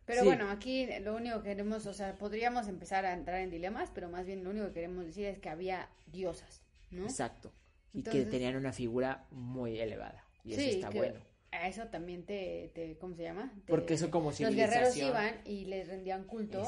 Pero 0.06 0.20
Sí. 0.20 0.26
bueno, 0.26 0.50
aquí 0.50 0.86
lo 1.00 1.16
único 1.16 1.38
que 1.42 1.48
queremos, 1.48 1.86
o 1.86 1.94
sea, 1.94 2.14
podríamos 2.14 2.68
empezar 2.68 3.06
a 3.06 3.14
entrar 3.14 3.40
en 3.40 3.50
dilemas, 3.50 3.90
pero 3.94 4.10
más 4.10 4.26
bien 4.26 4.44
lo 4.44 4.50
único 4.50 4.66
que 4.68 4.74
queremos 4.74 5.06
decir 5.06 5.24
es 5.26 5.38
que 5.38 5.48
había 5.48 5.88
diosas, 6.06 6.62
¿no? 6.90 7.04
Exacto. 7.04 7.50
Y 7.94 8.02
que 8.02 8.24
tenían 8.26 8.56
una 8.56 8.72
figura 8.72 9.26
muy 9.30 9.78
elevada. 9.80 10.26
Y 10.44 10.52
eso 10.54 10.62
está 10.62 10.90
que 10.90 10.98
bueno. 10.98 11.20
A 11.52 11.68
eso 11.68 11.86
también 11.86 12.26
te, 12.26 12.72
te 12.74 12.98
¿cómo 12.98 13.14
se 13.14 13.22
llama? 13.22 13.52
Te- 13.64 13.70
Porque 13.70 13.94
eso 13.94 14.10
como 14.10 14.30
Los 14.30 14.38
guerreros 14.40 14.92
civilización- 14.92 15.08
iban 15.08 15.40
y 15.44 15.66
les 15.66 15.86
rendían 15.86 16.24
culto 16.24 16.64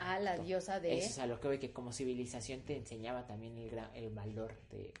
a 0.00 0.18
la 0.20 0.36
diosa 0.36 0.78
de... 0.78 0.98
Eso 0.98 1.06
es 1.08 1.18
a 1.18 1.26
lo 1.26 1.40
que 1.40 1.48
voy, 1.48 1.58
que 1.58 1.72
como 1.72 1.90
civilización 1.92 2.60
te 2.60 2.76
enseñaba 2.76 3.26
también 3.26 3.56
el, 3.56 3.70
gra- 3.70 3.90
el 3.94 4.10
valor 4.10 4.60
de 4.68 4.92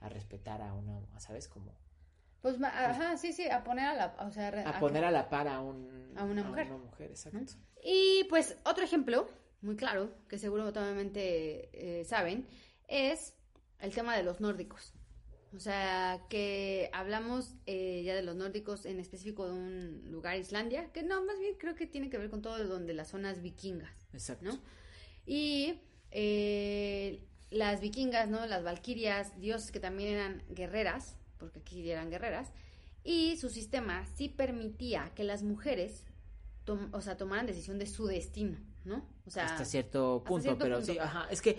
a 0.00 0.10
respetar 0.10 0.60
a 0.60 0.74
una, 0.74 1.00
¿sabes? 1.18 1.48
Como 1.48 1.72
Pues, 2.42 2.58
ma- 2.58 2.68
ajá, 2.68 3.16
sí, 3.16 3.32
sí, 3.32 3.48
a 3.48 3.64
poner 3.64 3.86
a 3.86 3.94
la... 3.94 4.14
O 4.26 4.30
sea, 4.30 4.48
a 4.68 4.78
poner 4.78 5.04
a 5.04 5.10
la 5.10 5.30
par 5.30 5.48
a, 5.48 5.60
un, 5.60 6.12
A 6.14 6.24
una 6.24 6.42
mujer. 6.44 6.66
una 6.66 6.76
mujer, 6.76 7.10
exacto. 7.12 7.54
Y 7.82 8.24
pues 8.28 8.58
otro 8.66 8.84
ejemplo, 8.84 9.26
muy 9.62 9.76
claro, 9.76 10.10
que 10.28 10.36
seguro 10.36 10.64
totalmente 10.64 11.70
eh, 12.00 12.04
saben, 12.04 12.46
es 12.88 13.34
el 13.78 13.94
tema 13.94 14.14
de 14.18 14.22
los 14.22 14.38
nórdicos. 14.40 14.92
O 15.54 15.60
sea, 15.60 16.24
que 16.30 16.88
hablamos 16.92 17.54
eh, 17.66 18.02
ya 18.04 18.14
de 18.14 18.22
los 18.22 18.36
nórdicos, 18.36 18.86
en 18.86 18.98
específico 19.00 19.46
de 19.46 19.52
un 19.52 20.02
lugar, 20.10 20.38
Islandia, 20.38 20.90
que 20.92 21.02
no, 21.02 21.22
más 21.24 21.38
bien 21.38 21.54
creo 21.58 21.74
que 21.74 21.86
tiene 21.86 22.08
que 22.08 22.16
ver 22.16 22.30
con 22.30 22.40
todo 22.40 22.62
donde 22.66 22.94
las 22.94 23.08
zonas 23.08 23.42
vikingas, 23.42 24.06
Exacto. 24.14 24.46
¿no? 24.46 24.58
Y 25.26 25.78
eh, 26.10 27.22
las 27.50 27.80
vikingas, 27.80 28.30
¿no? 28.30 28.46
Las 28.46 28.64
valquirias, 28.64 29.38
dioses 29.38 29.70
que 29.72 29.80
también 29.80 30.14
eran 30.14 30.42
guerreras, 30.48 31.16
porque 31.38 31.60
aquí 31.60 31.90
eran 31.90 32.10
guerreras, 32.10 32.50
y 33.04 33.36
su 33.36 33.50
sistema 33.50 34.06
sí 34.14 34.28
permitía 34.28 35.12
que 35.14 35.24
las 35.24 35.42
mujeres, 35.42 36.04
o 36.92 37.00
sea, 37.02 37.16
tomaran 37.18 37.46
decisión 37.46 37.78
de 37.78 37.86
su 37.86 38.06
destino, 38.06 38.58
¿no? 38.84 39.06
O 39.26 39.30
sea, 39.30 39.46
hasta 39.46 39.64
cierto 39.66 40.16
hasta 40.16 40.28
punto, 40.28 40.42
cierto 40.42 40.64
pero 40.64 40.76
punto. 40.78 40.92
sí, 40.92 40.98
ajá, 40.98 41.28
es 41.30 41.42
que 41.42 41.58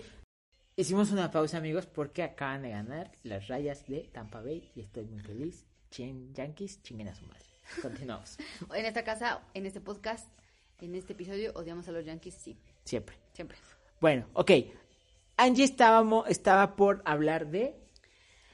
hicimos 0.76 1.12
una 1.12 1.30
pausa, 1.30 1.58
amigos, 1.58 1.86
porque 1.86 2.22
acaban 2.22 2.62
de 2.62 2.70
ganar 2.70 3.12
las 3.22 3.48
rayas 3.48 3.86
de 3.86 4.08
Tampa 4.12 4.40
Bay 4.40 4.70
y 4.74 4.80
estoy 4.80 5.04
muy 5.06 5.20
feliz. 5.20 5.64
Chen 5.90 6.34
Yankees, 6.34 6.82
chinguen 6.82 7.08
a 7.08 7.14
su 7.14 7.24
madre. 7.26 7.44
Continuamos, 7.80 8.36
en 8.74 8.84
esta 8.84 9.04
casa, 9.04 9.42
en 9.54 9.66
este 9.66 9.80
podcast, 9.80 10.28
en 10.80 10.94
este 10.94 11.12
episodio, 11.12 11.52
odiamos 11.54 11.88
a 11.88 11.92
los 11.92 12.04
yankees, 12.04 12.34
sí, 12.34 12.58
siempre. 12.84 13.16
siempre. 13.32 13.56
Bueno, 14.00 14.26
ok. 14.34 14.50
Angie 15.36 15.64
estábamos, 15.64 16.28
estaba 16.28 16.76
por 16.76 17.02
hablar 17.04 17.48
de 17.50 17.74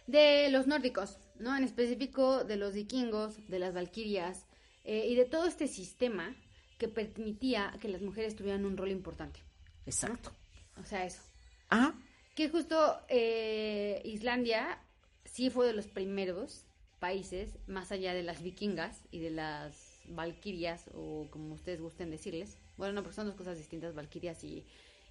De 0.07 0.49
los 0.51 0.67
nórdicos, 0.67 1.19
¿no? 1.39 1.57
En 1.57 1.65
específico 1.65 2.45
de 2.45 2.57
los 2.57 2.75
vikingos, 2.75 3.47
de 3.49 3.59
las 3.59 3.75
valquirias 3.75 4.47
eh, 4.85 5.07
y 5.09 5.15
de 5.15 5.25
todo 5.25 5.47
este 5.47 5.67
sistema 5.67 6.35
que 6.79 6.89
permitía 6.89 7.77
que 7.81 7.89
las 7.89 8.01
mujeres 8.01 8.37
tuvieran 8.37 8.65
un 8.65 8.77
rol 8.77 8.91
importante. 8.91 9.41
exacto. 9.87 10.33
O 10.81 10.85
sea, 10.85 11.05
eso. 11.05 11.21
Ah, 11.69 11.93
Que 12.41 12.49
justo 12.49 12.99
eh, 13.11 14.01
Islandia 14.03 14.79
sí 15.27 15.51
fue 15.51 15.67
de 15.67 15.75
los 15.75 15.89
primeros 15.89 16.65
países, 16.99 17.59
más 17.67 17.93
allá 17.93 18.15
de 18.15 18.23
las 18.23 18.43
vikingas 18.43 19.03
y 19.11 19.19
de 19.19 19.29
las 19.29 20.01
valquirias, 20.07 20.89
o 20.95 21.27
como 21.29 21.53
ustedes 21.53 21.83
gusten 21.83 22.11
decirles. 22.11 22.57
Bueno, 22.79 22.95
no, 22.95 23.03
porque 23.03 23.17
son 23.17 23.27
dos 23.27 23.35
cosas 23.35 23.59
distintas, 23.59 23.95
valquirias 23.95 24.43
y, 24.43 24.65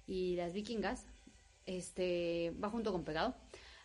y 0.08 0.34
las 0.34 0.54
vikingas. 0.54 1.06
Este, 1.66 2.52
va 2.60 2.68
junto 2.68 2.90
con 2.90 3.04
pegado. 3.04 3.36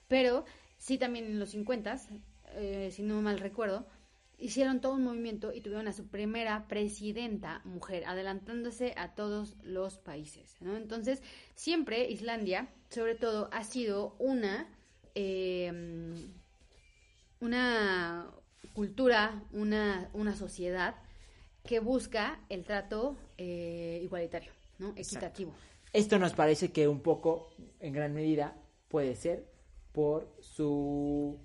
Pero 0.08 0.44
sí 0.80 0.98
también 0.98 1.26
en 1.26 1.38
los 1.38 1.52
50, 1.52 2.02
eh, 2.56 2.90
si 2.92 3.04
no 3.04 3.22
mal 3.22 3.38
recuerdo, 3.38 3.86
hicieron 4.38 4.82
todo 4.82 4.94
un 4.94 5.04
movimiento 5.04 5.54
y 5.54 5.62
tuvieron 5.62 5.88
a 5.88 5.94
su 5.94 6.08
primera 6.08 6.68
presidenta 6.68 7.62
mujer, 7.64 8.06
adelantándose 8.06 8.94
a 8.98 9.14
todos 9.16 9.56
los 9.64 9.98
países. 9.98 10.56
¿no? 10.60 10.76
Entonces, 10.76 11.22
siempre 11.56 12.10
Islandia, 12.10 12.70
sobre 12.96 13.16
todo, 13.16 13.50
ha 13.52 13.66
sido 13.66 14.16
una, 14.20 14.74
eh, 15.16 15.70
una 17.42 18.32
cultura, 18.74 19.44
una, 19.52 20.10
una 20.14 20.34
sociedad 20.34 20.96
que 21.66 21.82
busca 21.82 22.40
el 22.48 22.64
trato 22.64 23.18
eh, 23.38 24.00
igualitario, 24.02 24.54
¿no? 24.80 24.94
equitativo. 24.96 25.54
Esto 25.92 26.18
nos 26.20 26.32
parece 26.34 26.72
que 26.72 26.88
un 26.88 27.02
poco, 27.02 27.50
en 27.82 27.92
gran 27.92 28.14
medida, 28.14 28.56
puede 28.88 29.18
ser 29.18 29.46
por 29.92 30.34
su 30.40 31.38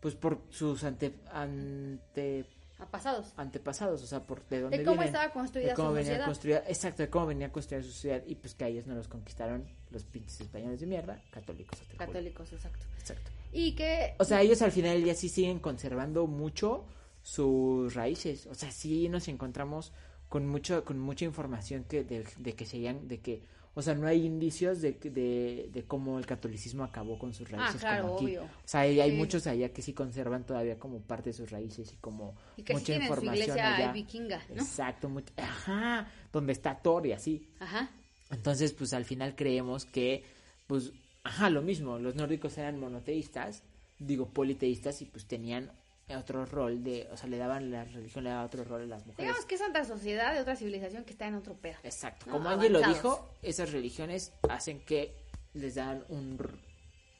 pues 0.00 0.14
por 0.14 0.42
sus 0.50 0.84
ante, 0.84 1.14
ante 1.32 2.44
pasados 2.90 3.32
antepasados, 3.36 4.02
o 4.02 4.06
sea, 4.06 4.20
por 4.26 4.46
de 4.48 4.60
dónde 4.60 4.78
de 4.78 4.84
cómo 4.84 5.02
estaba 5.02 5.32
construida 5.32 5.68
de 5.68 5.74
cómo 5.74 5.88
su 5.88 5.94
venía 5.94 6.08
sociedad. 6.10 6.26
construida, 6.26 6.58
exacto, 6.68 7.02
de 7.02 7.08
cómo 7.10 7.26
venía 7.26 7.50
construida 7.50 7.82
su 7.82 7.90
sociedad 7.90 8.22
y 8.26 8.34
pues 8.34 8.54
que 8.54 8.64
a 8.64 8.68
ellos 8.68 8.86
no 8.86 8.94
los 8.94 9.08
conquistaron 9.08 9.64
los 9.90 10.04
pinches 10.04 10.42
españoles 10.42 10.80
de 10.80 10.86
mierda, 10.86 11.22
católicos. 11.30 11.78
Católicos, 11.96 12.52
exacto. 12.52 12.84
Exacto. 12.98 13.30
Y 13.52 13.72
que 13.74 14.14
O 14.18 14.24
sea, 14.24 14.42
ellos 14.42 14.60
al 14.62 14.72
final 14.72 14.92
del 14.94 15.04
día 15.04 15.14
sí 15.14 15.28
siguen 15.28 15.58
conservando 15.58 16.26
mucho 16.26 16.84
sus 17.22 17.94
raíces. 17.94 18.46
O 18.46 18.54
sea, 18.54 18.70
sí 18.70 19.08
nos 19.08 19.28
encontramos 19.28 19.92
con 20.28 20.46
mucho, 20.46 20.84
con 20.84 20.98
mucha 20.98 21.24
información 21.24 21.84
que 21.84 22.04
de, 22.04 22.26
de 22.36 22.52
que 22.54 22.66
seguían, 22.66 23.08
de 23.08 23.20
que, 23.20 23.42
o 23.78 23.82
sea, 23.82 23.94
no 23.94 24.06
hay 24.06 24.24
indicios 24.24 24.80
de, 24.80 24.92
de, 24.94 25.68
de 25.72 25.84
cómo 25.84 26.18
el 26.18 26.24
catolicismo 26.26 26.82
acabó 26.82 27.18
con 27.18 27.34
sus 27.34 27.48
raíces 27.50 27.76
Ah, 27.76 27.78
claro, 27.78 28.02
como 28.04 28.14
aquí. 28.16 28.24
obvio. 28.24 28.42
O 28.44 28.48
sea, 28.64 28.80
hay, 28.80 28.98
hay 29.00 29.10
Sí. 29.10 29.16
muchos 29.16 29.46
allá 29.46 29.68
que 29.72 29.82
sí 29.82 29.92
conservan 29.92 30.44
todavía 30.46 30.78
como 30.78 31.00
parte 31.02 31.30
de 31.30 31.34
sus 31.34 31.50
raíces 31.50 31.92
y 31.92 31.96
como 31.96 32.34
y 32.56 32.62
que 32.62 32.72
sí 32.72 32.80
mucha 32.80 32.94
su 32.94 33.00
información 33.02 33.34
iglesia 33.34 33.76
allá. 33.76 33.92
vikinga, 33.92 34.42
¿no? 34.48 34.62
Exacto, 34.62 35.08
mucho- 35.10 35.32
ajá, 35.36 36.10
donde 36.32 36.52
está 36.52 36.74
Thor 36.80 37.06
y 37.06 37.12
así. 37.12 37.46
Ajá. 37.60 37.90
Entonces, 38.30 38.72
pues 38.72 38.92
al 38.94 39.04
final 39.04 39.36
creemos 39.36 39.84
que, 39.84 40.24
pues, 40.66 40.92
ajá, 41.22 41.50
lo 41.50 41.60
mismo, 41.62 41.98
los 41.98 42.16
nórdicos 42.16 42.56
eran 42.58 42.80
monoteístas, 42.80 43.62
digo 43.98 44.30
politeístas, 44.30 45.00
y 45.02 45.04
pues 45.04 45.26
tenían 45.26 45.70
otro 46.14 46.46
rol 46.46 46.84
de, 46.84 47.08
o 47.10 47.16
sea, 47.16 47.28
le 47.28 47.36
daban, 47.36 47.70
la 47.70 47.84
religión 47.84 48.24
le 48.24 48.30
daba 48.30 48.44
otro 48.44 48.62
rol 48.64 48.82
a 48.82 48.86
las 48.86 49.06
mujeres. 49.06 49.26
Digamos 49.26 49.44
que 49.46 49.54
es 49.56 49.60
otra 49.62 49.84
sociedad 49.84 50.32
de 50.34 50.40
otra 50.40 50.54
civilización 50.54 51.04
que 51.04 51.10
está 51.12 51.26
en 51.26 51.34
otro 51.34 51.54
pedo. 51.54 51.76
Exacto, 51.82 52.26
No, 52.26 52.32
como 52.34 52.48
Angie 52.48 52.70
lo 52.70 52.80
dijo, 52.80 53.28
esas 53.42 53.72
religiones 53.72 54.32
hacen 54.48 54.80
que 54.80 55.12
les 55.54 55.74
dan 55.74 56.04
un, 56.08 56.36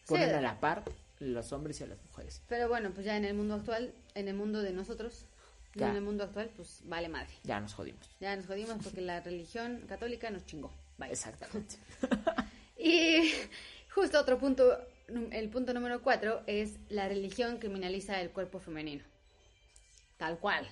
ponen 0.07 0.29
Sí. 0.29 0.35
a 0.35 0.41
la 0.41 0.61
par 0.61 0.85
los 1.19 1.53
hombres 1.53 1.81
y 1.81 1.85
a 1.85 1.87
las 1.89 1.99
mujeres. 2.05 2.43
Pero 2.49 2.69
bueno, 2.69 2.91
pues 2.93 3.07
ya 3.07 3.17
en 3.17 3.25
el 3.25 3.35
mundo 3.35 3.55
actual, 3.55 3.93
en 4.15 4.29
el 4.29 4.35
mundo 4.35 4.63
de 4.63 4.73
nosotros, 4.73 5.25
Ya. 5.75 5.89
en 5.91 5.97
el 5.97 6.03
mundo 6.03 6.25
actual, 6.25 6.51
pues 6.55 6.81
vale 6.85 7.09
madre. 7.09 7.33
Ya 7.43 7.59
nos 7.59 7.75
jodimos. 7.75 8.09
Ya 8.21 8.37
nos 8.37 8.47
jodimos 8.47 8.77
porque 8.85 9.01
la 9.01 9.21
religión 9.21 9.81
católica 9.89 10.31
nos 10.31 10.47
chingó. 10.47 10.73
Bye. 10.99 11.11
Exactamente. 11.11 11.77
Y 12.79 13.33
justo 13.93 14.21
otro 14.21 14.39
punto, 14.39 14.79
el 15.09 15.49
punto 15.51 15.73
número 15.75 16.03
cuatro 16.03 16.43
es 16.47 16.79
la 16.89 17.09
religión 17.09 17.59
criminaliza 17.59 18.21
el 18.21 18.31
cuerpo 18.31 18.59
femenino. 18.61 19.05
Tal 20.17 20.39
cual. 20.39 20.67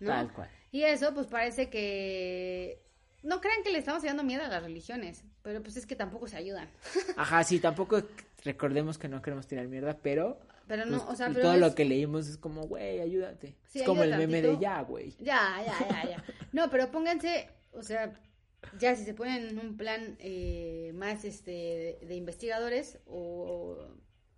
¿no? 0.00 0.08
Tal 0.10 0.32
cual. 0.32 0.50
Y 0.72 0.82
eso 0.82 1.14
pues 1.14 1.26
parece 1.26 1.70
que... 1.70 2.82
No 3.22 3.40
crean 3.40 3.62
que 3.64 3.70
le 3.72 3.78
estamos 3.78 4.02
dando 4.02 4.22
miedo 4.22 4.44
a 4.44 4.48
las 4.48 4.62
religiones, 4.62 5.24
pero 5.42 5.62
pues 5.62 5.76
es 5.76 5.86
que 5.86 5.96
tampoco 5.96 6.28
se 6.28 6.36
ayudan. 6.36 6.68
Ajá, 7.16 7.42
sí, 7.44 7.58
tampoco 7.58 8.02
recordemos 8.44 8.98
que 8.98 9.08
no 9.08 9.20
queremos 9.22 9.46
tirar 9.48 9.66
mierda, 9.66 9.96
pero, 10.00 10.38
Pero 10.68 10.84
no, 10.84 10.98
pues, 10.98 11.12
o 11.12 11.16
sea, 11.16 11.28
pero 11.28 11.40
todo 11.40 11.54
es- 11.54 11.60
lo 11.60 11.74
que 11.74 11.84
leímos 11.84 12.28
es 12.28 12.36
como, 12.36 12.62
güey, 12.68 13.00
ayúdate. 13.00 13.56
Sí, 13.68 13.80
es 13.80 13.86
como 13.86 14.02
el 14.04 14.16
meme 14.16 14.42
de 14.42 14.58
ya, 14.58 14.82
güey. 14.82 15.10
Ya, 15.18 15.60
ya, 15.64 15.88
ya, 15.88 16.10
ya. 16.10 16.24
No, 16.52 16.70
pero 16.70 16.90
pónganse, 16.90 17.48
o 17.72 17.82
sea, 17.82 18.12
ya 18.78 18.94
si 18.96 19.04
se 19.04 19.14
ponen 19.14 19.48
en 19.48 19.58
un 19.58 19.76
plan 19.76 20.16
eh, 20.18 20.92
más 20.94 21.24
este 21.24 21.50
de, 21.50 22.06
de 22.06 22.14
investigadores 22.14 22.98
o, 23.06 23.78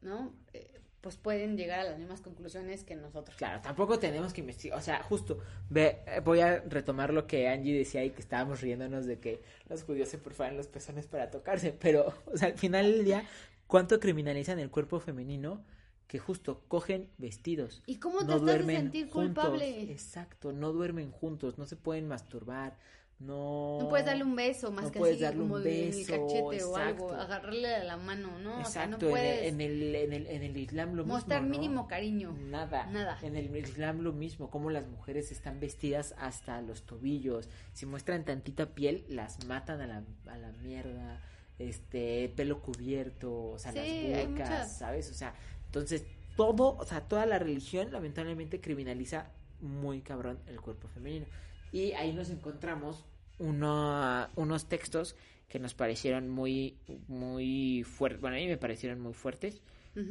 ¿no? 0.01 0.33
Eh, 0.53 0.79
pues 1.01 1.17
pueden 1.17 1.57
llegar 1.57 1.81
a 1.81 1.85
las 1.85 1.99
mismas 1.99 2.21
conclusiones 2.21 2.83
que 2.83 2.97
nosotros. 2.97 3.37
Claro, 3.37 3.61
tampoco 3.61 3.99
tenemos 3.99 4.33
que 4.33 4.41
investigar, 4.41 4.79
o 4.79 4.83
sea, 4.83 5.03
justo, 5.03 5.39
ve, 5.71 6.01
eh, 6.07 6.21
voy 6.25 6.41
a 6.41 6.61
retomar 6.61 7.13
lo 7.13 7.27
que 7.27 7.49
Angie 7.49 7.77
decía 7.77 8.05
y 8.05 8.11
que 8.11 8.21
estábamos 8.21 8.61
riéndonos 8.61 9.07
de 9.07 9.21
que 9.21 9.41
los 9.69 9.85
judíos 9.85 10.09
se 10.09 10.19
perforan 10.19 10.57
los 10.57 10.67
pezones 10.67 11.07
para 11.07 11.31
tocarse, 11.31 11.73
pero, 11.73 12.15
o 12.27 12.37
sea, 12.37 12.49
al 12.49 12.59
final 12.59 12.91
del 12.91 13.05
día, 13.05 13.25
¿cuánto 13.67 14.01
criminalizan 14.01 14.59
el 14.59 14.71
cuerpo 14.71 14.99
femenino? 14.99 15.65
Que 16.09 16.19
justo 16.19 16.65
cogen 16.69 17.11
vestidos. 17.19 17.83
¿Y 17.87 17.97
cómo 17.97 18.21
te 18.21 18.25
no 18.25 18.33
estás 18.33 18.47
de 18.47 18.53
duermen 18.53 18.77
sentir 18.77 19.11
juntos. 19.11 19.45
culpable? 19.45 19.83
Exacto, 19.93 20.53
no 20.53 20.73
duermen 20.73 21.13
juntos, 21.13 21.59
no 21.59 21.67
se 21.67 21.77
pueden 21.77 22.09
masturbar, 22.09 22.77
no... 23.21 23.79
No 23.81 23.89
puedes 23.89 24.07
darle 24.07 24.23
un 24.23 24.37
beso 24.37 24.71
más 24.71 24.85
no 24.85 24.93
que 24.93 24.99
puedes 25.01 25.17
así 25.17 25.25
darle 25.25 25.41
un 25.43 25.49
como 25.49 25.59
el 25.59 25.65
beso, 25.65 26.13
cachete 26.13 26.63
o 26.65 26.77
algo, 26.77 27.05
exacto. 27.11 27.15
agarrarle 27.21 27.75
a 27.75 27.85
la 27.85 27.97
mano, 27.97 28.39
¿no? 28.39 28.61
O 28.61 28.65
sea, 28.65 28.87
no 28.87 28.97
Exacto, 28.97 29.07
en 29.07 29.11
el- 29.11 29.11
puedes 29.11 29.43
en, 29.53 29.61
el, 29.61 29.95
en, 29.97 30.13
el, 30.13 30.27
en 30.29 30.43
el 30.45 30.57
Islam 30.57 30.95
lo 30.95 31.05
mostrar 31.05 31.43
mismo, 31.43 31.55
¿no? 31.55 31.61
mínimo 31.61 31.89
cariño. 31.89 32.33
Nada. 32.39 32.87
Nada. 32.87 33.19
En 33.23 33.37
el 33.37 33.55
Islam 33.57 34.01
lo 34.03 34.13
mismo, 34.13 34.51
como 34.51 34.71
las 34.71 34.87
mujeres 34.87 35.33
están 35.33 35.59
vestidas 35.59 36.15
hasta 36.19 36.61
los 36.63 36.83
tobillos. 36.85 37.49
Si 37.73 37.87
muestran 37.87 38.25
tantita 38.25 38.67
piel, 38.67 39.05
las 39.09 39.45
matan 39.47 39.81
a 39.81 39.87
la, 39.89 40.05
a 40.27 40.39
la 40.39 40.53
mierda. 40.63 41.21
Este, 41.59 42.33
pelo 42.37 42.63
cubierto, 42.63 43.51
o 43.51 43.59
sea, 43.59 43.73
Sí, 43.73 43.79
las 44.11 44.27
burcas, 44.29 44.49
muchas. 44.51 44.79
¿sabes? 44.79 45.11
O 45.11 45.15
sea, 45.15 45.35
entonces 45.67 46.05
todo, 46.37 46.77
o 46.77 46.85
sea, 46.85 47.01
toda 47.01 47.27
la 47.27 47.41
religión 47.41 47.91
lamentablemente 47.91 48.61
criminaliza 48.61 49.33
muy 49.61 50.01
cabrón 50.03 50.39
el 50.47 50.61
cuerpo 50.61 50.87
femenino. 50.87 51.27
Y 51.73 51.93
ahí 51.93 52.13
nos 52.13 52.31
encontramos 52.31 53.05
uno, 53.39 54.27
unos 54.37 54.69
textos 54.69 55.17
que 55.49 55.59
nos 55.59 55.75
parecieron 55.75 56.29
muy, 56.29 56.77
muy 57.07 57.83
fuertes. 57.85 58.21
Bueno, 58.21 58.37
a 58.37 58.41
mí 58.41 58.47
me 58.47 58.57
parecieron 58.59 59.01
muy 59.01 59.15
fuertes. 59.15 59.63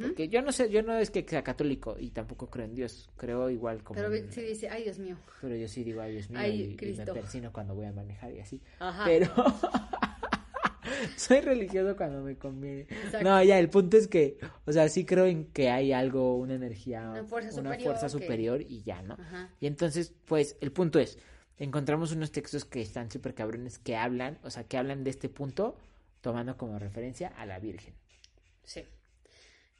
Porque 0.02 0.28
yo 0.28 0.42
no 0.42 0.52
sé, 0.52 0.68
yo 0.68 0.82
no 0.82 0.98
es 0.98 1.10
que 1.10 1.24
sea 1.26 1.42
católico 1.42 1.96
y 1.98 2.10
tampoco 2.10 2.50
creo 2.50 2.66
en 2.66 2.74
Dios, 2.74 3.08
creo 3.16 3.48
igual 3.48 3.82
como... 3.82 3.98
Pero 3.98 4.12
en- 4.14 4.30
sí 4.30 4.42
dice, 4.42 4.68
ay 4.68 4.82
Dios 4.82 4.98
mío. 4.98 5.16
pero 5.40 5.56
yo 5.56 5.66
sí 5.66 5.82
digo, 5.82 6.02
ay 6.02 6.12
Dios 6.12 6.28
mío, 6.28 6.38
Ay, 6.42 6.76
y- 6.78 6.84
y, 6.90 6.92
me 6.94 7.06
persino 7.06 7.50
cuando 7.54 7.74
voy 7.74 7.86
a 7.86 7.92
manejar 7.92 8.30
y 8.34 8.40
así. 8.40 8.60
Ajá. 8.80 9.04
Pero 9.06 9.32
soy 11.16 11.40
religioso 11.40 11.96
cuando 11.96 12.22
me 12.22 12.36
conviene. 12.36 12.82
Exacto. 12.82 13.22
No, 13.22 13.42
ya, 13.42 13.58
el 13.58 13.70
punto 13.70 13.96
es 13.96 14.08
que, 14.08 14.38
o 14.66 14.72
sea, 14.72 14.88
sí 14.88 15.04
creo 15.06 15.26
en 15.26 15.46
que 15.46 15.70
hay 15.70 15.92
algo, 15.92 16.36
una 16.36 16.54
energía, 16.54 17.08
Una 17.10 17.24
fuerza 17.24 17.48
una 17.60 17.70
superior 17.70 17.84
fuerza 17.96 18.06
que- 18.06 18.22
superior 18.24 18.60
y 18.62 18.82
ya, 18.82 19.02
¿no? 19.02 19.14
Ajá. 19.14 19.50
Y 19.60 19.66
entonces, 19.66 20.12
pues, 20.26 20.56
el 20.60 20.72
punto 20.72 20.98
es, 20.98 21.18
encontramos 21.58 22.12
unos 22.12 22.32
textos 22.32 22.64
que 22.64 22.80
están 22.80 23.10
súper 23.10 23.34
cabrones 23.34 23.78
que 23.78 23.96
hablan, 23.96 24.38
o 24.42 24.50
sea, 24.50 24.64
que 24.64 24.76
hablan 24.76 25.04
de 25.04 25.10
este 25.10 25.28
punto 25.28 25.76
tomando 26.20 26.56
como 26.56 26.78
referencia 26.78 27.28
a 27.28 27.46
la 27.46 27.58
Virgen. 27.58 27.94
Sí. 28.64 28.84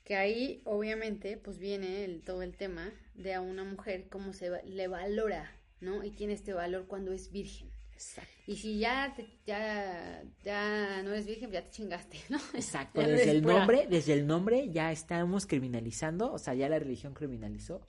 Que 0.05 0.17
ahí, 0.17 0.63
obviamente, 0.65 1.37
pues 1.37 1.59
viene 1.59 2.05
el, 2.05 2.23
todo 2.23 2.43
el 2.43 2.57
tema 2.57 2.91
de 3.15 3.35
a 3.35 3.41
una 3.41 3.65
mujer 3.65 4.09
cómo 4.09 4.33
se 4.33 4.49
va- 4.49 4.63
le 4.63 4.89
valora, 4.89 5.53
¿no? 5.81 6.03
Y 6.03 6.11
tiene 6.11 6.33
este 6.33 6.55
valor 6.55 6.87
cuando 6.87 7.13
es 7.13 7.31
virgen. 7.31 7.71
Exacto. 7.93 8.31
Y 8.47 8.57
si 8.57 8.79
ya, 8.79 9.13
te- 9.15 9.29
ya, 9.45 10.23
ya 10.45 11.03
no 11.03 11.11
eres 11.11 11.27
virgen, 11.27 11.51
ya 11.51 11.63
te 11.63 11.71
chingaste, 11.71 12.17
¿no? 12.31 12.39
Exacto, 12.55 13.01
desde 13.07 13.31
el 13.33 13.43
pura. 13.43 13.59
nombre, 13.59 13.87
desde 13.91 14.15
el 14.15 14.27
nombre 14.27 14.71
ya 14.71 14.91
estamos 14.93 15.45
criminalizando, 15.47 16.33
o 16.33 16.39
sea, 16.39 16.55
ya 16.55 16.69
la 16.71 16.79
religión 16.79 17.13
criminalizó 17.13 17.87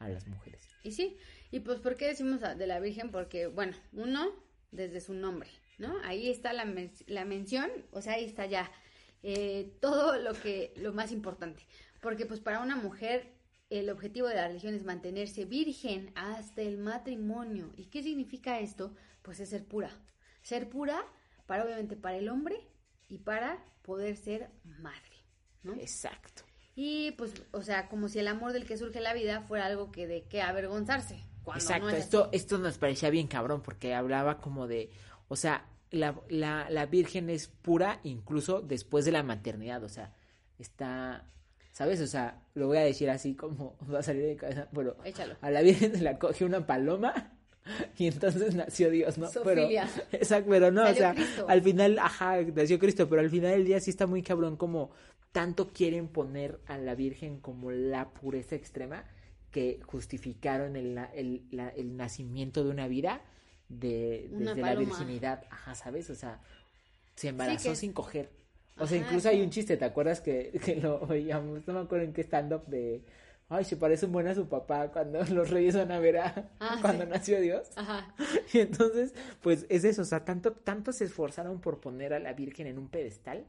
a 0.00 0.08
las 0.08 0.26
mujeres. 0.26 0.62
Y 0.82 0.90
sí, 0.92 1.16
y 1.50 1.60
pues 1.60 1.80
¿por 1.80 1.96
qué 1.96 2.06
decimos 2.08 2.40
de 2.40 2.66
la 2.66 2.80
Virgen? 2.80 3.10
Porque, 3.10 3.46
bueno, 3.46 3.76
uno, 3.92 4.32
desde 4.70 5.00
su 5.00 5.14
nombre, 5.14 5.50
¿no? 5.78 5.96
Ahí 6.04 6.30
está 6.30 6.52
la, 6.52 6.64
men- 6.64 6.92
la 7.06 7.24
mención, 7.24 7.70
o 7.90 8.00
sea, 8.02 8.14
ahí 8.14 8.24
está 8.24 8.46
ya 8.46 8.70
eh, 9.22 9.76
todo 9.80 10.16
lo 10.18 10.32
que, 10.34 10.72
lo 10.76 10.92
más 10.92 11.12
importante. 11.12 11.66
Porque 12.00 12.24
pues 12.26 12.40
para 12.40 12.60
una 12.60 12.76
mujer 12.76 13.32
el 13.68 13.90
objetivo 13.90 14.26
de 14.28 14.34
la 14.34 14.48
religión 14.48 14.74
es 14.74 14.84
mantenerse 14.84 15.44
virgen 15.44 16.12
hasta 16.14 16.62
el 16.62 16.78
matrimonio. 16.78 17.72
¿Y 17.76 17.86
qué 17.86 18.02
significa 18.02 18.58
esto? 18.58 18.94
Pues 19.22 19.38
es 19.40 19.50
ser 19.50 19.64
pura. 19.64 19.90
Ser 20.42 20.68
pura 20.68 21.04
para, 21.46 21.64
obviamente, 21.64 21.96
para 21.96 22.16
el 22.16 22.28
hombre 22.28 22.56
y 23.08 23.18
para 23.18 23.62
poder 23.82 24.16
ser 24.16 24.50
madre, 24.64 25.16
¿no? 25.62 25.74
Exacto. 25.74 26.42
Y 26.74 27.12
pues, 27.12 27.34
o 27.52 27.62
sea, 27.62 27.88
como 27.88 28.08
si 28.08 28.18
el 28.18 28.28
amor 28.28 28.52
del 28.52 28.66
que 28.66 28.76
surge 28.78 29.00
la 29.00 29.12
vida 29.12 29.42
fuera 29.42 29.66
algo 29.66 29.92
que 29.92 30.06
de 30.06 30.22
qué 30.24 30.40
avergonzarse. 30.42 31.22
Cuando 31.42 31.62
Exacto, 31.62 31.86
no 31.86 31.90
es 31.90 31.98
esto, 32.04 32.28
esto 32.32 32.58
nos 32.58 32.78
parecía 32.78 33.10
bien 33.10 33.26
cabrón 33.26 33.62
porque 33.62 33.94
hablaba 33.94 34.38
como 34.38 34.66
de, 34.66 34.90
o 35.28 35.36
sea, 35.36 35.66
la, 35.90 36.14
la, 36.28 36.68
la 36.70 36.86
Virgen 36.86 37.30
es 37.30 37.48
pura 37.48 38.00
incluso 38.04 38.60
después 38.60 39.04
de 39.04 39.12
la 39.12 39.22
maternidad, 39.22 39.82
o 39.82 39.88
sea, 39.88 40.14
está, 40.58 41.24
¿sabes? 41.72 42.00
O 42.00 42.06
sea, 42.06 42.42
lo 42.54 42.66
voy 42.68 42.78
a 42.78 42.82
decir 42.82 43.10
así 43.10 43.34
como 43.34 43.76
va 43.92 44.00
a 44.00 44.02
salir 44.02 44.24
de 44.26 44.36
cabeza, 44.36 44.68
pero 44.72 44.96
Échalo. 45.04 45.36
a 45.40 45.50
la 45.50 45.62
Virgen 45.62 45.96
se 45.96 46.02
la 46.02 46.18
coge 46.18 46.44
una 46.44 46.66
paloma 46.66 47.32
y 47.98 48.06
entonces 48.06 48.54
nació 48.54 48.90
Dios, 48.90 49.18
¿no? 49.18 49.28
Pero, 49.44 49.62
exacto, 50.12 50.50
pero 50.50 50.70
no, 50.70 50.88
o 50.88 50.94
sea, 50.94 51.14
Cristo. 51.14 51.46
al 51.48 51.62
final, 51.62 51.98
ajá, 51.98 52.42
nació 52.42 52.78
Cristo, 52.78 53.08
pero 53.08 53.22
al 53.22 53.30
final 53.30 53.52
del 53.52 53.64
día 53.64 53.80
sí 53.80 53.90
está 53.90 54.06
muy 54.06 54.22
cabrón 54.22 54.56
como 54.56 54.90
tanto 55.32 55.68
quieren 55.68 56.08
poner 56.08 56.60
a 56.66 56.76
la 56.78 56.94
Virgen 56.94 57.38
como 57.40 57.70
la 57.70 58.10
pureza 58.10 58.56
extrema 58.56 59.04
que 59.50 59.80
justificaron 59.86 60.76
el, 60.76 60.98
el, 61.14 61.42
la- 61.50 61.70
el 61.70 61.96
nacimiento 61.96 62.64
de 62.64 62.70
una 62.70 62.88
vida 62.88 63.22
de, 63.68 64.28
Una 64.32 64.54
desde 64.54 64.60
la 64.62 64.74
virginidad. 64.74 65.44
Ajá, 65.50 65.74
¿sabes? 65.74 66.10
O 66.10 66.14
sea, 66.14 66.40
se 67.16 67.28
embarazó 67.28 67.70
que- 67.70 67.76
sin 67.76 67.92
coger. 67.92 68.30
O 68.78 68.86
sea, 68.86 68.98
Ajá, 68.98 69.06
incluso 69.08 69.28
hay 69.28 69.42
un 69.42 69.50
chiste, 69.50 69.76
¿te 69.76 69.84
acuerdas 69.84 70.20
que, 70.20 70.58
que 70.64 70.76
lo 70.76 71.00
oíamos? 71.02 71.66
No 71.66 71.74
me 71.74 71.80
acuerdo 71.80 72.04
en 72.06 72.12
qué 72.12 72.22
stand-up 72.22 72.66
de... 72.66 73.02
Ay, 73.52 73.64
se 73.64 73.76
parece 73.76 74.06
un 74.06 74.12
buen 74.12 74.28
a 74.28 74.34
su 74.34 74.48
papá 74.48 74.90
cuando 74.92 75.22
los 75.34 75.50
reyes 75.50 75.74
van 75.76 75.90
a 75.92 75.98
ver 75.98 76.18
a... 76.18 76.50
Ah, 76.60 76.78
cuando 76.80 77.04
sí. 77.04 77.10
nació 77.10 77.40
Dios. 77.40 77.68
Ajá. 77.76 78.14
Y 78.54 78.58
entonces, 78.60 79.12
pues 79.42 79.66
es 79.68 79.84
eso, 79.84 80.02
o 80.02 80.04
sea, 80.04 80.24
tanto, 80.24 80.52
tanto 80.52 80.92
se 80.92 81.04
esforzaron 81.04 81.60
por 81.60 81.80
poner 81.80 82.14
a 82.14 82.18
la 82.20 82.32
Virgen 82.32 82.66
en 82.68 82.78
un 82.78 82.88
pedestal 82.88 83.46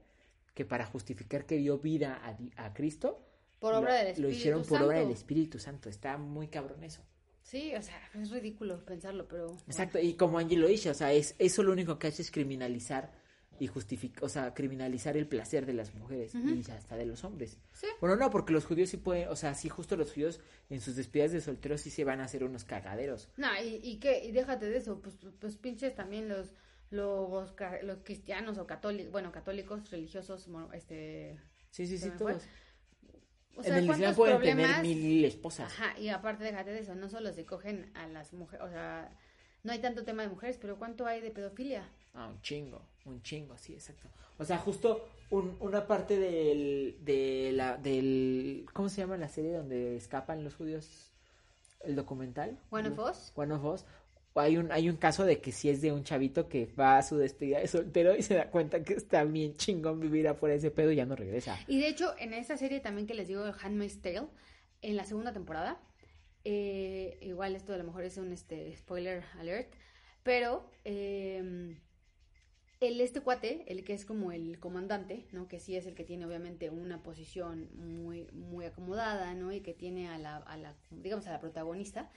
que 0.54 0.66
para 0.66 0.86
justificar 0.86 1.46
que 1.46 1.58
dio 1.58 1.78
vida 1.80 2.20
a, 2.56 2.66
a 2.66 2.74
Cristo, 2.74 3.24
Por 3.62 3.74
lo- 3.74 3.80
obra 3.80 3.94
del 3.96 4.06
lo, 4.08 4.12
Espíritu 4.12 4.32
hicieron 4.38 4.64
por 4.64 4.82
obra 4.82 4.96
Santo. 4.98 5.08
del 5.08 5.18
Espíritu 5.18 5.60
Santo. 5.60 5.88
Está 5.90 6.18
muy 6.18 6.50
cabrón 6.50 6.84
eso. 6.84 7.02
Sí, 7.44 7.74
o 7.76 7.82
sea, 7.82 7.98
es 8.16 8.30
ridículo 8.32 8.84
pensarlo, 8.86 9.28
pero... 9.28 9.56
Exacto, 9.68 10.00
y 10.00 10.16
como 10.16 10.38
Angie 10.40 10.58
lo 10.58 10.68
dice, 10.68 10.90
o 10.90 10.94
sea, 10.94 11.12
es, 11.14 11.36
eso 11.38 11.64
lo 11.64 11.72
único 11.72 11.98
que 12.00 12.08
hace 12.08 12.22
es 12.22 12.32
criminalizar 12.32 13.12
y 13.60 13.68
justificar, 13.68 14.24
o 14.24 14.30
sea, 14.30 14.54
criminalizar 14.56 15.16
el 15.18 15.28
placer 15.28 15.66
de 15.68 15.74
las 15.74 15.94
mujeres 15.94 16.34
y 16.34 16.72
hasta 16.72 16.96
de 16.96 17.06
los 17.06 17.24
hombres. 17.24 17.60
Sí. 17.74 17.86
Bueno, 18.00 18.16
no, 18.16 18.30
porque 18.32 18.54
los 18.54 18.66
judíos 18.66 18.90
sí 18.90 18.98
pueden, 18.98 19.28
o 19.28 19.36
sea, 19.36 19.54
sí 19.54 19.70
justo 19.70 19.96
los 19.98 20.12
judíos 20.14 20.40
en 20.70 20.82
sus 20.82 20.96
despedidas 20.96 21.32
de 21.34 21.42
solteros 21.42 21.82
sí 21.82 21.90
se 21.92 22.04
van 22.04 22.22
a 22.22 22.24
hacer 22.24 22.44
unos 22.44 22.64
cagaderos. 22.64 23.30
No, 23.38 23.48
y, 23.62 23.76
y 23.84 24.00
qué, 24.00 24.24
y 24.26 24.32
déjate 24.32 24.68
de 24.70 24.78
eso, 24.78 25.00
pues, 25.02 25.16
pues 25.40 25.58
pinches 25.58 25.94
también 25.94 26.28
los, 26.30 26.54
los, 26.90 27.54
los 27.84 27.98
cristianos 28.04 28.58
o 28.58 28.66
católicos, 28.66 29.12
bueno, 29.12 29.32
católicos, 29.32 29.90
religiosos, 29.92 30.48
este... 30.74 31.38
Sí, 31.70 31.86
sí, 31.86 31.98
¿Se 31.98 32.06
sí, 32.06 32.10
me 32.12 32.18
fue? 32.18 32.38
En 33.64 33.74
el 33.74 33.84
Islam 33.84 33.98
¿cuántos 34.00 34.16
pueden 34.18 34.38
problemas? 34.38 34.82
tener 34.82 34.82
mil 34.96 35.26
esposas. 35.26 35.72
Ajá, 35.72 35.98
y 36.00 36.10
aparte 36.10 36.44
déjate 36.44 36.72
de 36.72 36.80
eso, 36.80 36.96
no 36.96 37.10
solo 37.10 37.32
se 37.34 37.46
cogen 37.46 37.92
a 37.96 38.08
las 38.08 38.34
mujeres, 38.34 38.66
o 38.66 38.70
sea, 38.70 39.10
no 39.64 39.72
hay 39.72 39.80
tanto 39.80 40.04
tema 40.04 40.24
de 40.24 40.30
mujeres, 40.30 40.58
pero 40.60 40.78
¿cuánto 40.78 41.06
hay 41.06 41.22
de 41.22 41.32
pedofilia? 41.32 41.88
Ah, 42.14 42.28
un 42.28 42.42
chingo, 42.42 42.82
un 43.06 43.22
chingo, 43.22 43.58
sí, 43.58 43.74
exacto. 43.74 44.08
O 44.38 44.46
sea, 44.46 44.58
justo 44.58 45.08
un- 45.30 45.56
una 45.60 45.86
parte 45.88 46.18
del, 46.18 46.98
de 47.06 47.52
la, 47.54 47.78
del, 47.78 48.66
¿cómo 48.74 48.90
se 48.90 49.02
llama 49.02 49.18
la 49.18 49.30
serie 49.30 49.54
donde 49.54 49.96
escapan 49.96 50.44
los 50.44 50.56
judíos? 50.56 51.08
El 51.84 51.96
documental. 51.96 52.60
One 52.70 52.90
of 52.90 53.00
Us. 53.00 53.32
One 53.36 53.54
of 53.54 53.64
Us. 53.66 53.86
Hay 54.36 54.58
un, 54.58 54.72
hay 54.72 54.90
un 54.90 54.96
caso 54.96 55.26
de 55.26 55.42
que 55.42 55.52
sí 55.52 55.70
es 55.70 55.82
de 55.82 55.92
un 55.92 56.04
chavito 56.04 56.48
que 56.48 56.66
va 56.66 56.98
a 56.98 57.04
su 57.04 57.18
despedida 57.18 57.60
de 57.60 57.68
soltero 57.68 58.16
y 58.16 58.22
se 58.22 58.36
da 58.36 58.50
cuenta 58.50 58.84
que 58.84 58.94
está 58.94 59.24
bien 59.26 59.56
chingón 59.58 60.00
vivir 60.00 60.28
afuera 60.28 60.54
de 60.54 60.60
ese 60.60 60.72
pedo 60.72 60.92
y 60.92 60.96
ya 60.96 61.06
no 61.06 61.16
regresa. 61.16 61.60
Y 61.68 61.80
de 61.80 61.90
hecho, 61.90 62.14
en 62.18 62.34
esa 62.34 62.56
serie 62.56 62.80
también 62.80 63.08
que 63.08 63.14
les 63.14 63.28
digo, 63.28 63.44
Handmaid's 63.62 64.02
Tale, 64.02 64.28
en 64.82 64.96
la 64.96 65.04
segunda 65.04 65.34
temporada, 65.34 65.82
eh, 66.46 67.18
igual 67.22 67.56
esto 67.56 67.74
a 67.74 67.78
lo 67.78 67.84
mejor 67.84 68.04
es 68.04 68.18
un 68.18 68.32
este, 68.32 68.76
spoiler 68.78 69.24
alert, 69.38 69.74
pero 70.24 70.70
eh, 70.86 71.76
el 72.82 73.00
este 73.00 73.22
cuate, 73.22 73.64
el 73.68 73.84
que 73.84 73.94
es 73.94 74.06
como 74.06 74.32
el 74.32 74.60
comandante, 74.60 75.28
¿no? 75.32 75.48
Que 75.48 75.60
sí 75.60 75.76
es 75.76 75.86
el 75.86 75.94
que 75.94 76.04
tiene 76.04 76.26
obviamente 76.26 76.72
una 76.72 77.04
posición 77.04 77.70
muy, 77.76 78.28
muy 78.34 78.66
acomodada, 78.66 79.36
¿no? 79.36 79.52
Y 79.52 79.62
que 79.62 79.76
tiene 79.76 80.10
a 80.10 80.18
la, 80.18 80.38
a 80.38 80.58
la, 80.58 80.76
digamos, 80.90 81.28
a 81.28 81.32
la 81.32 81.40
protagonista, 81.40 82.12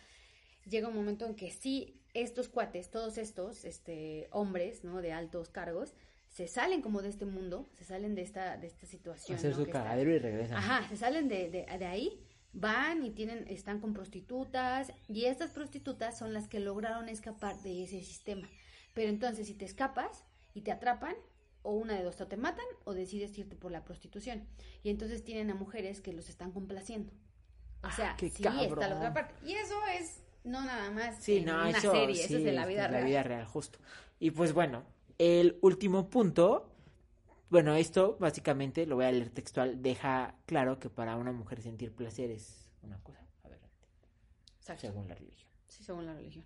llega 0.69 0.89
un 0.89 0.95
momento 0.97 1.27
en 1.27 1.35
que 1.35 1.51
sí 1.51 2.01
estos 2.15 2.49
cuates, 2.49 2.91
todos 2.91 3.19
estos 3.19 3.65
este, 3.65 4.29
hombres, 4.31 4.85
¿no? 4.85 5.03
De 5.03 5.13
altos 5.13 5.49
cargos, 5.51 5.95
se 6.29 6.47
salen 6.49 6.83
como 6.83 7.03
de 7.03 7.09
este 7.09 7.27
mundo, 7.27 7.69
se 7.75 7.85
salen 7.85 8.15
de 8.15 8.23
esta, 8.23 8.57
de 8.57 8.67
esta 8.67 8.87
situación. 8.87 9.37
Hacer 9.39 9.51
¿no? 9.51 9.57
su 9.57 9.65
que 9.65 9.71
está- 9.71 9.83
cagadero 9.85 10.15
y 10.15 10.19
regresan. 10.19 10.57
Ajá, 10.57 10.89
se 10.89 10.97
salen 10.97 11.29
de, 11.29 11.49
de, 11.51 11.67
de 11.79 11.87
ahí, 11.87 12.21
van 12.53 13.05
y 13.05 13.11
tienen, 13.11 13.47
están 13.49 13.81
con 13.81 13.93
prostitutas, 13.95 14.93
y 15.09 15.25
estas 15.27 15.51
prostitutas 15.51 16.19
son 16.19 16.33
las 16.33 16.49
que 16.49 16.61
lograron 16.61 17.09
escapar 17.09 17.61
de 17.63 17.83
ese 17.85 18.01
sistema. 18.01 18.49
Pero 18.95 19.11
entonces, 19.11 19.47
si 19.49 19.55
te 19.55 19.65
escapas 19.65 20.25
y 20.55 20.61
te 20.63 20.71
atrapan, 20.73 21.15
o 21.63 21.73
una 21.73 21.95
de 21.97 22.03
dos, 22.05 22.21
o 22.21 22.27
te 22.29 22.37
matan 22.37 22.67
o 22.85 22.93
decides 22.93 23.37
irte 23.39 23.57
por 23.57 23.73
la 23.73 23.85
prostitución. 23.85 24.47
Y 24.83 24.91
entonces 24.91 25.25
tienen 25.25 25.51
a 25.51 25.55
mujeres 25.55 26.01
que 26.03 26.13
los 26.13 26.29
están 26.29 26.53
complaciendo. 26.53 27.11
O 27.83 27.87
Ah, 27.87 27.93
sea, 27.97 28.17
qué 28.19 28.29
sí, 28.29 28.43
está 28.45 28.53
la 28.53 28.69
cabrón. 28.69 28.93
otra 28.99 29.15
parte. 29.15 29.35
Y 29.47 29.55
eso 29.55 29.75
es 29.99 30.21
no 30.45 30.65
nada 30.65 30.91
más 30.91 31.23
Sí, 31.23 31.39
en 31.39 31.47
no, 31.47 31.55
una 31.67 31.71
eso 31.71 31.91
serie, 31.93 32.17
sí, 32.17 32.23
eso 32.23 32.39
es 32.39 32.45
de 32.45 32.53
la 32.53 32.67
vida 32.67 32.89
real. 32.89 33.03
La 33.03 33.07
vida 33.07 33.23
real, 33.23 33.45
justo. 33.47 33.79
Y 34.21 34.31
pues 34.31 34.53
bueno, 34.53 34.85
el 35.19 35.59
último 35.63 36.09
punto, 36.11 36.71
bueno, 37.51 37.75
esto 37.75 38.17
básicamente, 38.21 38.87
lo 38.87 38.97
voy 38.97 39.07
a 39.07 39.13
leer 39.13 39.31
textual, 39.31 39.83
deja 39.83 40.37
claro 40.47 40.79
que 40.79 40.91
para 40.91 41.17
una 41.17 41.33
mujer 41.33 41.61
sentir 41.63 41.93
placer 41.93 42.31
es 42.31 42.71
una 42.83 42.99
cosa 43.03 43.21
aberrante, 43.43 43.89
Exacto. 44.59 44.83
según 44.83 45.09
la 45.09 45.15
religión. 45.15 45.51
Sí, 45.69 45.83
según 45.85 46.07
la 46.07 46.15
religión. 46.15 46.45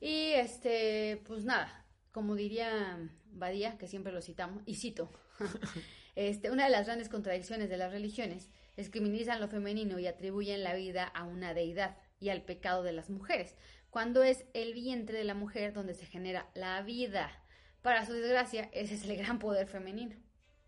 Y 0.00 0.32
este, 0.32 1.22
pues 1.26 1.44
nada, 1.44 1.84
como 2.12 2.34
diría 2.34 2.98
Badía, 3.32 3.78
que 3.78 3.88
siempre 3.88 4.12
lo 4.12 4.22
citamos, 4.22 4.62
y 4.66 4.74
cito, 4.76 5.10
este, 6.16 6.50
una 6.50 6.64
de 6.64 6.70
las 6.70 6.86
grandes 6.86 7.08
contradicciones 7.08 7.68
de 7.68 7.76
las 7.76 7.92
religiones 7.92 8.50
es 8.76 8.90
que 8.90 9.00
minimizan 9.00 9.40
lo 9.40 9.48
femenino 9.48 9.98
y 9.98 10.06
atribuyen 10.06 10.64
la 10.64 10.74
vida 10.74 11.04
a 11.04 11.24
una 11.24 11.54
deidad 11.54 11.96
y 12.24 12.30
al 12.30 12.42
pecado 12.42 12.82
de 12.82 12.92
las 12.92 13.10
mujeres, 13.10 13.54
cuando 13.90 14.22
es 14.22 14.46
el 14.54 14.72
vientre 14.72 15.18
de 15.18 15.24
la 15.24 15.34
mujer 15.34 15.74
donde 15.74 15.92
se 15.92 16.06
genera 16.06 16.48
la 16.54 16.80
vida. 16.80 17.30
Para 17.82 18.06
su 18.06 18.14
desgracia, 18.14 18.70
ese 18.72 18.94
es 18.94 19.04
el 19.04 19.14
gran 19.18 19.38
poder 19.38 19.66
femenino. 19.66 20.16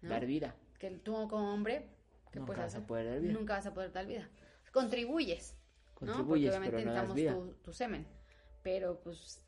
¿no? 0.02 0.10
Dar 0.10 0.26
vida. 0.26 0.54
Que 0.78 0.90
tú 0.90 1.12
como 1.28 1.54
hombre, 1.54 1.88
¿qué 2.30 2.40
Nunca 2.40 2.60
vas 2.60 2.74
a 2.74 2.86
poder 2.86 3.06
dar 3.06 3.20
vida. 3.20 3.32
Nunca 3.32 3.54
vas 3.54 3.66
a 3.66 3.72
poder 3.72 3.90
dar 3.90 4.06
vida. 4.06 4.28
Contribuyes, 4.70 5.54
¿no? 5.54 5.94
Porque 5.94 6.12
Contribuyes, 6.12 6.50
obviamente 6.50 6.76
pero 6.76 6.90
no 6.90 6.94
das 6.94 7.14
vida. 7.14 7.32
tu, 7.32 7.54
tu 7.62 7.72
semen. 7.72 8.06
Pero 8.62 9.00
pues, 9.00 9.42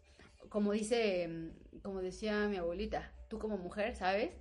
como 0.48 0.72
dice, 0.72 1.52
como 1.82 2.00
decía 2.00 2.48
mi 2.48 2.56
abuelita, 2.56 3.12
tú 3.28 3.38
como 3.38 3.58
mujer 3.58 3.94
sabes 3.94 4.32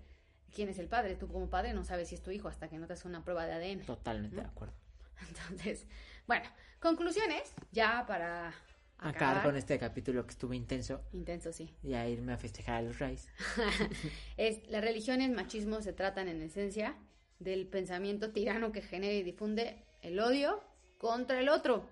quién 0.54 0.70
es 0.70 0.80
el 0.80 0.88
padre. 0.88 1.18
Tú 1.18 1.28
como 1.28 1.50
padre 1.50 1.74
no 1.74 1.84
sabes 1.84 2.08
si 2.08 2.16
es 2.16 2.22
tu 2.24 2.32
hijo 2.32 2.48
hasta 2.48 2.70
que 2.70 2.78
no 2.78 2.88
te 2.88 2.94
haces 2.94 3.06
una 3.06 3.26
prueba 3.26 3.46
de 3.46 3.52
ADN. 3.52 3.86
Totalmente 3.86 4.38
de 4.38 4.44
acuerdo. 4.44 4.74
Entonces, 5.28 5.86
bueno, 6.28 6.46
conclusiones, 6.80 7.54
ya 7.72 8.06
para 8.08 8.50
Acabar 9.00 9.16
acabar. 9.16 9.44
con 9.44 9.56
este 9.56 9.78
capítulo 9.78 10.26
que 10.26 10.32
estuvo 10.32 10.54
intenso 10.54 11.02
Intenso, 11.14 11.54
sí. 11.54 11.74
y 11.84 11.94
a 11.94 12.08
irme 12.10 12.34
a 12.34 12.38
festejar 12.38 12.76
a 12.76 12.82
los 12.82 13.00
Rays. 13.00 13.30
Es, 14.38 14.68
las 14.70 14.84
religiones 14.84 15.30
machismo 15.32 15.82
se 15.82 15.94
tratan 15.94 16.28
en 16.28 16.42
esencia 16.42 16.96
del 17.40 17.68
pensamiento 17.68 18.32
tirano 18.32 18.72
que 18.72 18.82
genera 18.82 19.14
y 19.14 19.24
difunde 19.24 19.86
el 20.02 20.20
odio 20.20 20.64
contra 20.98 21.40
el 21.40 21.50
otro, 21.50 21.88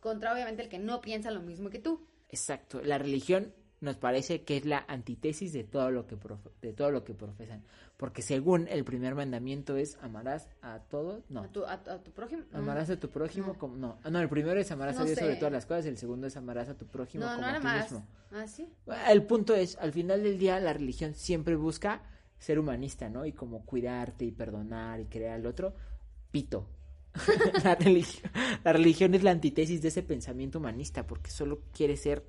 contra 0.00 0.32
obviamente 0.32 0.62
el 0.62 0.68
que 0.68 0.78
no 0.78 1.00
piensa 1.02 1.30
lo 1.30 1.42
mismo 1.42 1.68
que 1.70 1.78
tú. 1.78 2.06
Exacto, 2.30 2.80
la 2.82 2.96
religión 2.96 3.52
nos 3.80 3.96
parece 3.96 4.42
que 4.42 4.56
es 4.58 4.66
la 4.66 4.84
antítesis 4.88 5.52
de 5.52 5.64
todo 5.64 5.90
lo 5.90 6.06
que 6.06 6.16
profe- 6.18 6.50
de 6.60 6.72
todo 6.72 6.90
lo 6.90 7.02
que 7.04 7.14
profesan, 7.14 7.62
porque 7.96 8.20
según 8.22 8.68
el 8.68 8.84
primer 8.84 9.14
mandamiento 9.14 9.76
es 9.76 9.96
amarás 10.02 10.48
a 10.62 10.80
todos, 10.80 11.22
no, 11.30 11.42
A 11.44 11.48
tu, 11.48 11.64
a, 11.64 11.72
a 11.72 12.02
tu 12.02 12.10
prójimo. 12.12 12.42
no. 12.52 12.58
amarás 12.58 12.90
a 12.90 12.98
tu 13.00 13.08
prójimo 13.08 13.48
No. 13.48 13.58
como 13.58 13.76
no, 13.76 13.98
ah, 14.04 14.10
no, 14.10 14.20
el 14.20 14.28
primero 14.28 14.60
es 14.60 14.70
amarás 14.70 14.96
No 14.96 15.02
a 15.02 15.04
Dios 15.06 15.18
sé. 15.18 15.24
sobre 15.24 15.36
todas 15.36 15.52
las 15.52 15.66
cosas, 15.66 15.86
el 15.86 15.96
segundo 15.96 16.26
es 16.26 16.36
amarás 16.36 16.68
a 16.68 16.76
tu 16.76 16.86
prójimo 16.86 17.24
No, 17.24 17.30
como 17.36 17.40
no 17.42 17.46
a 17.48 17.58
ti 17.58 17.64
más. 17.64 17.90
mismo. 17.92 18.06
Ah, 18.32 18.46
sí. 18.46 18.68
El 19.08 19.22
punto 19.24 19.54
es, 19.54 19.76
al 19.78 19.92
final 19.92 20.22
del 20.22 20.38
día 20.38 20.60
la 20.60 20.72
religión 20.72 21.14
siempre 21.14 21.56
busca 21.56 22.02
ser 22.38 22.58
humanista, 22.58 23.08
¿no? 23.08 23.26
Y 23.26 23.32
como 23.32 23.64
cuidarte 23.66 24.24
y 24.24 24.30
perdonar 24.30 25.00
y 25.00 25.06
querer 25.06 25.30
al 25.32 25.46
otro, 25.46 25.74
pito. 26.30 26.66
la, 27.64 27.74
religión, 27.74 28.30
la 28.62 28.72
religión 28.72 29.14
es 29.14 29.22
la 29.24 29.32
antítesis 29.32 29.82
de 29.82 29.88
ese 29.88 30.02
pensamiento 30.02 30.58
humanista 30.58 31.06
porque 31.06 31.30
solo 31.30 31.62
quiere 31.74 31.96
ser, 31.96 32.24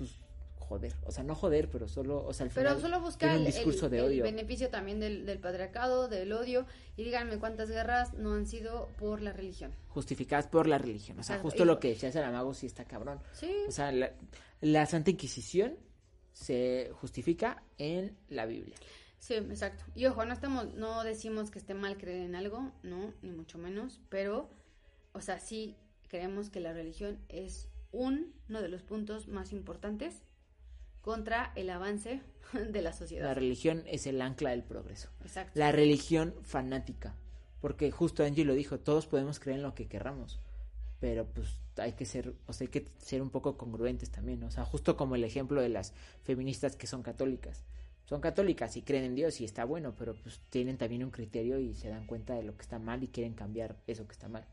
pues, 0.00 0.18
joder. 0.56 0.94
O 1.04 1.10
sea, 1.12 1.22
no 1.24 1.34
joder, 1.34 1.68
pero 1.68 1.88
solo, 1.88 2.24
o 2.24 2.32
sea, 2.32 2.46
al 2.46 2.52
Pero 2.52 2.70
final 2.70 2.80
solo 2.82 3.00
busca 3.00 3.18
tiene 3.26 3.34
un 3.40 3.46
el, 3.46 3.52
discurso 3.52 3.86
el- 3.86 3.90
de 3.92 3.98
el 3.98 4.04
odio. 4.04 4.22
beneficio 4.24 4.70
también 4.70 4.98
del, 5.00 5.26
del 5.26 5.38
patriarcado, 5.38 6.08
del 6.08 6.32
odio. 6.32 6.64
Y 6.96 7.04
díganme 7.04 7.38
cuántas 7.38 7.68
guerras 7.70 8.14
no 8.14 8.34
han 8.34 8.46
sido 8.46 8.88
por 8.98 9.20
la 9.20 9.32
religión. 9.32 9.74
Justificadas 9.88 10.46
por 10.46 10.66
la 10.66 10.78
religión. 10.78 11.18
O 11.18 11.22
sea, 11.22 11.36
Exacto. 11.36 11.42
justo 11.50 11.62
Y- 11.64 11.66
lo 11.66 11.80
que 11.80 11.88
decía 11.88 12.10
Saramago 12.12 12.54
sí 12.54 12.66
está 12.66 12.84
cabrón. 12.84 13.20
Sí. 13.32 13.52
O 13.68 13.72
sea, 13.72 13.90
la, 13.92 14.12
la 14.60 14.86
Santa 14.86 15.10
Inquisición 15.10 15.76
se 16.32 16.90
justifica 17.00 17.62
en 17.78 18.16
la 18.28 18.46
Biblia. 18.46 18.76
Sí, 19.18 19.34
exacto. 19.34 19.84
Y 19.94 20.06
ojo, 20.06 20.24
no 20.24 20.32
estamos, 20.32 20.72
no 20.74 21.02
decimos 21.04 21.50
que 21.50 21.58
esté 21.58 21.74
mal 21.74 21.98
creer 21.98 22.22
en 22.22 22.34
algo, 22.34 22.72
no, 22.82 23.12
ni 23.22 23.30
mucho 23.32 23.58
menos, 23.58 24.00
pero, 24.08 24.48
o 25.12 25.20
sea, 25.20 25.38
sí 25.40 25.76
creemos 26.08 26.48
que 26.48 26.60
la 26.60 26.72
religión 26.72 27.18
es 27.28 27.68
uno 27.92 28.62
de 28.62 28.68
los 28.68 28.82
puntos 28.82 29.28
más 29.28 29.52
importantes 29.52 30.22
contra 31.02 31.52
el 31.56 31.70
avance 31.70 32.20
de 32.52 32.82
la 32.82 32.90
La 32.90 32.96
sociedad. 32.96 33.34
religión 33.34 33.82
es 33.86 34.06
el 34.06 34.20
ancla 34.20 34.50
del 34.50 34.62
progreso. 34.62 35.08
Exacto. 35.22 35.52
La 35.58 35.72
religión 35.72 36.34
fanática. 36.42 37.14
Porque 37.60 37.90
justo 37.90 38.24
Angie 38.24 38.44
lo 38.44 38.54
dijo, 38.54 38.78
todos 38.80 39.06
podemos 39.06 39.38
creer 39.38 39.58
en 39.58 39.62
lo 39.62 39.74
que 39.74 39.86
querramos. 39.86 40.40
Pero 40.98 41.26
pues 41.26 41.58
hay 41.76 41.92
que 41.92 42.04
ser, 42.06 42.34
o 42.46 42.52
sea, 42.52 42.66
hay 42.66 42.70
que 42.70 42.86
ser 42.98 43.22
un 43.22 43.30
poco 43.30 43.56
congruentes 43.56 44.10
también. 44.10 44.42
O 44.44 44.50
sea, 44.50 44.64
justo 44.64 44.96
como 44.96 45.14
el 45.14 45.24
ejemplo 45.24 45.60
de 45.60 45.68
las 45.68 45.92
feministas 46.22 46.76
que 46.76 46.86
son 46.86 47.02
católicas. 47.02 47.64
Son 48.04 48.20
católicas 48.20 48.76
y 48.76 48.82
creen 48.82 49.04
en 49.04 49.14
Dios 49.14 49.40
y 49.40 49.44
está 49.44 49.64
bueno, 49.64 49.94
pero 49.96 50.14
pues 50.14 50.40
tienen 50.50 50.76
también 50.76 51.04
un 51.04 51.10
criterio 51.10 51.58
y 51.60 51.74
se 51.74 51.88
dan 51.88 52.06
cuenta 52.06 52.34
de 52.34 52.42
lo 52.42 52.56
que 52.56 52.62
está 52.62 52.78
mal 52.78 53.02
y 53.04 53.08
quieren 53.08 53.34
cambiar 53.34 53.76
eso 53.86 54.06
que 54.06 54.12
está 54.12 54.28
mal. 54.28 54.44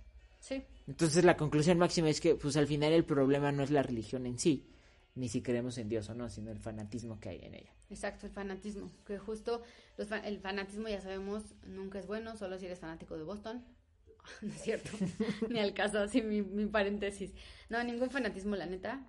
Sí. 0.47 0.63
Entonces 0.87 1.25
la 1.25 1.35
conclusión 1.35 1.77
máxima 1.77 2.09
es 2.09 2.21
que 2.21 2.35
pues 2.35 2.55
al 2.55 2.67
final 2.67 2.93
el 2.93 3.03
problema 3.03 3.51
no 3.51 3.63
es 3.63 3.71
la 3.71 3.83
religión 3.83 4.25
en 4.25 4.39
sí, 4.39 4.69
ni 5.15 5.27
si 5.27 5.41
creemos 5.41 5.77
en 5.77 5.89
Dios 5.89 6.07
o 6.09 6.13
no, 6.13 6.29
sino 6.29 6.51
el 6.51 6.59
fanatismo 6.59 7.19
que 7.19 7.29
hay 7.29 7.39
en 7.43 7.55
ella. 7.55 7.73
Exacto, 7.89 8.27
el 8.27 8.31
fanatismo. 8.31 8.89
Que 9.05 9.17
justo 9.17 9.61
los 9.97 10.07
fa- 10.07 10.19
el 10.25 10.39
fanatismo, 10.39 10.87
ya 10.87 11.01
sabemos, 11.01 11.43
nunca 11.65 11.99
es 11.99 12.07
bueno, 12.07 12.37
solo 12.37 12.57
si 12.59 12.65
eres 12.65 12.79
fanático 12.79 13.17
de 13.17 13.23
Boston. 13.23 13.63
No 14.41 14.49
es 14.53 14.61
cierto. 14.61 14.89
Ni 15.49 15.59
al 15.59 15.73
caso, 15.73 15.99
así 15.99 16.21
mi, 16.21 16.41
mi 16.41 16.65
paréntesis. 16.65 17.33
No, 17.69 17.81
ningún 17.83 18.09
fanatismo, 18.11 18.55
la 18.57 18.65
neta, 18.65 19.05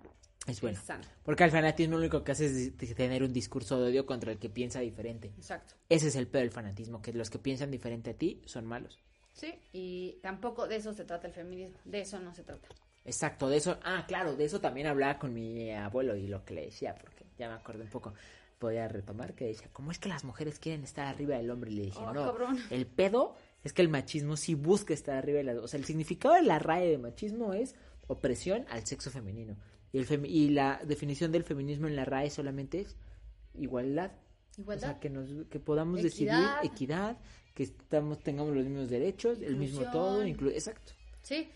Es 0.47 0.61
bueno. 0.61 0.77
es. 0.79 1.07
Porque 1.23 1.43
el 1.43 1.51
fanatismo 1.51 1.93
lo 1.95 1.99
único 1.99 2.23
que 2.23 2.31
hace 2.31 2.45
es 2.45 2.95
tener 2.95 3.23
un 3.23 3.33
discurso 3.33 3.79
de 3.81 3.89
odio 3.89 4.05
contra 4.05 4.31
el 4.31 4.39
que 4.39 4.49
piensa 4.49 4.79
diferente. 4.79 5.27
Exacto. 5.37 5.75
Ese 5.89 6.07
es 6.07 6.15
el 6.15 6.27
peor 6.27 6.43
del 6.43 6.51
fanatismo, 6.51 7.01
que 7.01 7.11
los 7.13 7.29
que 7.29 7.37
piensan 7.39 7.69
diferente 7.69 8.11
a 8.11 8.13
ti 8.17 8.41
son 8.45 8.65
malos. 8.65 8.99
Sí, 9.39 9.53
y 9.71 10.17
tampoco 10.21 10.67
de 10.67 10.75
eso 10.77 10.93
se 10.93 11.05
trata 11.05 11.27
el 11.27 11.33
feminismo. 11.33 11.77
De 11.85 12.01
eso 12.01 12.19
no 12.19 12.33
se 12.33 12.43
trata. 12.43 12.67
Exacto, 13.05 13.47
de 13.49 13.57
eso, 13.57 13.79
ah, 13.83 14.03
claro, 14.07 14.35
de 14.35 14.45
eso 14.45 14.59
también 14.59 14.85
hablaba 14.87 15.17
con 15.17 15.33
mi 15.33 15.71
abuelo 15.71 16.15
y 16.15 16.27
lo 16.27 16.43
que 16.43 16.53
le 16.53 16.65
decía, 16.65 16.95
porque 16.95 17.25
ya 17.37 17.47
me 17.47 17.55
acordé 17.55 17.83
un 17.83 17.89
poco, 17.89 18.13
podía 18.59 18.87
retomar, 18.89 19.33
que 19.33 19.45
decía, 19.45 19.69
¿cómo 19.71 19.91
es 19.91 19.97
que 19.99 20.09
las 20.09 20.23
mujeres 20.25 20.59
quieren 20.59 20.83
estar 20.83 21.07
arriba 21.07 21.37
del 21.37 21.49
hombre? 21.49 21.71
Y 21.71 21.75
le 21.75 21.81
dije, 21.85 21.99
Oh, 21.99 22.13
no, 22.13 22.25
cabrón. 22.25 22.59
el 22.69 22.85
pedo 22.85 23.35
es 23.63 23.71
que 23.73 23.81
el 23.81 23.89
machismo 23.89 24.35
sí 24.35 24.53
busca 24.53 24.93
estar 24.93 25.15
arriba 25.15 25.37
de 25.37 25.43
la... 25.45 25.53
O 25.61 25.67
sea, 25.67 25.79
el 25.79 25.85
significado 25.85 26.35
de 26.35 26.43
la 26.43 26.59
RAE 26.59 26.89
de 26.89 26.97
machismo 26.97 27.53
es 27.53 27.73
opresión 28.07 28.65
al 28.69 28.85
sexo 28.85 29.09
femenino. 29.09 29.55
Y, 29.93 29.97
el 29.97 30.05
femi- 30.07 30.29
y 30.29 30.49
la 30.49 30.79
definición 30.85 31.31
del 31.31 31.43
feminismo 31.45 31.87
en 31.87 31.95
la 31.95 32.05
RAE 32.05 32.29
solamente 32.29 32.81
es 32.81 32.95
igualdad. 33.55 34.11
Igualdad. 34.57 34.89
O 34.89 34.91
sea, 34.93 34.99
que, 34.99 35.09
nos, 35.09 35.29
que 35.47 35.59
podamos 35.59 35.99
Equidad. 36.03 36.11
decidir 36.61 36.71
equidad, 36.71 37.17
que 37.59 37.63
estamos, 37.63 38.23
tengamos 38.23 38.55
los 38.55 38.63
mismos 38.63 38.89
derechos, 38.89 39.41
el 39.41 39.57
mismo 39.57 39.81
todo, 39.91 40.25
inclu- 40.25 40.53
exacto. 40.53 40.93
Sí, 41.21 41.49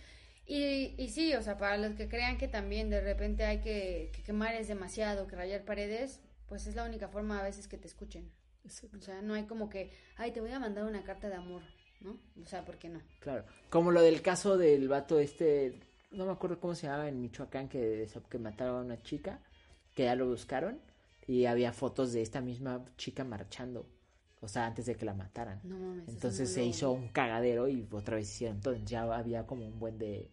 y, 0.46 0.94
y 0.98 1.08
sí, 1.08 1.34
o 1.34 1.42
sea, 1.42 1.58
para 1.58 1.78
los 1.78 1.96
que 1.96 2.10
crean 2.10 2.38
que 2.38 2.50
también 2.50 2.90
de 2.90 3.00
repente 3.00 3.46
hay 3.46 3.60
que, 3.62 4.10
que 4.12 4.22
quemar 4.22 4.54
es 4.56 4.68
demasiado, 4.68 5.28
que 5.28 5.38
rayar 5.38 5.64
paredes, 5.64 6.20
pues 6.50 6.68
es 6.68 6.76
la 6.76 6.84
única 6.84 7.08
forma 7.08 7.40
a 7.40 7.44
veces 7.44 7.70
que 7.70 7.78
te 7.78 7.88
escuchen. 7.88 8.30
O 8.66 9.02
sea, 9.02 9.22
no 9.22 9.34
hay 9.34 9.44
como 9.44 9.70
que, 9.70 9.92
ay, 10.18 10.32
te 10.32 10.42
voy 10.42 10.52
a 10.52 10.60
mandar 10.60 10.84
una 10.84 11.04
carta 11.04 11.30
de 11.30 11.36
amor, 11.36 11.62
¿no? 12.02 12.18
O 12.42 12.46
sea, 12.46 12.66
¿por 12.66 12.78
qué 12.78 12.90
no? 12.90 13.00
Claro, 13.22 13.46
como 13.70 13.92
lo 13.92 14.02
del 14.02 14.22
caso 14.22 14.58
del 14.58 14.90
vato 14.90 15.20
este, 15.20 15.80
no 16.12 16.26
me 16.26 16.34
acuerdo 16.34 16.60
cómo 16.60 16.76
se 16.76 16.88
llamaba 16.88 17.08
en 17.08 17.22
Michoacán, 17.22 17.70
que, 17.70 18.06
que 18.30 18.38
mataron 18.40 18.76
a 18.76 18.82
una 18.82 19.02
chica, 19.04 19.40
que 19.96 20.04
ya 20.04 20.16
lo 20.16 20.28
buscaron, 20.28 20.82
y 21.28 21.46
había 21.46 21.72
fotos 21.72 22.12
de 22.12 22.22
esta 22.22 22.42
misma 22.42 22.84
chica 22.98 23.24
marchando, 23.24 23.86
o 24.44 24.48
sea, 24.48 24.66
antes 24.68 24.86
de 24.86 24.96
que 24.96 25.06
la 25.06 25.14
mataran. 25.14 25.60
No 25.64 25.78
mames. 25.80 26.08
Entonces 26.10 26.54
se 26.54 26.64
hizo 26.64 26.92
un 26.92 27.08
cagadero 27.10 27.68
y 27.68 27.88
otra 27.92 28.18
vez 28.18 28.30
hicieron 28.30 28.60
todo. 28.62 28.74
Entonces 28.74 28.92
ya 28.92 29.04
había 29.16 29.46
como 29.48 29.66
un 29.66 29.80
buen 29.80 29.98
de, 29.98 30.30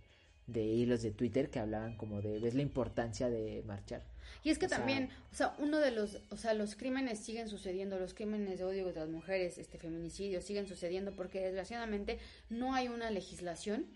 de 0.46 0.62
hilos 0.64 1.02
de 1.02 1.12
Twitter 1.12 1.48
que 1.50 1.58
hablaban 1.60 1.96
como 1.96 2.20
de, 2.20 2.38
ves 2.40 2.54
la 2.54 2.62
importancia 2.62 3.28
de 3.30 3.62
marchar. 3.66 4.02
Y 4.44 4.50
es 4.50 4.58
que 4.58 4.66
o 4.66 4.68
sea- 4.68 4.78
también, 4.78 5.10
o 5.32 5.34
sea, 5.34 5.54
uno 5.58 5.78
de 5.78 5.90
los, 5.90 6.18
o 6.30 6.36
sea, 6.36 6.54
los 6.54 6.74
crímenes 6.76 7.18
siguen 7.18 7.48
sucediendo, 7.48 7.98
los 7.98 8.14
crímenes 8.14 8.58
de 8.58 8.64
odio 8.64 8.84
contra 8.84 9.02
las 9.02 9.10
mujeres, 9.10 9.58
este 9.58 9.78
feminicidios 9.78 10.44
siguen 10.44 10.66
sucediendo 10.66 11.12
porque 11.12 11.40
desgraciadamente 11.40 12.18
no 12.48 12.74
hay 12.74 12.88
una 12.88 13.10
legislación 13.10 13.86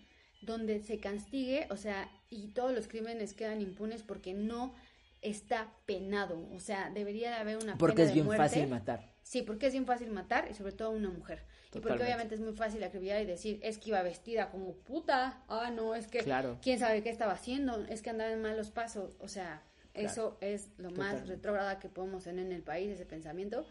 donde 0.41 0.79
se 0.81 0.99
castigue, 0.99 1.67
o 1.71 1.77
sea, 1.77 2.11
y 2.29 2.49
todos 2.49 2.73
los 2.73 2.87
crímenes 2.87 3.33
quedan 3.33 3.61
impunes 3.61 4.03
porque 4.03 4.33
no 4.33 4.75
está 5.21 5.73
penado, 5.87 6.47
o 6.53 6.59
sea, 6.59 6.91
debería 6.91 7.29
de 7.31 7.35
haber 7.37 7.57
una 7.57 7.77
Porque 7.79 7.95
pena 7.95 8.03
es 8.03 8.09
de 8.09 8.13
bien 8.13 8.25
muerte. 8.27 8.43
fácil 8.43 8.67
matar. 8.67 9.14
Sí, 9.25 9.41
porque 9.41 9.65
es 9.65 9.73
bien 9.73 9.87
fácil 9.87 10.11
matar 10.11 10.47
y 10.51 10.53
sobre 10.53 10.71
todo 10.71 10.89
a 10.89 10.91
una 10.91 11.09
mujer. 11.09 11.41
Y 11.73 11.79
porque 11.79 12.03
obviamente 12.03 12.35
es 12.35 12.41
muy 12.41 12.53
fácil 12.53 12.83
acribillar 12.83 13.19
y 13.23 13.25
decir, 13.25 13.59
es 13.63 13.79
que 13.79 13.89
iba 13.89 14.03
vestida 14.03 14.51
como 14.51 14.73
puta, 14.75 15.43
ah, 15.47 15.71
no, 15.71 15.95
es 15.95 16.07
que 16.07 16.19
Claro. 16.19 16.59
quién 16.61 16.77
sabe 16.77 17.01
qué 17.01 17.09
estaba 17.09 17.33
haciendo, 17.33 17.83
es 17.87 18.03
que 18.03 18.11
andaba 18.11 18.31
en 18.31 18.43
malos 18.43 18.69
pasos, 18.69 19.15
o 19.19 19.27
sea, 19.27 19.63
eso 19.95 20.37
es 20.41 20.69
lo 20.77 20.91
más 20.91 20.97
Totalmente. 21.13 21.33
retrógrada 21.35 21.79
que 21.79 21.89
podemos 21.89 22.23
tener 22.23 22.45
en 22.45 22.51
el 22.51 22.61
país, 22.61 22.91
ese 22.91 23.05
pensamiento. 23.07 23.65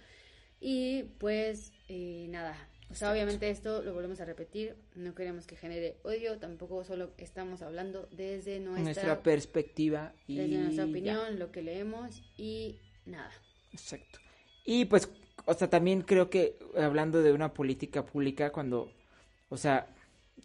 Y 0.61 1.05
pues, 1.21 1.73
eh, 1.89 2.27
nada, 2.31 2.57
o 2.91 2.97
sea, 2.97 3.13
obviamente 3.13 3.49
esto 3.49 3.81
lo 3.83 3.95
volvemos 3.95 4.21
a 4.21 4.25
repetir, 4.25 4.75
no 4.97 5.15
queremos 5.15 5.47
que 5.47 5.55
genere 5.57 5.99
odio, 6.03 6.37
tampoco 6.41 6.83
solo 6.85 7.13
estamos 7.17 7.63
hablando 7.63 8.09
desde 8.11 8.59
nuestra, 8.59 8.85
Nuestra 8.85 9.23
perspectiva 9.23 10.13
y 10.27 10.37
desde 10.39 10.59
nuestra 10.59 10.85
ya. 10.85 10.91
opinión, 10.91 11.39
lo 11.39 11.53
que 11.53 11.63
leemos 11.63 12.23
y 12.37 12.81
nada. 13.07 13.31
Exacto. 13.73 14.19
Y 14.65 14.87
pues, 14.87 15.09
o 15.47 15.55
sea, 15.55 15.69
también 15.69 16.03
creo 16.03 16.31
que 16.31 16.57
hablando 16.77 17.23
de 17.23 17.33
una 17.33 17.53
política 17.53 18.05
pública, 18.05 18.51
cuando, 18.51 18.91
o 19.49 19.57
sea, 19.57 19.87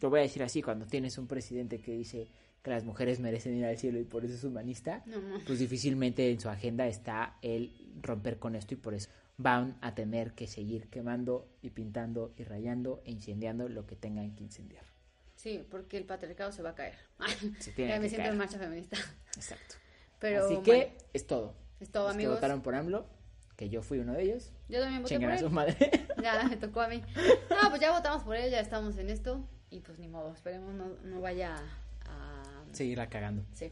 lo 0.01 0.09
voy 0.09 0.19
a 0.19 0.23
decir 0.23 0.43
así, 0.43 0.61
cuando 0.61 0.85
tienes 0.85 1.17
un 1.17 1.27
presidente 1.27 1.79
que 1.79 1.91
dice 1.93 2.27
que 2.63 2.71
las 2.71 2.83
mujeres 2.83 3.19
merecen 3.19 3.55
ir 3.57 3.65
al 3.65 3.77
cielo 3.77 3.99
y 3.99 4.03
por 4.03 4.25
eso 4.25 4.33
es 4.35 4.43
humanista, 4.43 5.01
No, 5.05 5.19
no. 5.21 5.39
pues 5.45 5.59
difícilmente 5.59 6.29
en 6.31 6.39
su 6.39 6.49
agenda 6.49 6.87
está 6.87 7.37
el 7.41 7.71
romper 8.01 8.37
con 8.39 8.55
esto 8.55 8.73
y 8.73 8.77
por 8.77 8.93
eso 8.93 9.09
van 9.37 9.77
a 9.81 9.95
tener 9.95 10.33
que 10.33 10.47
seguir 10.47 10.89
quemando 10.89 11.47
y 11.61 11.69
pintando 11.69 12.33
y 12.37 12.43
rayando 12.43 13.01
e 13.05 13.11
incendiando 13.11 13.69
lo 13.69 13.85
que 13.85 13.95
tengan 13.95 14.35
que 14.35 14.43
incendiar. 14.43 14.83
Sí, 15.35 15.63
porque 15.71 15.95
el 15.97 16.03
patriarcado 16.03 16.51
se 16.51 16.61
va 16.61 16.71
a 16.71 16.75
caer. 16.75 16.95
Se 17.59 17.71
tiene 17.71 17.91
Ya 17.91 17.95
que 17.95 18.01
me 18.01 18.09
siento 18.09 18.23
caer. 18.23 18.33
en 18.33 18.37
marcha 18.37 18.59
feminista. 18.59 18.97
Exacto. 19.37 19.75
Pero 20.19 20.39
Así 20.43 20.55
bueno, 20.55 20.63
que 20.65 20.97
es 21.13 21.25
todo. 21.25 21.55
es 21.79 21.89
todo, 21.89 22.07
Los 22.07 22.11
que 22.11 22.15
amigos. 22.17 22.35
votaron 22.35 22.61
por 22.61 22.75
AMLO, 22.75 23.05
que 23.59 23.67
yo 23.67 23.81
fui 23.81 23.99
uno 23.99 24.13
de 24.13 24.23
ellos, 24.23 24.53
Yo 24.69 24.79
también 24.79 25.01
voté 25.03 25.15
por 25.15 25.19
chingan 25.19 25.31
a 25.31 25.33
él. 25.35 25.39
su 25.41 25.49
madre. 25.49 26.07
Ya 26.23 26.43
me 26.43 26.55
tocó 26.55 26.79
a 26.79 26.87
mí. 26.87 27.03
No, 27.49 27.69
pues 27.69 27.81
ya 27.81 27.91
votamos 27.91 28.23
por 28.23 28.37
él, 28.37 28.49
ya 28.49 28.61
estamos 28.61 28.97
en 28.97 29.09
esto. 29.09 29.45
Y 29.69 29.81
pues 29.81 29.99
ni 29.99 30.07
modo, 30.07 30.31
esperemos 30.33 30.73
no, 30.73 30.85
no 31.03 31.19
vaya 31.19 31.57
a... 32.05 32.43
Seguirla 32.71 33.09
cagando. 33.09 33.43
Sí. 33.53 33.69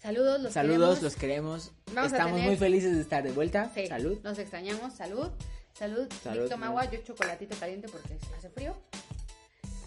Saludos, 0.00 0.40
los 0.40 0.52
Saludos, 0.52 0.98
queremos. 0.98 1.02
los 1.02 1.16
queremos. 1.16 1.72
Vamos 1.94 2.10
Estamos 2.12 2.32
tener- 2.34 2.48
muy 2.48 2.56
felices 2.56 2.96
de 2.96 3.00
estar 3.02 3.22
de 3.22 3.30
vuelta. 3.30 3.70
Sí, 3.74 3.86
Salud. 3.86 4.18
Los 4.24 4.36
extrañamos, 4.38 4.92
salud. 4.94 5.28
Salud. 5.74 6.08
Salud, 6.22 6.48
toma 6.48 6.66
agua, 6.66 6.90
yo 6.90 6.98
chocolatito 7.02 7.56
caliente 7.56 7.88
porque 7.88 8.18
hace 8.36 8.50
frío. 8.50 8.76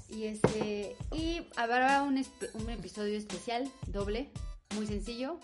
Y 0.10 0.26
este 0.28 0.96
y 1.12 1.46
habrá 1.58 2.04
un, 2.04 2.24
un 2.54 2.70
episodio 2.70 3.18
especial, 3.18 3.70
doble, 3.88 4.30
muy 4.76 4.88
sencillo. 4.88 5.40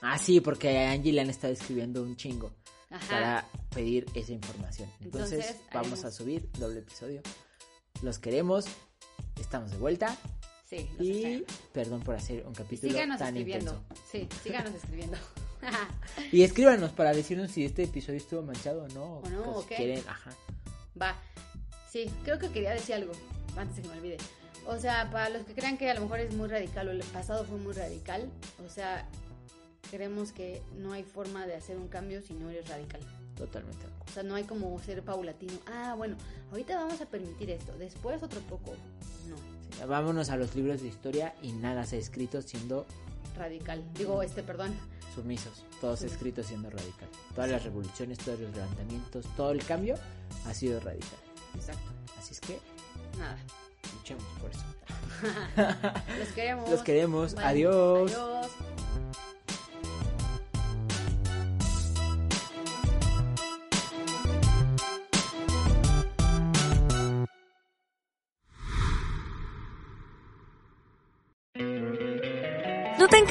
Ah, 0.00 0.18
sí, 0.18 0.40
porque 0.40 0.78
a 0.86 0.92
Angie 0.92 1.12
le 1.12 1.20
han 1.20 1.30
estado 1.30 1.52
escribiendo 1.52 2.02
un 2.02 2.16
chingo 2.16 2.52
Ajá. 2.90 3.08
para 3.08 3.48
pedir 3.74 4.06
esa 4.14 4.32
información. 4.32 4.90
Entonces, 5.00 5.38
Entonces, 5.46 5.62
vamos 5.72 5.92
haremos- 6.00 6.04
a 6.04 6.10
subir 6.10 6.48
doble 6.58 6.80
episodio. 6.80 7.22
Los 8.02 8.18
queremos. 8.18 8.66
Estamos 9.40 9.70
de 9.70 9.76
vuelta. 9.78 10.16
Sí, 10.68 10.88
los 10.98 11.06
Y 11.06 11.44
perdón 11.72 12.00
por 12.02 12.14
hacer 12.16 12.46
un 12.46 12.54
capítulo 12.54 12.92
Síganos 12.92 13.18
tan 13.18 13.36
escribiendo. 13.36 13.72
intenso. 13.72 14.04
Sí, 14.10 14.28
síganos 14.42 14.74
escribiendo. 14.74 15.18
Y 16.32 16.42
escríbanos 16.42 16.90
para 16.92 17.12
decirnos 17.12 17.50
si 17.52 17.64
este 17.64 17.84
episodio 17.84 18.18
estuvo 18.18 18.42
manchado 18.42 18.84
o 18.84 18.88
no. 18.88 19.18
O 19.18 19.28
no, 19.28 19.42
que 19.42 19.48
¿o 19.48 19.62
si 19.62 19.68
qué? 19.68 19.76
quieren, 19.76 20.04
ajá. 20.08 20.30
Va. 21.00 21.16
Sí, 21.90 22.10
creo 22.24 22.38
que 22.38 22.48
quería 22.50 22.70
decir 22.72 22.94
algo 22.96 23.12
antes 23.56 23.76
de 23.76 23.82
que 23.82 23.88
me 23.88 23.94
olvide. 23.98 24.16
O 24.66 24.78
sea, 24.78 25.10
para 25.10 25.28
los 25.28 25.44
que 25.44 25.54
crean 25.54 25.76
que 25.78 25.90
a 25.90 25.94
lo 25.94 26.00
mejor 26.02 26.20
es 26.20 26.34
muy 26.34 26.48
radical 26.48 26.88
o 26.88 26.90
el 26.92 27.02
pasado 27.04 27.44
fue 27.44 27.58
muy 27.58 27.72
radical, 27.74 28.30
o 28.64 28.68
sea, 28.68 29.08
creemos 29.90 30.32
que 30.32 30.62
no 30.76 30.92
hay 30.92 31.02
forma 31.04 31.46
de 31.46 31.54
hacer 31.54 31.76
un 31.76 31.88
cambio 31.88 32.22
si 32.22 32.34
no 32.34 32.50
eres 32.50 32.68
radical. 32.68 33.00
Totalmente. 33.36 33.84
O 34.08 34.12
sea, 34.12 34.22
no 34.22 34.34
hay 34.34 34.44
como 34.44 34.78
ser 34.80 35.02
paulatino. 35.02 35.54
Ah, 35.66 35.94
bueno, 35.96 36.16
ahorita 36.50 36.76
vamos 36.76 37.00
a 37.00 37.06
permitir 37.06 37.50
esto, 37.50 37.72
después 37.78 38.22
otro 38.22 38.40
poco. 38.42 38.72
No, 39.28 39.36
Sí, 39.36 39.84
vámonos 39.88 40.28
a 40.30 40.36
los 40.36 40.54
libros 40.54 40.82
de 40.82 40.88
historia 40.88 41.34
y 41.42 41.52
nada 41.52 41.86
se 41.86 41.96
ha 41.96 41.98
escrito 41.98 42.42
siendo 42.42 42.84
radical. 43.36 43.82
Digo, 43.94 44.22
este, 44.22 44.42
perdón. 44.42 44.74
sumisos, 45.14 45.64
todos 45.80 46.00
Sí. 46.00 46.06
escritos 46.06 46.46
siendo 46.46 46.68
radical. 46.70 47.08
Todas 47.34 47.50
las 47.50 47.64
revoluciones, 47.64 48.18
todos 48.18 48.38
los 48.40 48.54
levantamientos, 48.54 49.26
todo 49.36 49.50
el 49.52 49.64
cambio 49.64 49.94
ha 50.46 50.54
sido 50.54 50.78
radical. 50.80 51.18
Exacto. 51.54 51.82
Así 52.18 52.32
es 52.32 52.40
que 52.40 52.58
Nada. 53.18 53.36
luchemos 53.94 54.24
por 54.40 54.50
eso. 54.50 54.64
Los 56.18 56.28
queremos. 56.28 56.70
Los 56.70 56.82
queremos. 56.82 57.34
Bye. 57.34 57.44
Adiós. 57.44 58.12
Adiós. 58.12 58.46